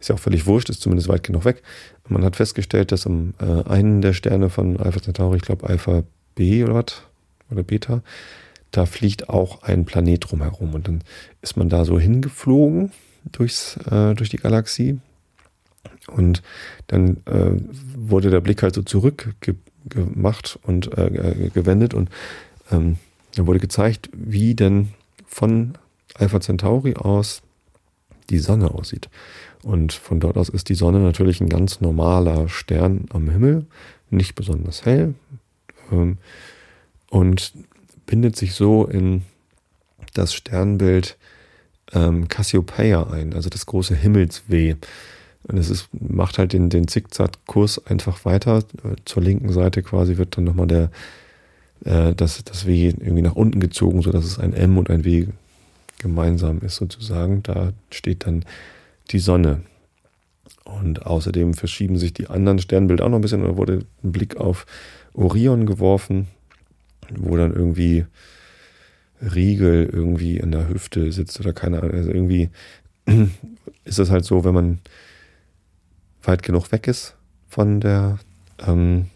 Ist 0.00 0.08
ja 0.08 0.16
auch 0.16 0.20
völlig 0.20 0.46
wurscht, 0.46 0.70
ist 0.70 0.80
zumindest 0.80 1.08
weit 1.08 1.22
genug 1.22 1.44
weg. 1.44 1.62
Man 2.08 2.24
hat 2.24 2.36
festgestellt, 2.36 2.92
dass 2.92 3.06
um 3.06 3.34
äh, 3.40 3.68
einen 3.68 4.00
der 4.00 4.12
Sterne 4.12 4.50
von 4.50 4.78
Alpha 4.78 5.00
Centauri, 5.00 5.36
ich 5.36 5.42
glaube 5.42 5.68
Alpha 5.68 6.02
B 6.34 6.64
oder 6.64 6.74
was, 6.74 7.02
oder 7.50 7.62
Beta, 7.62 8.02
da 8.76 8.86
fliegt 8.86 9.28
auch 9.28 9.62
ein 9.62 9.84
Planet 9.84 10.30
drumherum. 10.30 10.74
Und 10.74 10.88
dann 10.88 11.04
ist 11.42 11.56
man 11.56 11.68
da 11.68 11.84
so 11.84 11.98
hingeflogen 11.98 12.90
durchs, 13.30 13.76
äh, 13.90 14.14
durch 14.14 14.30
die 14.30 14.38
Galaxie. 14.38 14.98
Und 16.08 16.42
dann 16.88 17.18
äh, 17.26 17.52
wurde 17.96 18.30
der 18.30 18.40
Blick 18.40 18.62
halt 18.62 18.74
so 18.74 18.82
zurückge 18.82 19.34
gemacht 19.86 20.58
und 20.62 20.96
äh, 20.96 21.50
gewendet 21.52 21.92
und 21.92 22.08
ähm, 22.70 22.96
da 23.36 23.46
wurde 23.46 23.58
gezeigt, 23.58 24.08
wie 24.12 24.54
denn 24.54 24.90
von 25.26 25.74
Alpha 26.14 26.40
Centauri 26.40 26.94
aus 26.94 27.42
die 28.30 28.38
Sonne 28.38 28.70
aussieht. 28.70 29.10
Und 29.62 29.92
von 29.92 30.20
dort 30.20 30.38
aus 30.38 30.48
ist 30.48 30.68
die 30.68 30.74
Sonne 30.74 31.00
natürlich 31.00 31.40
ein 31.40 31.48
ganz 31.48 31.80
normaler 31.80 32.48
Stern 32.48 33.06
am 33.10 33.28
Himmel, 33.28 33.66
nicht 34.10 34.34
besonders 34.34 34.86
hell 34.86 35.14
ähm, 35.92 36.18
und 37.10 37.52
bindet 38.06 38.36
sich 38.36 38.54
so 38.54 38.84
in 38.86 39.22
das 40.14 40.34
Sternbild 40.34 41.16
ähm, 41.92 42.28
Cassiopeia 42.28 43.10
ein, 43.10 43.34
also 43.34 43.48
das 43.50 43.66
große 43.66 43.94
Himmelsweh. 43.94 44.76
Und 45.44 45.58
es 45.58 45.68
ist, 45.68 45.88
macht 45.92 46.38
halt 46.38 46.52
den, 46.52 46.70
den 46.70 46.88
Zickzackkurs 46.88 47.86
einfach 47.86 48.24
weiter. 48.24 48.64
Zur 49.04 49.22
linken 49.22 49.52
Seite 49.52 49.82
quasi 49.82 50.16
wird 50.16 50.36
dann 50.36 50.44
nochmal 50.44 50.66
der, 50.66 50.90
äh, 51.84 52.14
das, 52.14 52.42
das 52.44 52.66
W 52.66 52.86
irgendwie 52.86 53.22
nach 53.22 53.34
unten 53.34 53.60
gezogen, 53.60 54.00
sodass 54.00 54.24
es 54.24 54.38
ein 54.38 54.54
M 54.54 54.78
und 54.78 54.88
ein 54.90 55.04
W 55.04 55.26
gemeinsam 55.98 56.60
ist 56.60 56.76
sozusagen. 56.76 57.42
Da 57.42 57.72
steht 57.90 58.26
dann 58.26 58.44
die 59.10 59.18
Sonne. 59.18 59.60
Und 60.64 61.04
außerdem 61.04 61.52
verschieben 61.52 61.98
sich 61.98 62.14
die 62.14 62.28
anderen 62.28 62.58
Sternbilder 62.58 63.04
auch 63.04 63.10
noch 63.10 63.18
ein 63.18 63.22
bisschen. 63.22 63.42
Da 63.42 63.56
wurde 63.58 63.84
ein 64.02 64.12
Blick 64.12 64.36
auf 64.38 64.64
Orion 65.12 65.66
geworfen, 65.66 66.26
wo 67.16 67.36
dann 67.36 67.52
irgendwie 67.52 68.06
Riegel 69.20 69.88
irgendwie 69.90 70.36
in 70.36 70.52
der 70.52 70.68
Hüfte 70.68 71.10
sitzt 71.12 71.38
oder 71.40 71.52
keine 71.52 71.78
Ahnung. 71.78 71.92
Also 71.92 72.10
irgendwie 72.10 72.50
ist 73.84 73.98
es 73.98 74.10
halt 74.10 74.24
so, 74.24 74.44
wenn 74.44 74.54
man 74.54 74.78
weit 76.22 76.42
genug 76.42 76.72
weg 76.72 76.88
ist 76.88 77.16
von 77.48 77.80
der, 77.80 78.18
ähm, 78.66 79.06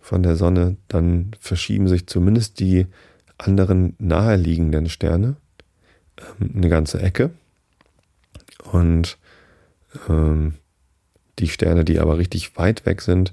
von 0.00 0.22
der 0.22 0.36
Sonne, 0.36 0.76
dann 0.88 1.32
verschieben 1.38 1.88
sich 1.88 2.06
zumindest 2.06 2.60
die 2.60 2.86
anderen 3.36 3.94
naheliegenden 3.98 4.88
Sterne 4.88 5.36
ähm, 6.40 6.52
eine 6.56 6.68
ganze 6.68 7.00
Ecke. 7.00 7.30
Und 8.72 9.18
ähm, 10.08 10.54
die 11.38 11.48
Sterne, 11.48 11.84
die 11.84 12.00
aber 12.00 12.18
richtig 12.18 12.56
weit 12.56 12.84
weg 12.84 13.00
sind, 13.00 13.32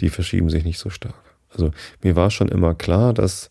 die 0.00 0.08
verschieben 0.08 0.50
sich 0.50 0.64
nicht 0.64 0.78
so 0.78 0.90
stark. 0.90 1.23
Also 1.54 1.70
mir 2.02 2.16
war 2.16 2.30
schon 2.30 2.48
immer 2.48 2.74
klar, 2.74 3.14
dass 3.14 3.50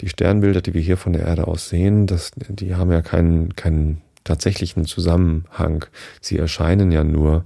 die 0.00 0.08
Sternbilder, 0.08 0.60
die 0.60 0.74
wir 0.74 0.80
hier 0.80 0.96
von 0.96 1.12
der 1.12 1.22
Erde 1.22 1.46
aus 1.46 1.68
sehen, 1.68 2.06
dass, 2.06 2.32
die 2.34 2.74
haben 2.74 2.90
ja 2.90 3.02
keinen, 3.02 3.54
keinen 3.54 4.00
tatsächlichen 4.24 4.86
Zusammenhang. 4.86 5.84
Sie 6.20 6.38
erscheinen 6.38 6.90
ja 6.90 7.04
nur 7.04 7.44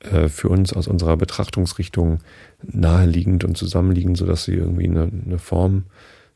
äh, 0.00 0.28
für 0.28 0.48
uns 0.48 0.72
aus 0.72 0.86
unserer 0.86 1.16
Betrachtungsrichtung 1.16 2.20
naheliegend 2.62 3.44
und 3.44 3.56
zusammenliegend, 3.56 4.16
sodass 4.16 4.44
sie 4.44 4.54
irgendwie 4.54 4.86
eine, 4.86 5.10
eine 5.26 5.38
Form 5.38 5.84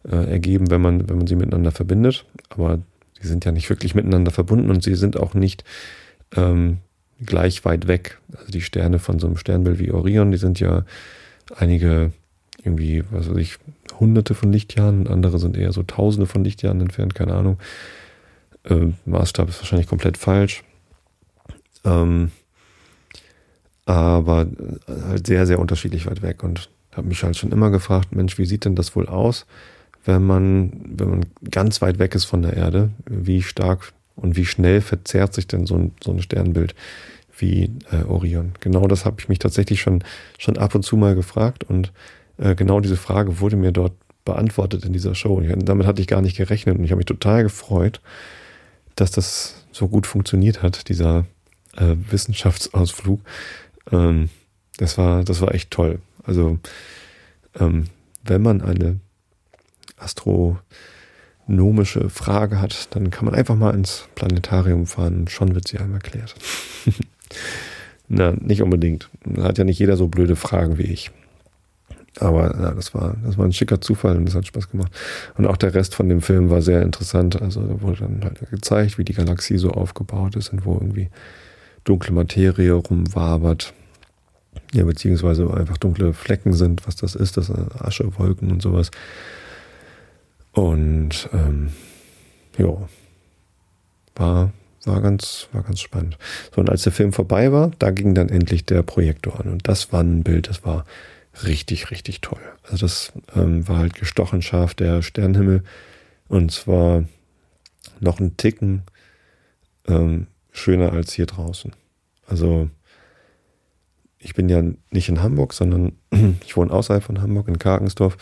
äh, 0.05 0.31
ergeben, 0.31 0.71
wenn 0.71 0.81
man, 0.81 1.09
wenn 1.09 1.19
man 1.19 1.27
sie 1.27 1.37
miteinander 1.37 1.71
verbindet. 1.71 2.27
Aber 2.51 2.81
sie 3.21 3.29
sind 3.29 3.45
ja 3.45 3.53
nicht 3.53 3.71
wirklich 3.71 3.95
miteinander 3.95 4.33
verbunden 4.33 4.71
und 4.71 4.83
sie 4.83 4.97
sind 4.97 5.17
auch 5.17 5.35
nicht 5.35 5.65
ähm, 6.37 6.79
gleich 7.25 7.65
weit 7.65 7.87
weg. 7.87 8.19
Also 8.37 8.51
die 8.51 8.63
Sterne 8.63 8.99
von 8.99 9.19
so 9.19 9.29
einem 9.29 9.37
Sternbild 9.37 9.79
wie 9.79 9.93
Orion, 9.93 10.33
die 10.33 10.39
sind 10.39 10.59
ja 10.61 10.85
einige 11.55 12.13
irgendwie, 12.65 13.05
was 13.11 13.29
weiß 13.29 13.37
ich, 13.39 13.59
hunderte 13.99 14.35
von 14.35 14.53
Lichtjahren, 14.53 15.07
andere 15.07 15.39
sind 15.39 15.57
eher 15.57 15.73
so 15.73 15.83
tausende 15.83 16.27
von 16.27 16.45
Lichtjahren 16.45 16.81
entfernt, 16.81 17.15
keine 17.15 17.35
Ahnung. 17.35 17.59
Ähm, 18.65 18.95
Maßstab 19.05 19.49
ist 19.49 19.61
wahrscheinlich 19.61 19.89
komplett 19.89 20.17
falsch. 20.17 20.63
Ähm, 21.85 22.31
aber 23.85 24.47
äh, 24.87 25.03
halt 25.09 25.27
sehr, 25.27 25.47
sehr 25.47 25.59
unterschiedlich 25.59 26.07
weit 26.07 26.23
weg 26.23 26.43
und 26.45 26.71
habe 26.93 27.09
mich 27.09 27.23
halt 27.23 27.37
schon 27.37 27.53
immer 27.53 27.71
gefragt, 27.71 28.15
Mensch, 28.15 28.39
wie 28.39 28.45
sieht 28.45 28.65
denn 28.65 28.77
das 28.77 28.95
wohl 28.95 29.09
aus, 29.09 29.47
wenn 30.05 30.25
man, 30.25 30.73
wenn 30.85 31.11
man 31.11 31.27
ganz 31.51 31.81
weit 31.83 31.99
weg 31.99 32.15
ist 32.15 32.25
von 32.25 32.43
der 32.43 32.55
Erde? 32.55 32.91
Wie 33.07 33.43
stark 33.43 33.93
und 34.15 34.37
wie 34.37 34.45
schnell 34.45 34.81
verzerrt 34.81 35.35
sich 35.35 35.47
denn 35.47 35.67
so 35.67 35.77
ein, 35.77 35.93
so 36.03 36.13
ein 36.13 36.23
Sternbild 36.23 36.75
wie 37.39 37.71
äh, 37.91 38.05
Orion? 38.07 38.53
Genau 38.61 38.87
das 38.87 39.05
habe 39.05 39.17
ich 39.19 39.29
mich 39.29 39.39
tatsächlich 39.39 39.81
schon, 39.81 40.05
schon 40.39 40.59
ab 40.59 40.75
und 40.75 40.85
zu 40.85 40.97
mal 40.97 41.15
gefragt 41.15 41.65
und 41.65 41.93
äh, 42.39 42.55
genau 42.55 42.81
diese 42.81 42.97
Frage 42.97 43.41
wurde 43.41 43.57
mir 43.57 43.73
dort 43.73 43.93
beantwortet 44.25 44.85
in 44.85 44.93
dieser 44.93 45.15
Show. 45.15 45.35
Und 45.35 45.69
damit 45.69 45.87
hatte 45.87 46.01
ich 46.01 46.07
gar 46.07 46.23
nicht 46.23 46.37
gerechnet 46.37 46.79
und 46.79 46.85
ich 46.85 46.91
habe 46.91 46.99
mich 46.99 47.07
total 47.07 47.43
gefreut, 47.43 48.01
dass 48.97 49.11
das 49.11 49.65
so 49.73 49.89
gut 49.89 50.07
funktioniert 50.07 50.63
hat, 50.63 50.89
dieser 50.89 51.27
äh, 51.77 51.97
Wissenschaftsausflug. 52.11 53.21
Ähm, 53.91 54.29
das 54.77 54.99
war, 54.99 55.25
das 55.25 55.41
war 55.41 55.55
echt 55.55 55.71
toll. 55.71 56.01
Also, 56.25 56.59
ähm, 57.59 57.87
wenn 58.25 58.43
man 58.43 58.61
eine 58.61 59.01
astronomische 59.97 62.11
Frage 62.11 62.61
hat, 62.61 62.95
dann 62.95 63.11
kann 63.11 63.25
man 63.25 63.35
einfach 63.35 63.57
mal 63.57 63.75
ins 63.75 64.09
Planetarium 64.15 64.87
fahren 64.87 65.21
und 65.21 65.31
schon 65.31 65.55
wird 65.55 65.69
sie 65.69 65.79
einem 65.79 65.95
erklärt. 65.95 66.35
Na, 68.09 68.33
nicht 68.33 68.63
unbedingt. 68.63 69.09
Hat 69.39 69.59
ja 69.59 69.65
nicht 69.65 69.79
jeder 69.79 69.97
so 69.97 70.09
blöde 70.09 70.37
Fragen 70.37 70.79
wie 70.79 70.83
ich. 70.83 71.11
Aber 72.21 72.55
ja, 72.61 72.73
das 72.73 72.95
war, 72.95 73.17
das 73.25 73.39
war 73.39 73.47
ein 73.47 73.53
schicker 73.53 73.81
Zufall 73.81 74.17
und 74.17 74.27
das 74.27 74.35
hat 74.35 74.47
Spaß 74.47 74.71
gemacht. 74.71 74.93
Und 75.37 75.47
auch 75.47 75.57
der 75.57 75.75
Rest 75.75 75.95
von 75.95 76.09
dem 76.09 76.21
Film 76.21 76.51
war 76.51 76.61
sehr 76.61 76.83
interessant. 76.83 77.41
Also 77.41 77.63
da 77.63 77.81
wurde 77.81 78.01
dann 78.01 78.23
halt 78.23 78.39
gezeigt, 78.51 78.99
wie 78.99 79.05
die 79.05 79.15
Galaxie 79.15 79.57
so 79.57 79.71
aufgebaut 79.71 80.37
ist 80.37 80.53
und 80.53 80.67
wo 80.67 80.75
irgendwie 80.75 81.09
dunkle 81.85 82.13
Materie 82.13 82.73
rumwabert. 82.73 83.73
Ja, 84.75 84.85
beziehungsweise 84.85 85.53
einfach 85.53 85.79
dunkle 85.79 86.13
Flecken 86.13 86.53
sind, 86.53 86.87
was 86.87 86.97
das 86.97 87.15
ist, 87.15 87.39
das 87.39 87.47
sind 87.47 87.81
Asche, 87.81 88.19
Wolken 88.19 88.51
und 88.51 88.61
sowas. 88.61 88.91
Und 90.53 91.31
ähm, 91.33 91.73
ja, 92.59 92.77
war, 94.15 94.53
war, 94.85 95.01
ganz, 95.01 95.49
war 95.53 95.63
ganz 95.63 95.81
spannend. 95.81 96.19
So, 96.55 96.61
und 96.61 96.69
als 96.69 96.83
der 96.83 96.93
Film 96.93 97.15
vorbei 97.15 97.51
war, 97.53 97.71
da 97.79 97.91
ging 97.91 98.15
dann 98.15 98.29
endlich 98.29 98.67
der 98.67 98.83
Projektor 98.83 99.41
an. 99.41 99.51
Und 99.51 99.67
das 99.67 99.93
war 99.93 100.03
ein 100.03 100.23
Bild, 100.23 100.49
das 100.49 100.65
war 100.65 100.85
richtig, 101.45 101.91
richtig 101.91 102.21
toll. 102.21 102.41
Also 102.63 102.87
das 102.87 103.13
ähm, 103.35 103.67
war 103.69 103.79
halt 103.79 103.95
gestochen 103.95 104.43
scharf, 104.43 104.75
der 104.75 105.03
Sternenhimmel. 105.03 105.63
Und 106.29 106.53
zwar 106.53 107.05
noch 108.01 108.21
ein 108.21 108.37
Ticken 108.37 108.83
ähm, 109.87 110.27
schöner 110.51 110.93
als 110.93 111.13
hier 111.13 111.27
draußen. 111.27 111.73
Also 112.27 112.71
ich 114.19 114.35
bin 114.35 114.49
ja 114.49 114.63
nicht 114.91 115.09
in 115.09 115.23
Hamburg, 115.23 115.53
sondern 115.53 115.93
ich 116.45 116.57
wohne 116.57 116.73
außerhalb 116.73 117.03
von 117.03 117.21
Hamburg 117.21 117.49
in 117.49 117.59
Karkensdorf 117.59 118.17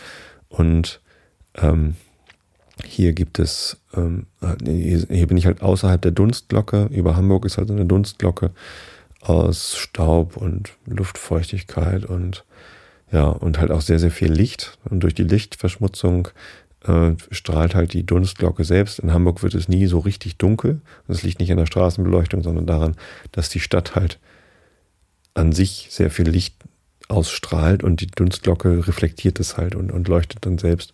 und 0.49 1.01
ähm, 1.55 1.95
hier 2.83 3.13
gibt 3.13 3.37
es, 3.39 3.77
ähm, 3.95 4.25
hier 4.65 5.27
bin 5.27 5.37
ich 5.37 5.45
halt 5.45 5.61
außerhalb 5.61 6.01
der 6.01 6.11
Dunstglocke. 6.11 6.89
Über 6.91 7.15
Hamburg 7.15 7.45
ist 7.45 7.57
halt 7.57 7.69
eine 7.69 7.85
Dunstglocke 7.85 8.51
aus 9.19 9.77
Staub 9.77 10.35
und 10.37 10.71
Luftfeuchtigkeit 10.85 12.05
und 12.05 12.43
ja, 13.11 13.25
und 13.25 13.59
halt 13.59 13.71
auch 13.71 13.81
sehr, 13.81 13.99
sehr 13.99 14.11
viel 14.11 14.31
Licht. 14.31 14.77
Und 14.89 15.01
durch 15.01 15.13
die 15.13 15.23
Lichtverschmutzung 15.23 16.29
äh, 16.85 17.11
strahlt 17.29 17.75
halt 17.75 17.93
die 17.93 18.05
Dunstglocke 18.05 18.63
selbst. 18.63 18.99
In 18.99 19.13
Hamburg 19.13 19.43
wird 19.43 19.53
es 19.53 19.67
nie 19.67 19.85
so 19.87 19.99
richtig 19.99 20.37
dunkel. 20.37 20.81
Das 21.07 21.23
liegt 21.23 21.39
nicht 21.39 21.51
an 21.51 21.57
der 21.57 21.65
Straßenbeleuchtung, 21.65 22.41
sondern 22.41 22.65
daran, 22.65 22.95
dass 23.31 23.49
die 23.49 23.59
Stadt 23.59 23.95
halt 23.95 24.19
an 25.33 25.51
sich 25.51 25.87
sehr 25.91 26.09
viel 26.09 26.27
Licht 26.27 26.55
ausstrahlt 27.07 27.83
und 27.83 28.01
die 28.01 28.07
Dunstglocke 28.07 28.87
reflektiert 28.87 29.39
es 29.39 29.57
halt 29.57 29.75
und, 29.75 29.91
und 29.91 30.07
leuchtet 30.07 30.45
dann 30.45 30.57
selbst. 30.57 30.93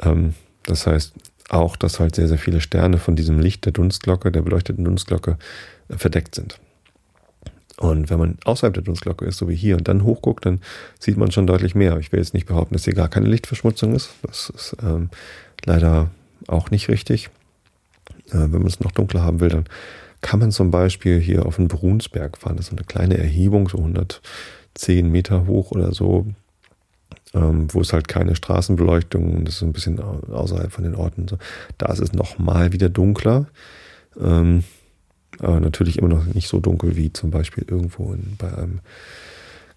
Ähm, 0.00 0.34
das 0.64 0.86
heißt 0.86 1.14
auch, 1.48 1.76
dass 1.76 1.98
halt 1.98 2.14
sehr, 2.14 2.28
sehr 2.28 2.38
viele 2.38 2.60
Sterne 2.60 2.98
von 2.98 3.16
diesem 3.16 3.40
Licht 3.40 3.64
der 3.64 3.72
Dunstglocke, 3.72 4.30
der 4.30 4.42
beleuchteten 4.42 4.84
Dunstglocke, 4.84 5.38
äh, 5.88 5.96
verdeckt 5.96 6.34
sind. 6.34 6.60
Und 7.80 8.10
wenn 8.10 8.18
man 8.18 8.36
außerhalb 8.44 8.74
der 8.74 8.82
Dunstglocke 8.82 9.24
ist, 9.24 9.38
so 9.38 9.48
wie 9.48 9.56
hier, 9.56 9.78
und 9.78 9.88
dann 9.88 10.04
hochguckt, 10.04 10.44
dann 10.44 10.60
sieht 10.98 11.16
man 11.16 11.30
schon 11.30 11.46
deutlich 11.46 11.74
mehr. 11.74 11.96
Ich 11.96 12.12
will 12.12 12.20
jetzt 12.20 12.34
nicht 12.34 12.46
behaupten, 12.46 12.74
dass 12.74 12.84
hier 12.84 12.92
gar 12.92 13.08
keine 13.08 13.26
Lichtverschmutzung 13.26 13.94
ist. 13.94 14.10
Das 14.22 14.50
ist 14.50 14.76
ähm, 14.82 15.08
leider 15.64 16.10
auch 16.46 16.70
nicht 16.70 16.90
richtig. 16.90 17.30
Äh, 18.28 18.34
wenn 18.34 18.58
man 18.58 18.66
es 18.66 18.80
noch 18.80 18.92
dunkler 18.92 19.22
haben 19.22 19.40
will, 19.40 19.48
dann 19.48 19.64
kann 20.20 20.40
man 20.40 20.50
zum 20.50 20.70
Beispiel 20.70 21.20
hier 21.20 21.46
auf 21.46 21.56
den 21.56 21.68
Brunsberg 21.68 22.36
fahren. 22.36 22.58
Das 22.58 22.66
ist 22.66 22.72
eine 22.72 22.84
kleine 22.84 23.16
Erhebung, 23.16 23.66
so 23.70 23.78
110 23.78 25.10
Meter 25.10 25.46
hoch 25.46 25.70
oder 25.70 25.94
so, 25.94 26.26
ähm, 27.32 27.72
wo 27.72 27.80
es 27.80 27.94
halt 27.94 28.08
keine 28.08 28.36
Straßenbeleuchtung, 28.36 29.46
das 29.46 29.54
ist 29.54 29.62
ein 29.62 29.72
bisschen 29.72 29.98
außerhalb 29.98 30.70
von 30.70 30.84
den 30.84 30.94
Orten. 30.94 31.28
So. 31.28 31.38
Da 31.78 31.90
ist 31.90 32.00
es 32.00 32.12
nochmal 32.12 32.74
wieder 32.74 32.90
dunkler. 32.90 33.46
Ähm, 34.20 34.64
aber 35.40 35.60
natürlich 35.60 35.98
immer 35.98 36.08
noch 36.08 36.24
nicht 36.26 36.48
so 36.48 36.60
dunkel 36.60 36.96
wie 36.96 37.12
zum 37.12 37.30
Beispiel 37.30 37.64
irgendwo 37.68 38.12
in, 38.12 38.36
bei 38.38 38.52
einem 38.54 38.80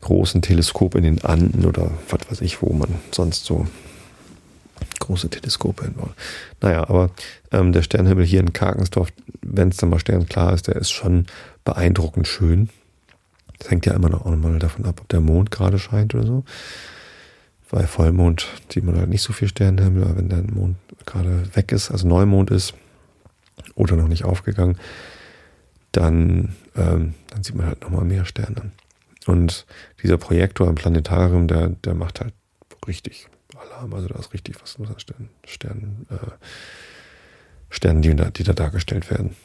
großen 0.02 0.42
Teleskop 0.42 0.96
in 0.96 1.04
den 1.04 1.24
Anden 1.24 1.66
oder 1.66 1.92
was 2.10 2.30
weiß 2.30 2.42
ich, 2.42 2.62
wo 2.62 2.74
man 2.74 2.90
sonst 3.12 3.46
so 3.46 3.68
große 5.00 5.30
Teleskope 5.30 5.86
hinbaut. 5.86 6.14
Naja, 6.62 6.90
aber 6.90 7.10
ähm, 7.52 7.72
der 7.72 7.84
Sternhimmel 7.84 8.26
hier 8.26 8.42
in 8.42 8.54
Karkensdorf, 8.54 9.10
wenn 9.42 9.70
es 9.70 9.78
dann 9.78 9.90
mal 9.90 10.00
sternklar 10.00 10.54
ist, 10.54 10.68
der 10.68 10.76
ist 10.76 10.92
schon 10.92 11.26
beeindruckend 11.64 12.28
schön. 12.28 12.70
Das 13.60 13.70
hängt 13.72 13.86
ja 13.86 13.94
immer 13.94 14.10
noch 14.10 14.26
auch 14.26 14.36
mal 14.36 14.60
davon 14.60 14.86
ab, 14.86 15.00
ob 15.02 15.10
der 15.10 15.22
Mond 15.22 15.52
gerade 15.52 15.80
scheint 15.80 16.14
oder 16.16 16.26
so. 16.26 16.44
Bei 17.70 17.88
Vollmond 17.88 18.48
sieht 18.72 18.84
man 18.84 18.98
halt 18.98 19.10
nicht 19.10 19.24
so 19.24 19.34
viel 19.34 19.48
Sternenhimmel, 19.48 20.04
aber 20.04 20.18
wenn 20.18 20.30
der 20.30 20.44
Mond 20.44 20.76
gerade 21.06 21.44
weg 21.56 21.72
ist, 21.72 21.92
also 21.92 22.08
Neumond 22.08 22.52
ist, 22.52 22.74
oder 23.76 23.96
noch 23.96 24.08
nicht 24.08 24.26
aufgegangen, 24.26 24.78
dann, 25.94 26.56
ähm, 26.76 27.14
dann 27.30 27.44
sieht 27.44 27.56
man 27.56 27.68
halt 27.68 27.82
nochmal 27.82 28.04
mehr 28.04 28.26
Sterne. 28.26 28.72
Und 29.26 29.66
dieser 30.02 30.18
Projektor 30.18 30.68
im 30.68 30.76
Planetarium, 30.76 31.48
der, 31.48 31.70
der 31.70 31.94
macht 31.94 32.20
halt 32.20 32.34
richtig 32.88 33.30
Alarm. 33.56 33.94
Also 33.94 34.08
da 34.08 34.20
ist 34.20 34.34
richtig 34.34 34.62
was 34.62 34.78
los 34.78 34.90
an 34.90 35.00
Sternen, 35.00 35.30
Sternen, 35.46 36.08
äh, 36.10 36.32
Sternen 37.70 38.02
die, 38.02 38.16
da, 38.16 38.30
die 38.30 38.44
da 38.44 38.54
dargestellt 38.54 39.10
werden. 39.10 39.36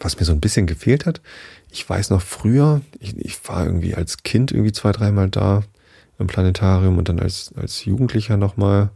Was 0.00 0.18
mir 0.18 0.26
so 0.26 0.32
ein 0.32 0.40
bisschen 0.40 0.66
gefehlt 0.66 1.06
hat, 1.06 1.22
ich 1.70 1.88
weiß 1.88 2.10
noch 2.10 2.20
früher, 2.20 2.82
ich, 2.98 3.16
ich 3.16 3.48
war 3.48 3.64
irgendwie 3.64 3.94
als 3.94 4.22
Kind 4.22 4.52
irgendwie 4.52 4.72
zwei, 4.72 4.92
dreimal 4.92 5.30
da 5.30 5.62
im 6.18 6.26
Planetarium 6.26 6.98
und 6.98 7.08
dann 7.08 7.18
als, 7.18 7.52
als 7.56 7.84
Jugendlicher 7.84 8.36
nochmal. 8.36 8.90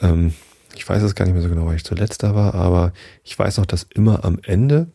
Ähm, 0.00 0.34
ich 0.74 0.88
weiß 0.88 1.02
es 1.02 1.14
gar 1.14 1.24
nicht 1.24 1.34
mehr 1.34 1.42
so 1.42 1.48
genau, 1.48 1.66
weil 1.66 1.76
ich 1.76 1.84
zuletzt 1.84 2.22
da 2.22 2.34
war, 2.34 2.54
aber 2.54 2.92
ich 3.22 3.38
weiß 3.38 3.58
noch, 3.58 3.66
dass 3.66 3.84
immer 3.84 4.24
am 4.24 4.38
Ende 4.42 4.88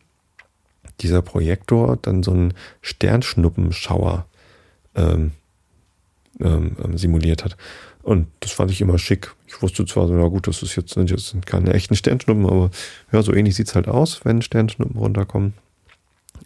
dieser 1.00 1.22
Projektor 1.22 1.98
dann 2.00 2.22
so 2.22 2.32
einen 2.32 2.54
Sternschnuppenschauer 2.80 4.26
ähm, 4.94 5.32
ähm, 6.40 6.76
ähm, 6.82 6.98
simuliert 6.98 7.44
hat. 7.44 7.56
Und 8.02 8.26
das 8.40 8.52
fand 8.52 8.70
ich 8.70 8.80
immer 8.80 8.98
schick. 8.98 9.32
Ich 9.46 9.62
wusste 9.62 9.86
zwar, 9.86 10.08
na 10.08 10.26
gut, 10.26 10.48
das 10.48 10.62
ist 10.62 10.76
jetzt, 10.76 10.94
sind 10.94 11.10
jetzt 11.10 11.34
keine 11.46 11.72
echten 11.72 11.94
Sternschnuppen, 11.94 12.46
aber 12.46 12.70
ja, 13.12 13.22
so 13.22 13.32
ähnlich 13.32 13.54
sieht 13.54 13.68
es 13.68 13.74
halt 13.74 13.86
aus, 13.86 14.24
wenn 14.24 14.42
Sternschnuppen 14.42 14.96
runterkommen. 14.96 15.54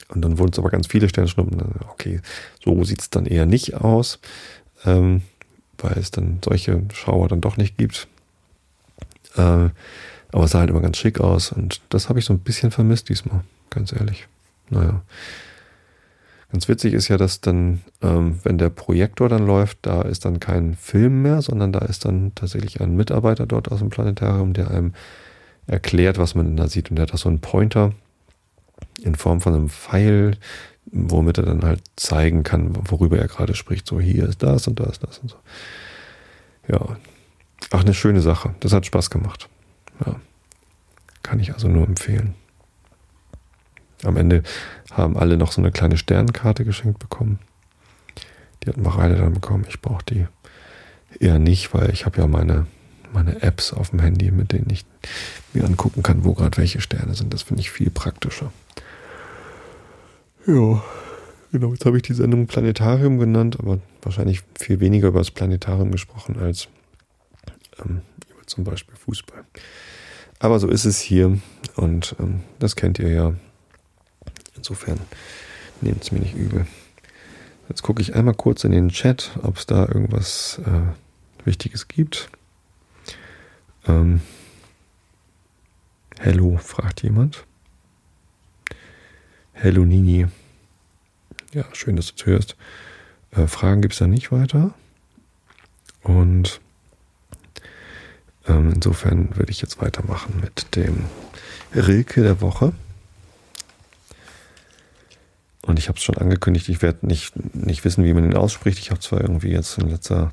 Und 0.09 0.23
dann 0.23 0.39
wurden 0.39 0.53
es 0.53 0.59
aber 0.59 0.71
ganz 0.71 0.87
viele 0.87 1.09
Sternschnuppen. 1.09 1.63
Okay, 1.93 2.21
so 2.63 2.85
sieht 2.85 3.01
es 3.01 3.11
dann 3.11 3.27
eher 3.27 3.47
nicht 3.47 3.75
aus, 3.75 4.19
ähm, 4.85 5.23
weil 5.79 5.97
es 5.99 6.11
dann 6.11 6.41
solche 6.45 6.83
Schauer 6.93 7.29
dann 7.29 7.41
doch 7.41 7.57
nicht 7.57 7.79
gibt. 7.79 8.07
Äh, 9.37 9.71
aber 10.33 10.45
es 10.45 10.51
sah 10.51 10.61
halt 10.61 10.71
immer 10.71 10.83
ganz 10.83 10.99
schick 10.99 11.21
aus 11.21 11.53
und 11.53 11.81
das 11.89 12.09
habe 12.09 12.19
ich 12.19 12.25
so 12.27 12.35
ein 12.35 12.41
bisschen 12.41 12.71
vermisst 12.71 13.09
diesmal, 13.09 13.43
ganz 13.71 13.93
ehrlich. 13.93 14.29
Naja. 14.71 15.03
Ganz 16.53 16.69
witzig 16.69 16.95
ist 16.95 17.09
ja, 17.09 17.17
dass 17.17 17.41
dann, 17.41 17.83
ähm, 18.03 18.39
wenn 18.45 18.57
der 18.57 18.71
Projektor 18.71 19.29
dann 19.29 19.47
läuft, 19.47 19.79
da 19.83 20.03
ist 20.03 20.25
dann 20.25 20.39
kein 20.41 20.75
Film 20.75 21.23
mehr, 21.23 21.43
sondern 21.43 21.73
da 21.73 21.81
ist 21.81 22.05
dann 22.05 22.33
tatsächlich 22.35 22.81
ein 22.81 22.95
Mitarbeiter 22.95 23.47
dort 23.47 23.71
aus 23.71 23.81
dem 23.81 23.91
Planetarium, 23.91 24.53
der 24.53 24.71
einem 24.71 24.95
erklärt, 25.67 26.19
was 26.19 26.35
man 26.35 26.57
da 26.57 26.69
sieht. 26.69 26.91
Und 26.91 26.97
der 26.97 27.05
hat 27.05 27.15
auch 27.15 27.19
so 27.19 27.29
einen 27.29 27.41
Pointer 27.41 27.93
in 29.03 29.17
Form 29.17 29.41
von 29.41 29.55
einem 29.55 29.69
Pfeil, 29.69 30.37
womit 30.87 31.39
er 31.39 31.45
dann 31.45 31.65
halt 31.65 31.83
zeigen 31.97 32.45
kann, 32.45 32.77
worüber 32.91 33.19
er 33.19 33.27
gerade 33.27 33.55
spricht. 33.55 33.87
So, 33.87 34.01
hier 34.01 34.29
ist 34.29 34.43
das 34.43 34.69
und 34.69 34.79
das, 34.79 35.01
das 35.01 35.19
und 35.19 35.31
so. 35.31 35.37
Ja. 36.69 36.97
Ach, 37.73 37.81
eine 37.81 37.95
schöne 37.95 38.21
Sache. 38.21 38.55
Das 38.61 38.73
hat 38.73 38.87
Spaß 38.87 39.11
gemacht. 39.11 39.49
Ja. 40.05 40.17
Kann 41.23 41.41
ich 41.41 41.53
also 41.53 41.67
nur 41.67 41.87
empfehlen. 41.87 42.35
Am 44.05 44.17
Ende 44.17 44.43
haben 44.93 45.17
alle 45.17 45.37
noch 45.37 45.53
so 45.53 45.61
eine 45.61 45.73
kleine 45.73 45.97
Sternkarte 45.97 46.65
geschenkt 46.65 46.99
bekommen. 46.99 47.39
Die 48.63 48.69
hat 48.69 48.77
Mareile 48.77 49.17
dann 49.17 49.35
bekommen. 49.35 49.65
Ich 49.69 49.81
brauche 49.81 50.05
die 50.05 50.27
eher 51.21 51.39
nicht, 51.39 51.73
weil 51.75 51.91
ich 51.91 52.05
habe 52.05 52.21
ja 52.21 52.27
meine, 52.27 52.67
meine 53.13 53.43
Apps 53.43 53.73
auf 53.73 53.91
dem 53.91 54.01
Handy, 54.01 54.31
mit 54.31 54.53
denen 54.53 54.69
ich 54.71 54.85
mir 55.53 55.65
angucken 55.65 56.03
kann, 56.03 56.25
wo 56.25 56.35
gerade 56.35 56.57
welche 56.59 56.81
Sterne 56.81 57.15
sind. 57.15 57.33
Das 57.33 57.43
finde 57.43 57.61
ich 57.61 57.71
viel 57.71 57.91
praktischer. 57.91 58.53
Ja, 60.47 60.83
genau. 61.53 61.73
Jetzt 61.73 61.87
habe 61.87 61.97
ich 61.97 62.03
die 62.03 62.15
Sendung 62.15 62.47
Planetarium 62.47 63.19
genannt, 63.19 63.57
aber 63.59 63.79
wahrscheinlich 64.03 64.43
viel 64.59 64.81
weniger 64.81 65.09
über 65.09 65.19
das 65.19 65.31
Planetarium 65.31 65.91
gesprochen 65.91 66.39
als 66.39 66.69
ähm, 67.85 68.03
über 68.31 68.47
zum 68.47 68.65
Beispiel 68.65 68.95
Fußball. 68.97 69.45
Aber 70.39 70.59
so 70.59 70.69
ist 70.69 70.85
es 70.85 71.01
hier 71.01 71.39
und 71.77 72.15
ähm, 72.21 72.41
das 72.59 72.77
kennt 72.77 72.99
ihr 72.99 73.11
ja. 73.11 73.35
Insofern 74.69 74.99
nehmt 75.81 76.03
es 76.03 76.11
mir 76.11 76.19
nicht 76.19 76.35
übel. 76.35 76.67
Jetzt 77.69 77.83
gucke 77.83 78.03
ich 78.03 78.17
einmal 78.17 78.35
kurz 78.35 78.65
in 78.65 78.73
den 78.73 78.89
Chat, 78.89 79.39
ob 79.45 79.59
es 79.59 79.67
da 79.67 79.87
irgendwas 79.87 80.61
äh, 80.67 81.47
Wichtiges 81.47 81.87
gibt. 81.87 82.29
Ähm, 83.87 84.23
Hello, 86.19 86.57
fragt 86.57 87.05
jemand. 87.05 87.45
Hello 89.53 89.85
Nini. 89.85 90.27
Ja, 91.53 91.65
schön, 91.73 91.95
dass 91.95 92.09
du 92.09 92.17
zuhörst. 92.17 92.57
Äh, 93.31 93.47
Fragen 93.47 93.83
gibt 93.83 93.93
es 93.95 94.01
da 94.01 94.09
nicht 94.09 94.33
weiter. 94.33 94.75
Und 96.03 96.61
ähm, 98.49 98.73
insofern 98.75 99.37
würde 99.37 99.53
ich 99.53 99.61
jetzt 99.61 99.81
weitermachen 99.81 100.41
mit 100.41 100.75
dem 100.75 101.05
Rilke 101.73 102.23
der 102.23 102.41
Woche. 102.41 102.73
Und 105.67 105.81
ich 105.81 105.89
habe 105.89 105.99
es 105.99 106.05
schon 106.05 106.17
angekündigt, 106.17 106.69
ich 106.69 106.81
werde 106.81 107.07
nicht, 107.07 107.35
nicht 107.55 107.85
wissen, 107.85 108.05
wie 108.05 108.15
man 108.15 108.25
ihn 108.25 108.37
ausspricht. 108.37 108.79
Ich 108.79 108.91
habe 108.91 109.01
zwar 109.01 109.21
irgendwie 109.21 109.51
jetzt 109.51 109.77
in 109.79 109.89
letzter, 109.89 110.33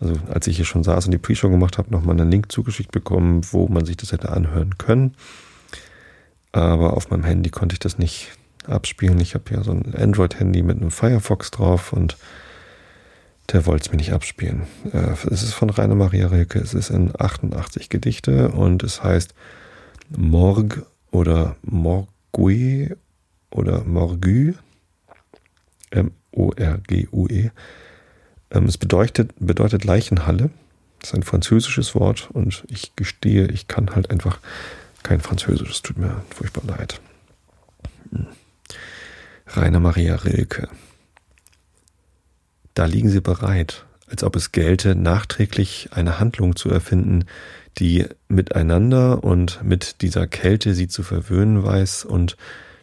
also 0.00 0.14
als 0.28 0.48
ich 0.48 0.56
hier 0.56 0.64
schon 0.64 0.82
saß 0.82 1.06
und 1.06 1.12
die 1.12 1.18
Pre-Show 1.18 1.48
gemacht 1.48 1.78
habe, 1.78 1.90
nochmal 1.92 2.20
einen 2.20 2.30
Link 2.30 2.50
zugeschickt 2.50 2.90
bekommen, 2.90 3.42
wo 3.52 3.68
man 3.68 3.84
sich 3.84 3.96
das 3.96 4.10
hätte 4.10 4.30
anhören 4.30 4.76
können. 4.76 5.14
Aber 6.50 6.94
auf 6.94 7.10
meinem 7.10 7.24
Handy 7.24 7.50
konnte 7.50 7.74
ich 7.74 7.78
das 7.78 7.98
nicht 7.98 8.32
abspielen. 8.66 9.20
Ich 9.20 9.34
habe 9.34 9.44
ja 9.52 9.62
so 9.62 9.70
ein 9.70 9.94
Android-Handy 9.94 10.62
mit 10.62 10.78
einem 10.78 10.90
Firefox 10.90 11.52
drauf 11.52 11.92
und 11.92 12.16
der 13.52 13.64
wollte 13.64 13.86
es 13.86 13.90
mir 13.92 13.98
nicht 13.98 14.12
abspielen. 14.12 14.64
Äh, 14.92 15.12
es 15.30 15.42
ist 15.42 15.54
von 15.54 15.70
Rainer 15.70 15.94
Maria 15.94 16.26
Rilke. 16.26 16.58
Es 16.58 16.74
ist 16.74 16.90
in 16.90 17.12
88 17.16 17.88
Gedichte 17.88 18.48
und 18.48 18.82
es 18.82 19.04
heißt 19.04 19.34
Morg 20.10 20.84
oder 21.12 21.56
Morgue 21.62 22.96
oder 23.50 23.84
Morgue, 23.84 24.54
M-O-R-G-U-E. 25.90 27.50
Ähm, 28.50 28.64
es 28.64 28.78
bedeutet, 28.78 29.32
bedeutet 29.38 29.84
Leichenhalle. 29.84 30.50
Das 31.00 31.10
ist 31.10 31.14
ein 31.14 31.22
französisches 31.22 31.94
Wort 31.94 32.28
und 32.32 32.64
ich 32.68 32.96
gestehe, 32.96 33.46
ich 33.48 33.68
kann 33.68 33.94
halt 33.94 34.10
einfach 34.10 34.40
kein 35.02 35.20
Französisch. 35.20 35.82
Tut 35.82 35.98
mir 35.98 36.22
furchtbar 36.34 36.64
leid. 36.66 37.00
Hm. 38.10 38.26
Rainer 39.46 39.80
Maria 39.80 40.16
Rilke. 40.16 40.68
Da 42.74 42.84
liegen 42.84 43.08
sie 43.08 43.20
bereit, 43.20 43.86
als 44.08 44.22
ob 44.22 44.36
es 44.36 44.52
gelte, 44.52 44.94
nachträglich 44.94 45.88
eine 45.92 46.20
Handlung 46.20 46.56
zu 46.56 46.70
erfinden, 46.70 47.24
die 47.78 48.06
miteinander 48.28 49.24
und 49.24 49.62
mit 49.62 50.02
dieser 50.02 50.26
Kälte 50.26 50.74
sie 50.74 50.88
zu 50.88 51.02
verwöhnen 51.02 51.64
weiß 51.64 52.04
und 52.04 52.36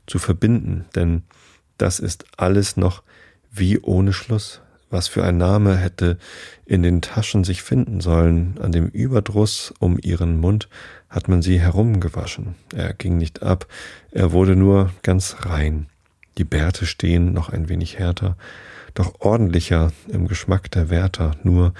zu 0.08 0.20
verbinden, 0.20 0.86
denn 0.96 1.24
das 1.78 2.00
ist 2.00 2.26
alles 2.38 2.78
noch 2.78 3.04
wie 3.52 3.80
ohne 3.80 4.14
Schluss. 4.14 4.62
Was 4.92 5.08
für 5.08 5.24
ein 5.24 5.38
Name 5.38 5.76
hätte 5.76 6.18
in 6.66 6.84
den 6.84 7.02
Taschen 7.02 7.44
sich 7.44 7.64
finden 7.64 8.02
sollen, 8.02 8.58
an 8.62 8.72
dem 8.72 8.88
Überdruss 8.88 9.74
um 9.80 9.98
ihren 10.02 10.40
Mund 10.40 10.70
hat 11.10 11.28
man 11.28 11.42
sie 11.42 11.60
herumgewaschen. 11.60 12.56
Er 12.74 12.94
ging 12.94 13.18
nicht 13.18 13.42
ab, 13.42 13.68
er 14.12 14.32
wurde 14.32 14.56
nur 14.56 14.92
ganz 15.02 15.38
rein. 15.42 15.88
Die 16.38 16.44
Bärte 16.44 16.86
stehen 16.86 17.34
noch 17.34 17.50
ein 17.50 17.68
wenig 17.68 17.98
härter, 17.98 18.38
doch 18.94 19.20
ordentlicher 19.20 19.92
im 20.08 20.28
Geschmack 20.28 20.70
der 20.72 20.90
Wärter, 20.90 21.32
nur 21.44 21.74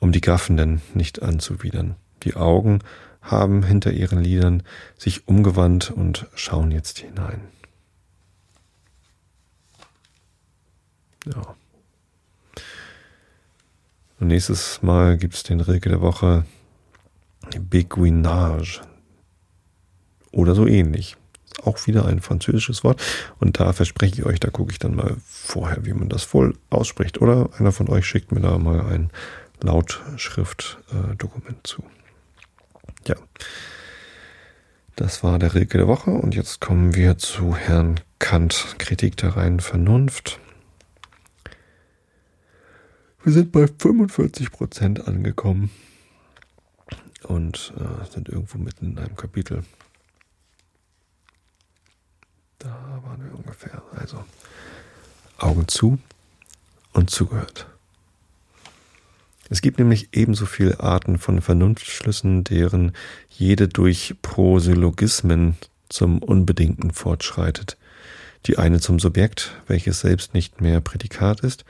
um 0.00 0.12
die 0.12 0.20
Gaffenden 0.20 0.82
nicht 0.94 1.22
anzuwidern. 1.22 1.96
Die 2.22 2.34
Augen 2.34 2.80
haben 3.22 3.62
hinter 3.62 3.92
ihren 3.92 4.22
Lidern 4.22 4.62
sich 4.96 5.28
umgewandt 5.28 5.90
und 5.90 6.26
schauen 6.34 6.70
jetzt 6.70 6.98
hinein. 6.98 7.40
Ja. 11.34 11.56
Und 14.20 14.28
nächstes 14.28 14.82
Mal 14.82 15.16
gibt 15.16 15.34
es 15.34 15.44
den 15.44 15.60
Rilke 15.60 15.88
der 15.88 16.00
Woche 16.00 16.44
Beguinage. 17.58 18.80
Oder 20.32 20.54
so 20.54 20.66
ähnlich. 20.66 21.16
Auch 21.64 21.86
wieder 21.86 22.06
ein 22.06 22.20
französisches 22.20 22.84
Wort. 22.84 23.02
Und 23.38 23.60
da 23.60 23.72
verspreche 23.72 24.16
ich 24.16 24.26
euch, 24.26 24.40
da 24.40 24.50
gucke 24.50 24.72
ich 24.72 24.78
dann 24.78 24.94
mal 24.94 25.16
vorher, 25.24 25.86
wie 25.86 25.92
man 25.92 26.08
das 26.08 26.32
wohl 26.34 26.56
ausspricht. 26.70 27.20
Oder 27.20 27.50
einer 27.58 27.72
von 27.72 27.88
euch 27.88 28.06
schickt 28.06 28.32
mir 28.32 28.40
da 28.40 28.58
mal 28.58 28.80
ein 28.92 29.10
Lautschriftdokument 29.60 31.66
zu. 31.66 31.82
Ja. 33.06 33.16
Das 34.96 35.22
war 35.22 35.38
der 35.38 35.54
Rilke 35.54 35.78
der 35.78 35.88
Woche. 35.88 36.10
Und 36.10 36.34
jetzt 36.34 36.60
kommen 36.60 36.94
wir 36.94 37.18
zu 37.18 37.56
Herrn 37.56 38.00
Kant, 38.18 38.76
Kritik 38.78 39.16
der 39.16 39.36
reinen 39.36 39.60
Vernunft. 39.60 40.40
Wir 43.24 43.32
sind 43.32 43.50
bei 43.50 43.66
45 43.66 44.52
Prozent 44.52 45.08
angekommen 45.08 45.70
und 47.24 47.72
äh, 47.76 48.12
sind 48.12 48.28
irgendwo 48.28 48.58
mitten 48.58 48.92
in 48.92 48.98
einem 48.98 49.16
Kapitel. 49.16 49.64
Da 52.58 52.68
waren 53.04 53.24
wir 53.24 53.36
ungefähr. 53.36 53.82
Also 53.96 54.24
Augen 55.38 55.66
zu 55.68 55.98
und 56.92 57.10
zugehört. 57.10 57.66
Es 59.50 59.62
gibt 59.62 59.78
nämlich 59.78 60.10
ebenso 60.12 60.46
viele 60.46 60.80
Arten 60.80 61.18
von 61.18 61.40
Vernunftschlüssen, 61.40 62.44
deren 62.44 62.92
jede 63.30 63.66
durch 63.66 64.14
Prosyllogismen 64.20 65.56
zum 65.88 66.22
Unbedingten 66.22 66.92
fortschreitet. 66.92 67.78
Die 68.46 68.58
eine 68.58 68.80
zum 68.80 68.98
Subjekt, 69.00 69.52
welches 69.66 70.00
selbst 70.00 70.34
nicht 70.34 70.60
mehr 70.60 70.80
Prädikat 70.80 71.40
ist, 71.40 71.64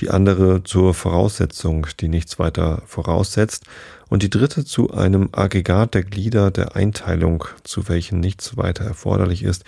die 0.00 0.10
andere 0.10 0.64
zur 0.64 0.94
Voraussetzung, 0.94 1.86
die 2.00 2.08
nichts 2.08 2.38
weiter 2.38 2.82
voraussetzt, 2.86 3.64
und 4.08 4.22
die 4.22 4.30
dritte 4.30 4.64
zu 4.64 4.92
einem 4.92 5.28
Aggregat 5.32 5.94
der 5.94 6.02
Glieder 6.02 6.50
der 6.50 6.76
Einteilung, 6.76 7.44
zu 7.62 7.88
welchen 7.88 8.20
nichts 8.20 8.56
weiter 8.56 8.84
erforderlich 8.84 9.42
ist, 9.42 9.64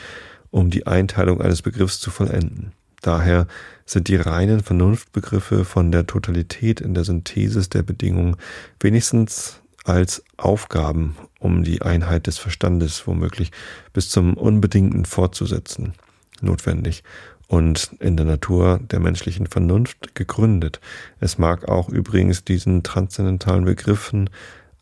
um 0.50 0.70
die 0.70 0.86
Einteilung 0.86 1.40
eines 1.40 1.62
Begriffs 1.62 2.00
zu 2.00 2.10
vollenden. 2.10 2.72
Daher 3.02 3.46
sind 3.84 4.08
die 4.08 4.16
reinen 4.16 4.62
Vernunftbegriffe 4.62 5.64
von 5.64 5.92
der 5.92 6.06
Totalität 6.06 6.80
in 6.80 6.94
der 6.94 7.04
Synthesis 7.04 7.68
der 7.68 7.82
Bedingungen 7.82 8.36
wenigstens 8.80 9.60
als 9.84 10.24
Aufgaben, 10.36 11.16
um 11.38 11.62
die 11.62 11.82
Einheit 11.82 12.26
des 12.26 12.38
Verstandes 12.38 13.06
womöglich 13.06 13.52
bis 13.92 14.10
zum 14.10 14.34
Unbedingten 14.34 15.04
fortzusetzen, 15.04 15.92
notwendig 16.40 17.04
und 17.46 17.90
in 18.00 18.16
der 18.16 18.26
Natur 18.26 18.80
der 18.82 19.00
menschlichen 19.00 19.46
Vernunft 19.46 20.14
gegründet. 20.14 20.80
Es 21.20 21.38
mag 21.38 21.68
auch 21.68 21.88
übrigens 21.88 22.44
diesen 22.44 22.82
transzendentalen 22.82 23.64
Begriffen 23.64 24.30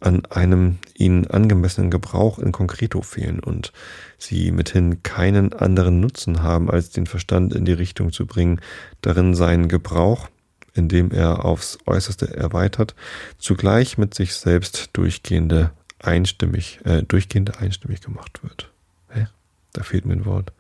an 0.01 0.25
einem 0.27 0.79
ihnen 0.95 1.27
angemessenen 1.27 1.91
Gebrauch 1.91 2.39
in 2.39 2.53
Konkreto 2.53 3.01
fehlen 3.03 3.41
und 3.41 3.73
sie 4.19 4.51
mithin 4.51 5.03
keinen 5.03 5.53
anderen 5.53 6.01
Nutzen 6.01 6.43
haben, 6.43 6.71
als 6.71 6.91
den 6.91 7.07
Verstand 7.07 7.55
in 7.55 7.65
die 7.65 7.73
Richtung 7.73 8.13
zu 8.13 8.27
bringen, 8.27 8.61
darin 9.01 9.35
seinen 9.35 9.69
Gebrauch, 9.69 10.29
indem 10.75 11.11
er 11.11 11.45
aufs 11.45 11.79
Äußerste 11.87 12.37
erweitert, 12.37 12.95
zugleich 13.39 13.97
mit 13.97 14.13
sich 14.15 14.35
selbst 14.35 14.91
durchgehende 14.93 15.71
einstimmig, 16.01 16.81
äh, 16.85 17.03
durchgehende 17.03 17.59
einstimmig 17.59 18.03
gemacht 18.03 18.43
wird. 18.43 18.71
Hä? 19.09 19.29
Da 19.73 19.83
fehlt 19.83 20.05
mir 20.05 20.15
ein 20.15 20.27
Wort. 20.27 20.53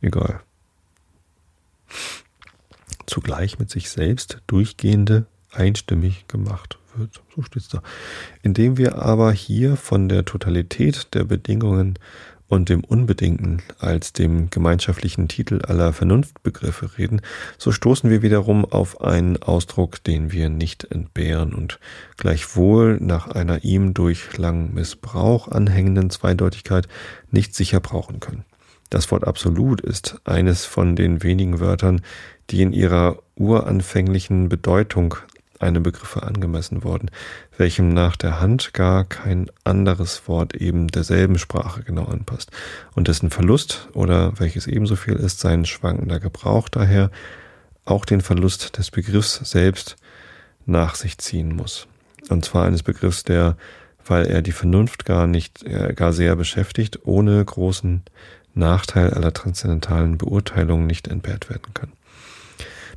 Egal. 0.00 0.40
Zugleich 3.06 3.58
mit 3.58 3.70
sich 3.70 3.90
selbst 3.90 4.42
durchgehende 4.46 5.26
einstimmig 5.52 6.28
gemacht 6.28 6.78
wird. 6.96 7.22
So 7.34 7.42
steht's 7.42 7.68
da. 7.68 7.82
Indem 8.42 8.76
wir 8.76 8.96
aber 8.96 9.32
hier 9.32 9.76
von 9.76 10.08
der 10.08 10.24
Totalität 10.24 11.14
der 11.14 11.24
Bedingungen 11.24 11.98
und 12.48 12.70
dem 12.70 12.82
Unbedingten 12.82 13.62
als 13.78 14.12
dem 14.12 14.50
gemeinschaftlichen 14.50 15.28
Titel 15.28 15.60
aller 15.62 15.92
Vernunftbegriffe 15.92 16.98
reden, 16.98 17.20
so 17.58 17.72
stoßen 17.72 18.08
wir 18.08 18.22
wiederum 18.22 18.64
auf 18.64 19.00
einen 19.00 19.42
Ausdruck, 19.42 20.02
den 20.02 20.32
wir 20.32 20.48
nicht 20.48 20.84
entbehren 20.84 21.54
und 21.54 21.78
gleichwohl 22.16 22.98
nach 23.00 23.28
einer 23.28 23.64
ihm 23.64 23.94
durch 23.94 24.36
langen 24.38 24.72
Missbrauch 24.74 25.48
anhängenden 25.48 26.10
Zweideutigkeit 26.10 26.88
nicht 27.30 27.54
sicher 27.54 27.80
brauchen 27.80 28.20
können. 28.20 28.44
Das 28.90 29.10
Wort 29.10 29.26
absolut 29.26 29.80
ist 29.80 30.20
eines 30.24 30.64
von 30.64 30.96
den 30.96 31.22
wenigen 31.22 31.60
Wörtern, 31.60 32.00
die 32.50 32.62
in 32.62 32.72
ihrer 32.72 33.18
uranfänglichen 33.34 34.48
Bedeutung 34.48 35.16
einem 35.58 35.82
Begriffe 35.82 36.22
angemessen 36.22 36.84
worden, 36.84 37.10
welchem 37.56 37.88
nach 37.88 38.16
der 38.16 38.40
Hand 38.40 38.72
gar 38.74 39.04
kein 39.04 39.50
anderes 39.64 40.28
Wort 40.28 40.54
eben 40.54 40.88
derselben 40.88 41.38
Sprache 41.38 41.82
genau 41.82 42.04
anpasst 42.04 42.50
und 42.94 43.08
dessen 43.08 43.30
Verlust 43.30 43.88
oder 43.92 44.38
welches 44.38 44.66
ebenso 44.66 44.96
viel 44.96 45.14
ist, 45.14 45.40
sein 45.40 45.64
schwankender 45.64 46.20
Gebrauch 46.20 46.68
daher 46.68 47.10
auch 47.84 48.04
den 48.04 48.20
Verlust 48.20 48.78
des 48.78 48.90
Begriffs 48.90 49.40
selbst 49.44 49.96
nach 50.66 50.94
sich 50.94 51.18
ziehen 51.18 51.56
muss. 51.56 51.88
Und 52.28 52.44
zwar 52.44 52.66
eines 52.66 52.82
Begriffs, 52.82 53.24
der, 53.24 53.56
weil 54.04 54.26
er 54.26 54.42
die 54.42 54.52
Vernunft 54.52 55.04
gar 55.04 55.26
nicht, 55.26 55.64
äh, 55.64 55.94
gar 55.94 56.12
sehr 56.12 56.36
beschäftigt, 56.36 57.00
ohne 57.04 57.42
großen 57.44 58.02
Nachteil 58.58 59.14
aller 59.14 59.32
transzendentalen 59.32 60.18
Beurteilungen 60.18 60.86
nicht 60.86 61.08
entbehrt 61.08 61.48
werden 61.50 61.72
kann. 61.74 61.92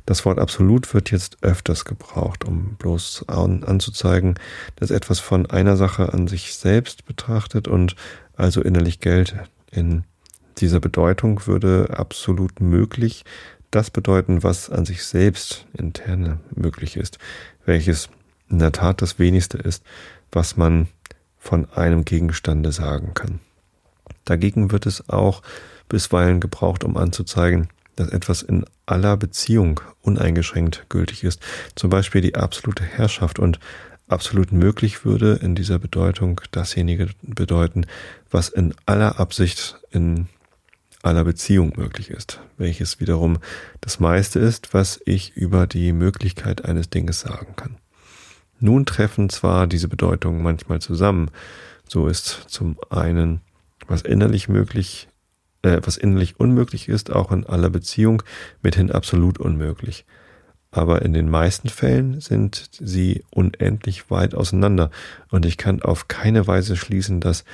Das 0.04 0.24
Wort 0.24 0.38
absolut 0.38 0.92
wird 0.94 1.12
jetzt 1.12 1.38
öfters 1.42 1.84
gebraucht, 1.84 2.44
um 2.44 2.74
bloß 2.74 3.28
an, 3.28 3.62
anzuzeigen, 3.62 4.34
dass 4.76 4.90
etwas 4.90 5.20
von 5.20 5.46
einer 5.46 5.76
Sache 5.76 6.12
an 6.12 6.26
sich 6.26 6.54
selbst 6.56 7.06
betrachtet 7.06 7.68
und 7.68 7.94
also 8.34 8.62
innerlich 8.62 8.98
gilt. 8.98 9.36
In 9.70 10.04
dieser 10.58 10.80
Bedeutung 10.80 11.46
würde 11.46 11.88
absolut 11.96 12.60
möglich 12.60 13.24
das 13.70 13.90
bedeuten, 13.90 14.42
was 14.42 14.70
an 14.70 14.84
sich 14.84 15.04
selbst 15.04 15.66
interne 15.72 16.40
möglich 16.54 16.96
ist, 16.96 17.18
welches 17.64 18.10
in 18.50 18.58
der 18.58 18.72
Tat 18.72 19.00
das 19.00 19.18
wenigste 19.18 19.56
ist, 19.56 19.84
was 20.30 20.56
man 20.56 20.88
von 21.38 21.70
einem 21.72 22.04
Gegenstande 22.04 22.72
sagen 22.72 23.14
kann. 23.14 23.40
Dagegen 24.24 24.70
wird 24.70 24.86
es 24.86 25.08
auch 25.08 25.42
bisweilen 25.88 26.40
gebraucht, 26.40 26.84
um 26.84 26.96
anzuzeigen, 26.96 27.68
dass 27.96 28.08
etwas 28.08 28.42
in 28.42 28.64
aller 28.86 29.16
Beziehung 29.16 29.80
uneingeschränkt 30.00 30.86
gültig 30.88 31.24
ist. 31.24 31.40
Zum 31.74 31.90
Beispiel 31.90 32.20
die 32.20 32.34
absolute 32.34 32.84
Herrschaft 32.84 33.38
und 33.38 33.58
absolut 34.08 34.52
möglich 34.52 35.04
würde 35.04 35.34
in 35.42 35.54
dieser 35.54 35.78
Bedeutung 35.78 36.40
dasjenige 36.50 37.08
bedeuten, 37.22 37.86
was 38.30 38.48
in 38.48 38.74
aller 38.86 39.18
Absicht 39.18 39.78
in 39.90 40.28
aller 41.02 41.24
Beziehung 41.24 41.72
möglich 41.76 42.10
ist, 42.10 42.40
welches 42.56 43.00
wiederum 43.00 43.38
das 43.80 43.98
meiste 44.00 44.38
ist, 44.38 44.72
was 44.72 45.00
ich 45.04 45.36
über 45.36 45.66
die 45.66 45.92
Möglichkeit 45.92 46.64
eines 46.64 46.90
Dinges 46.90 47.20
sagen 47.20 47.56
kann. 47.56 47.76
Nun 48.60 48.86
treffen 48.86 49.28
zwar 49.28 49.66
diese 49.66 49.88
Bedeutungen 49.88 50.42
manchmal 50.42 50.80
zusammen, 50.80 51.30
so 51.88 52.06
ist 52.06 52.44
zum 52.46 52.76
einen 52.90 53.40
was 53.86 54.02
innerlich 54.02 54.48
möglich, 54.48 55.08
äh, 55.62 55.80
was 55.82 55.96
innerlich 55.96 56.38
unmöglich 56.38 56.88
ist, 56.88 57.10
auch 57.10 57.32
in 57.32 57.46
aller 57.46 57.70
Beziehung 57.70 58.22
mithin 58.62 58.90
absolut 58.90 59.38
unmöglich. 59.38 60.04
Aber 60.70 61.02
in 61.02 61.12
den 61.12 61.28
meisten 61.28 61.68
Fällen 61.68 62.20
sind 62.20 62.70
sie 62.72 63.24
unendlich 63.30 64.10
weit 64.10 64.34
auseinander 64.34 64.90
und 65.30 65.44
ich 65.44 65.58
kann 65.58 65.82
auf 65.82 66.08
keine 66.08 66.46
Weise 66.46 66.76
schließen, 66.76 67.20
dass, 67.20 67.44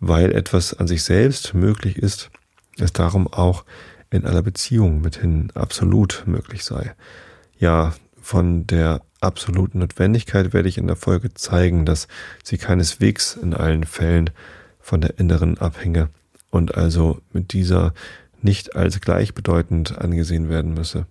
weil 0.00 0.32
etwas 0.32 0.72
an 0.72 0.88
sich 0.88 1.04
selbst 1.04 1.52
möglich 1.52 1.98
ist, 1.98 2.30
es 2.78 2.92
darum 2.92 3.28
auch 3.28 3.64
in 4.10 4.24
aller 4.24 4.42
Beziehung 4.42 5.02
mithin 5.02 5.50
absolut 5.54 6.24
möglich 6.26 6.64
sei. 6.64 6.94
Ja, 7.58 7.94
von 8.20 8.66
der 8.66 9.02
absoluten 9.20 9.80
Notwendigkeit 9.80 10.52
werde 10.52 10.68
ich 10.68 10.78
in 10.78 10.86
der 10.86 10.96
Folge 10.96 11.34
zeigen, 11.34 11.84
dass 11.84 12.08
sie 12.42 12.56
keineswegs 12.56 13.36
in 13.36 13.52
allen 13.52 13.84
Fällen 13.84 14.30
von 14.82 15.00
der 15.00 15.18
inneren 15.18 15.58
abhänge 15.58 16.10
und 16.50 16.76
also 16.76 17.20
mit 17.32 17.52
dieser 17.52 17.94
nicht 18.42 18.76
als 18.76 19.00
gleichbedeutend 19.00 19.98
angesehen 19.98 20.48
werden 20.48 20.74
müsse. 20.74 21.06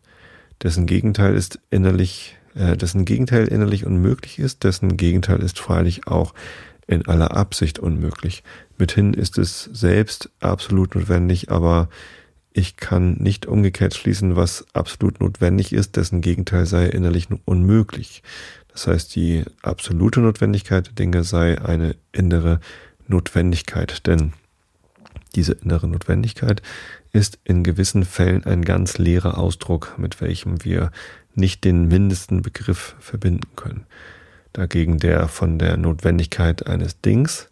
Dessen 0.61 0.85
Gegenteil 0.85 1.33
ist 1.33 1.59
innerlich, 1.71 2.37
äh, 2.53 2.77
dessen 2.77 3.05
Gegenteil 3.05 3.47
innerlich 3.47 3.85
unmöglich 3.85 4.37
ist, 4.37 4.63
dessen 4.63 4.97
Gegenteil 4.97 5.41
ist 5.41 5.59
freilich 5.59 6.07
auch 6.07 6.33
in 6.87 7.07
aller 7.07 7.35
Absicht 7.35 7.79
unmöglich. 7.79 8.43
Mithin 8.77 9.13
ist 9.13 9.37
es 9.37 9.69
selbst 9.71 10.29
absolut 10.39 10.95
notwendig, 10.95 11.49
aber 11.49 11.89
ich 12.53 12.75
kann 12.75 13.13
nicht 13.13 13.45
umgekehrt 13.45 13.95
schließen, 13.95 14.35
was 14.35 14.65
absolut 14.73 15.21
notwendig 15.21 15.71
ist, 15.71 15.95
dessen 15.95 16.19
Gegenteil 16.19 16.65
sei 16.65 16.87
innerlich 16.87 17.27
unmöglich. 17.45 18.23
Das 18.67 18.87
heißt, 18.87 19.15
die 19.15 19.43
absolute 19.61 20.19
Notwendigkeit 20.19 20.87
der 20.87 20.93
Dinge 20.93 21.23
sei 21.23 21.61
eine 21.61 21.95
innere 22.11 22.59
Notwendigkeit, 23.11 24.07
denn 24.07 24.33
diese 25.35 25.53
innere 25.53 25.87
Notwendigkeit 25.87 26.61
ist 27.11 27.39
in 27.43 27.63
gewissen 27.63 28.05
Fällen 28.05 28.45
ein 28.45 28.63
ganz 28.63 28.97
leerer 28.97 29.37
Ausdruck, 29.37 29.95
mit 29.97 30.19
welchem 30.21 30.63
wir 30.63 30.91
nicht 31.35 31.63
den 31.63 31.87
mindesten 31.87 32.41
Begriff 32.41 32.95
verbinden 32.99 33.47
können. 33.55 33.85
Dagegen 34.53 34.97
der 34.97 35.27
von 35.27 35.59
der 35.59 35.77
Notwendigkeit 35.77 36.67
eines 36.67 36.99
Dings 36.99 37.49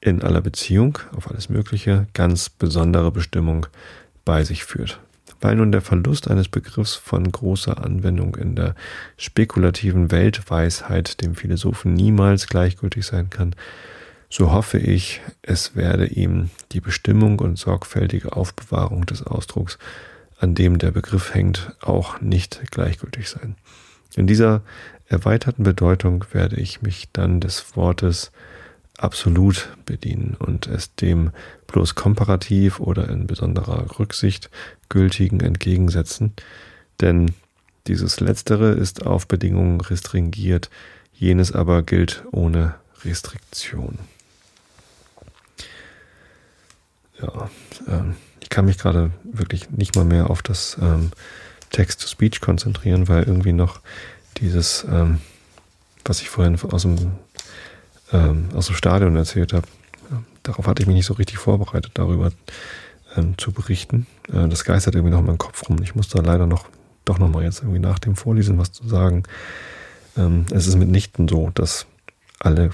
in 0.00 0.22
aller 0.22 0.40
Beziehung 0.40 0.98
auf 1.14 1.30
alles 1.30 1.48
Mögliche 1.48 2.06
ganz 2.14 2.48
besondere 2.48 3.12
Bestimmung 3.12 3.66
bei 4.24 4.44
sich 4.44 4.64
führt. 4.64 5.00
Weil 5.40 5.56
nun 5.56 5.72
der 5.72 5.82
Verlust 5.82 6.30
eines 6.30 6.48
Begriffs 6.48 6.94
von 6.94 7.30
großer 7.30 7.84
Anwendung 7.84 8.36
in 8.36 8.54
der 8.56 8.74
spekulativen 9.16 10.10
Weltweisheit 10.10 11.20
dem 11.20 11.34
Philosophen 11.34 11.94
niemals 11.94 12.46
gleichgültig 12.46 13.04
sein 13.04 13.28
kann, 13.28 13.54
so 14.32 14.50
hoffe 14.50 14.78
ich, 14.78 15.20
es 15.42 15.76
werde 15.76 16.06
ihm 16.06 16.48
die 16.72 16.80
Bestimmung 16.80 17.38
und 17.40 17.58
sorgfältige 17.58 18.34
Aufbewahrung 18.34 19.04
des 19.04 19.22
Ausdrucks, 19.22 19.76
an 20.38 20.54
dem 20.54 20.78
der 20.78 20.90
Begriff 20.90 21.34
hängt, 21.34 21.76
auch 21.82 22.18
nicht 22.22 22.62
gleichgültig 22.70 23.28
sein. 23.28 23.56
In 24.16 24.26
dieser 24.26 24.62
erweiterten 25.06 25.64
Bedeutung 25.64 26.24
werde 26.32 26.56
ich 26.56 26.80
mich 26.80 27.10
dann 27.12 27.40
des 27.40 27.76
Wortes 27.76 28.32
absolut 28.96 29.68
bedienen 29.84 30.34
und 30.38 30.66
es 30.66 30.94
dem 30.94 31.32
bloß 31.66 31.94
komparativ 31.94 32.80
oder 32.80 33.10
in 33.10 33.26
besonderer 33.26 33.98
Rücksicht 33.98 34.48
gültigen 34.88 35.40
entgegensetzen, 35.40 36.32
denn 37.02 37.34
dieses 37.86 38.20
Letztere 38.20 38.70
ist 38.70 39.04
auf 39.04 39.28
Bedingungen 39.28 39.82
restringiert, 39.82 40.70
jenes 41.12 41.52
aber 41.52 41.82
gilt 41.82 42.24
ohne 42.32 42.76
Restriktion. 43.04 43.98
Ja, 47.22 47.50
ähm, 47.88 48.16
ich 48.40 48.48
kann 48.48 48.64
mich 48.64 48.78
gerade 48.78 49.10
wirklich 49.24 49.70
nicht 49.70 49.96
mal 49.96 50.04
mehr 50.04 50.30
auf 50.30 50.42
das 50.42 50.76
ähm, 50.80 51.12
Text-to-Speech 51.70 52.40
konzentrieren, 52.40 53.08
weil 53.08 53.22
irgendwie 53.24 53.52
noch 53.52 53.80
dieses, 54.38 54.84
ähm, 54.90 55.20
was 56.04 56.20
ich 56.20 56.28
vorhin 56.28 56.58
aus 56.70 56.82
dem, 56.82 57.12
ähm, 58.12 58.48
aus 58.54 58.66
dem 58.66 58.76
Stadion 58.76 59.16
erzählt 59.16 59.52
habe, 59.52 59.66
äh, 60.10 60.16
darauf 60.42 60.66
hatte 60.66 60.82
ich 60.82 60.86
mich 60.86 60.96
nicht 60.96 61.06
so 61.06 61.14
richtig 61.14 61.38
vorbereitet, 61.38 61.92
darüber 61.94 62.32
ähm, 63.16 63.38
zu 63.38 63.52
berichten. 63.52 64.06
Äh, 64.32 64.48
das 64.48 64.64
geistert 64.64 64.94
irgendwie 64.94 65.12
noch 65.12 65.20
in 65.20 65.26
meinem 65.26 65.38
Kopf 65.38 65.68
rum. 65.68 65.78
Ich 65.82 65.94
muss 65.94 66.08
da 66.08 66.20
leider 66.20 66.46
noch, 66.46 66.66
doch 67.04 67.18
nochmal 67.18 67.44
jetzt 67.44 67.60
irgendwie 67.60 67.80
nach 67.80 67.98
dem 67.98 68.16
Vorlesen 68.16 68.58
was 68.58 68.72
zu 68.72 68.86
sagen. 68.88 69.22
Ähm, 70.16 70.46
es 70.50 70.66
ist 70.66 70.76
mitnichten 70.76 71.28
so, 71.28 71.50
dass 71.54 71.86
alle 72.38 72.70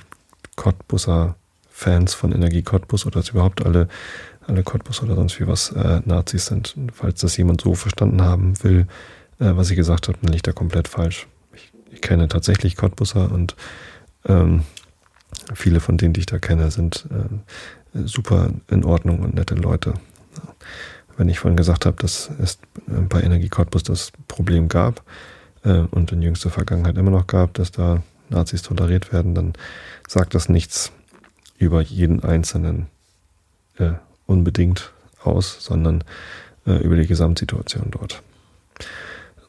Cottbusser 0.56 1.36
Fans 1.70 2.14
von 2.14 2.32
Energie 2.32 2.62
Cottbus 2.62 3.06
oder 3.06 3.20
dass 3.20 3.28
überhaupt 3.28 3.64
alle 3.64 3.88
alle 4.48 4.62
Cottbus 4.62 5.02
oder 5.02 5.14
sonst 5.14 5.38
wie 5.38 5.46
was 5.46 5.70
äh, 5.72 6.00
Nazis 6.04 6.46
sind. 6.46 6.74
Falls 6.92 7.20
das 7.20 7.36
jemand 7.36 7.60
so 7.60 7.74
verstanden 7.74 8.22
haben 8.22 8.54
will, 8.64 8.86
äh, 9.38 9.52
was 9.54 9.70
ich 9.70 9.76
gesagt 9.76 10.08
habe, 10.08 10.18
dann 10.22 10.32
liegt 10.32 10.46
er 10.46 10.54
komplett 10.54 10.88
falsch. 10.88 11.26
Ich, 11.54 11.70
ich 11.92 12.00
kenne 12.00 12.28
tatsächlich 12.28 12.76
Cottbusser 12.76 13.30
und 13.30 13.54
ähm, 14.26 14.62
viele 15.54 15.80
von 15.80 15.98
denen, 15.98 16.14
die 16.14 16.20
ich 16.20 16.26
da 16.26 16.38
kenne, 16.38 16.70
sind 16.70 17.06
äh, 17.10 17.98
super 18.06 18.50
in 18.70 18.84
Ordnung 18.84 19.20
und 19.20 19.34
nette 19.34 19.54
Leute. 19.54 19.94
Wenn 21.16 21.28
ich 21.28 21.40
vorhin 21.40 21.56
gesagt 21.56 21.84
habe, 21.84 21.96
dass 22.00 22.30
es 22.40 22.58
bei 22.86 23.20
Energie 23.22 23.48
Cottbus 23.48 23.82
das 23.82 24.12
Problem 24.28 24.68
gab 24.68 25.02
äh, 25.64 25.80
und 25.90 26.10
in 26.12 26.22
jüngster 26.22 26.50
Vergangenheit 26.50 26.96
immer 26.96 27.10
noch 27.10 27.26
gab, 27.26 27.54
dass 27.54 27.70
da 27.70 28.02
Nazis 28.30 28.62
toleriert 28.62 29.12
werden, 29.12 29.34
dann 29.34 29.52
sagt 30.06 30.34
das 30.34 30.48
nichts 30.48 30.92
über 31.58 31.82
jeden 31.82 32.22
einzelnen 32.22 32.86
äh, 33.78 33.92
unbedingt 34.28 34.92
aus, 35.24 35.56
sondern 35.58 36.04
äh, 36.66 36.76
über 36.76 36.94
die 36.94 37.06
Gesamtsituation 37.06 37.88
dort. 37.90 38.22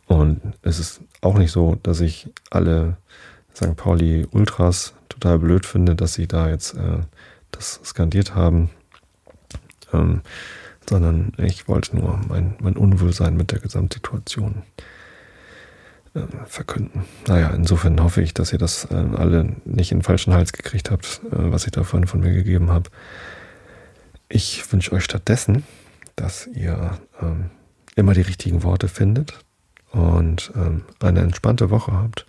Und 0.07 0.41
es 0.63 0.80
ist 0.80 1.01
auch 1.21 1.38
nicht 1.38 1.51
so, 1.51 1.77
dass 1.84 2.01
ich 2.01 2.30
alle 2.49 2.97
St. 3.55 3.75
Pauli 3.75 4.25
Ultras 4.32 4.93
total 5.09 5.38
blöd 5.38 5.65
finde, 5.67 5.95
dass 5.95 6.13
sie 6.15 6.27
da 6.27 6.49
jetzt 6.49 6.73
äh, 6.73 6.99
das 7.51 7.80
skandiert 7.84 8.34
haben, 8.34 8.69
ähm, 9.93 10.21
sondern 10.89 11.34
ich 11.38 11.67
wollte 11.67 11.95
nur 11.95 12.19
mein, 12.27 12.55
mein 12.59 12.75
Unwohlsein 12.75 13.38
mit 13.38 13.51
der 13.51 13.59
Gesamtsituation 13.59 14.63
äh, 16.15 16.21
verkünden. 16.45 17.05
Naja, 17.27 17.49
insofern 17.49 18.01
hoffe 18.01 18.21
ich, 18.21 18.34
dass 18.34 18.53
ihr 18.53 18.59
das 18.59 18.86
äh, 18.86 18.95
alle 18.95 19.55
nicht 19.65 19.91
in 19.91 19.99
den 19.99 20.03
falschen 20.03 20.34
Hals 20.34 20.53
gekriegt 20.53 20.89
habt, 20.89 21.21
äh, 21.32 21.51
was 21.51 21.65
ich 21.65 21.71
da 21.71 21.84
vorhin 21.84 22.07
von 22.07 22.21
mir 22.21 22.34
gegeben 22.34 22.71
habe. 22.71 22.89
Ich 24.30 24.71
wünsche 24.71 24.91
euch 24.91 25.03
stattdessen, 25.03 25.63
dass 26.15 26.45
ihr 26.45 26.99
ähm, 27.19 27.49
immer 27.95 28.13
die 28.13 28.21
richtigen 28.21 28.61
Worte 28.61 28.88
findet 28.88 29.39
und 29.91 30.51
ähm, 30.55 30.84
eine 30.99 31.21
entspannte 31.21 31.71
Woche 31.71 31.93
habt, 31.93 32.27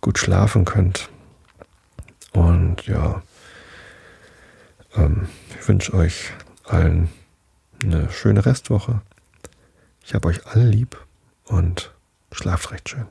gut 0.00 0.18
schlafen 0.18 0.64
könnt. 0.64 1.08
Und 2.32 2.86
ja, 2.88 3.22
ähm, 4.96 5.28
ich 5.58 5.68
wünsche 5.68 5.94
euch 5.94 6.32
allen 6.64 7.08
eine 7.84 8.10
schöne 8.10 8.44
Restwoche. 8.44 9.00
Ich 10.04 10.14
habe 10.14 10.28
euch 10.28 10.44
alle 10.46 10.66
lieb 10.66 10.98
und 11.44 11.92
schlaft 12.32 12.72
recht 12.72 12.88
schön. 12.88 13.06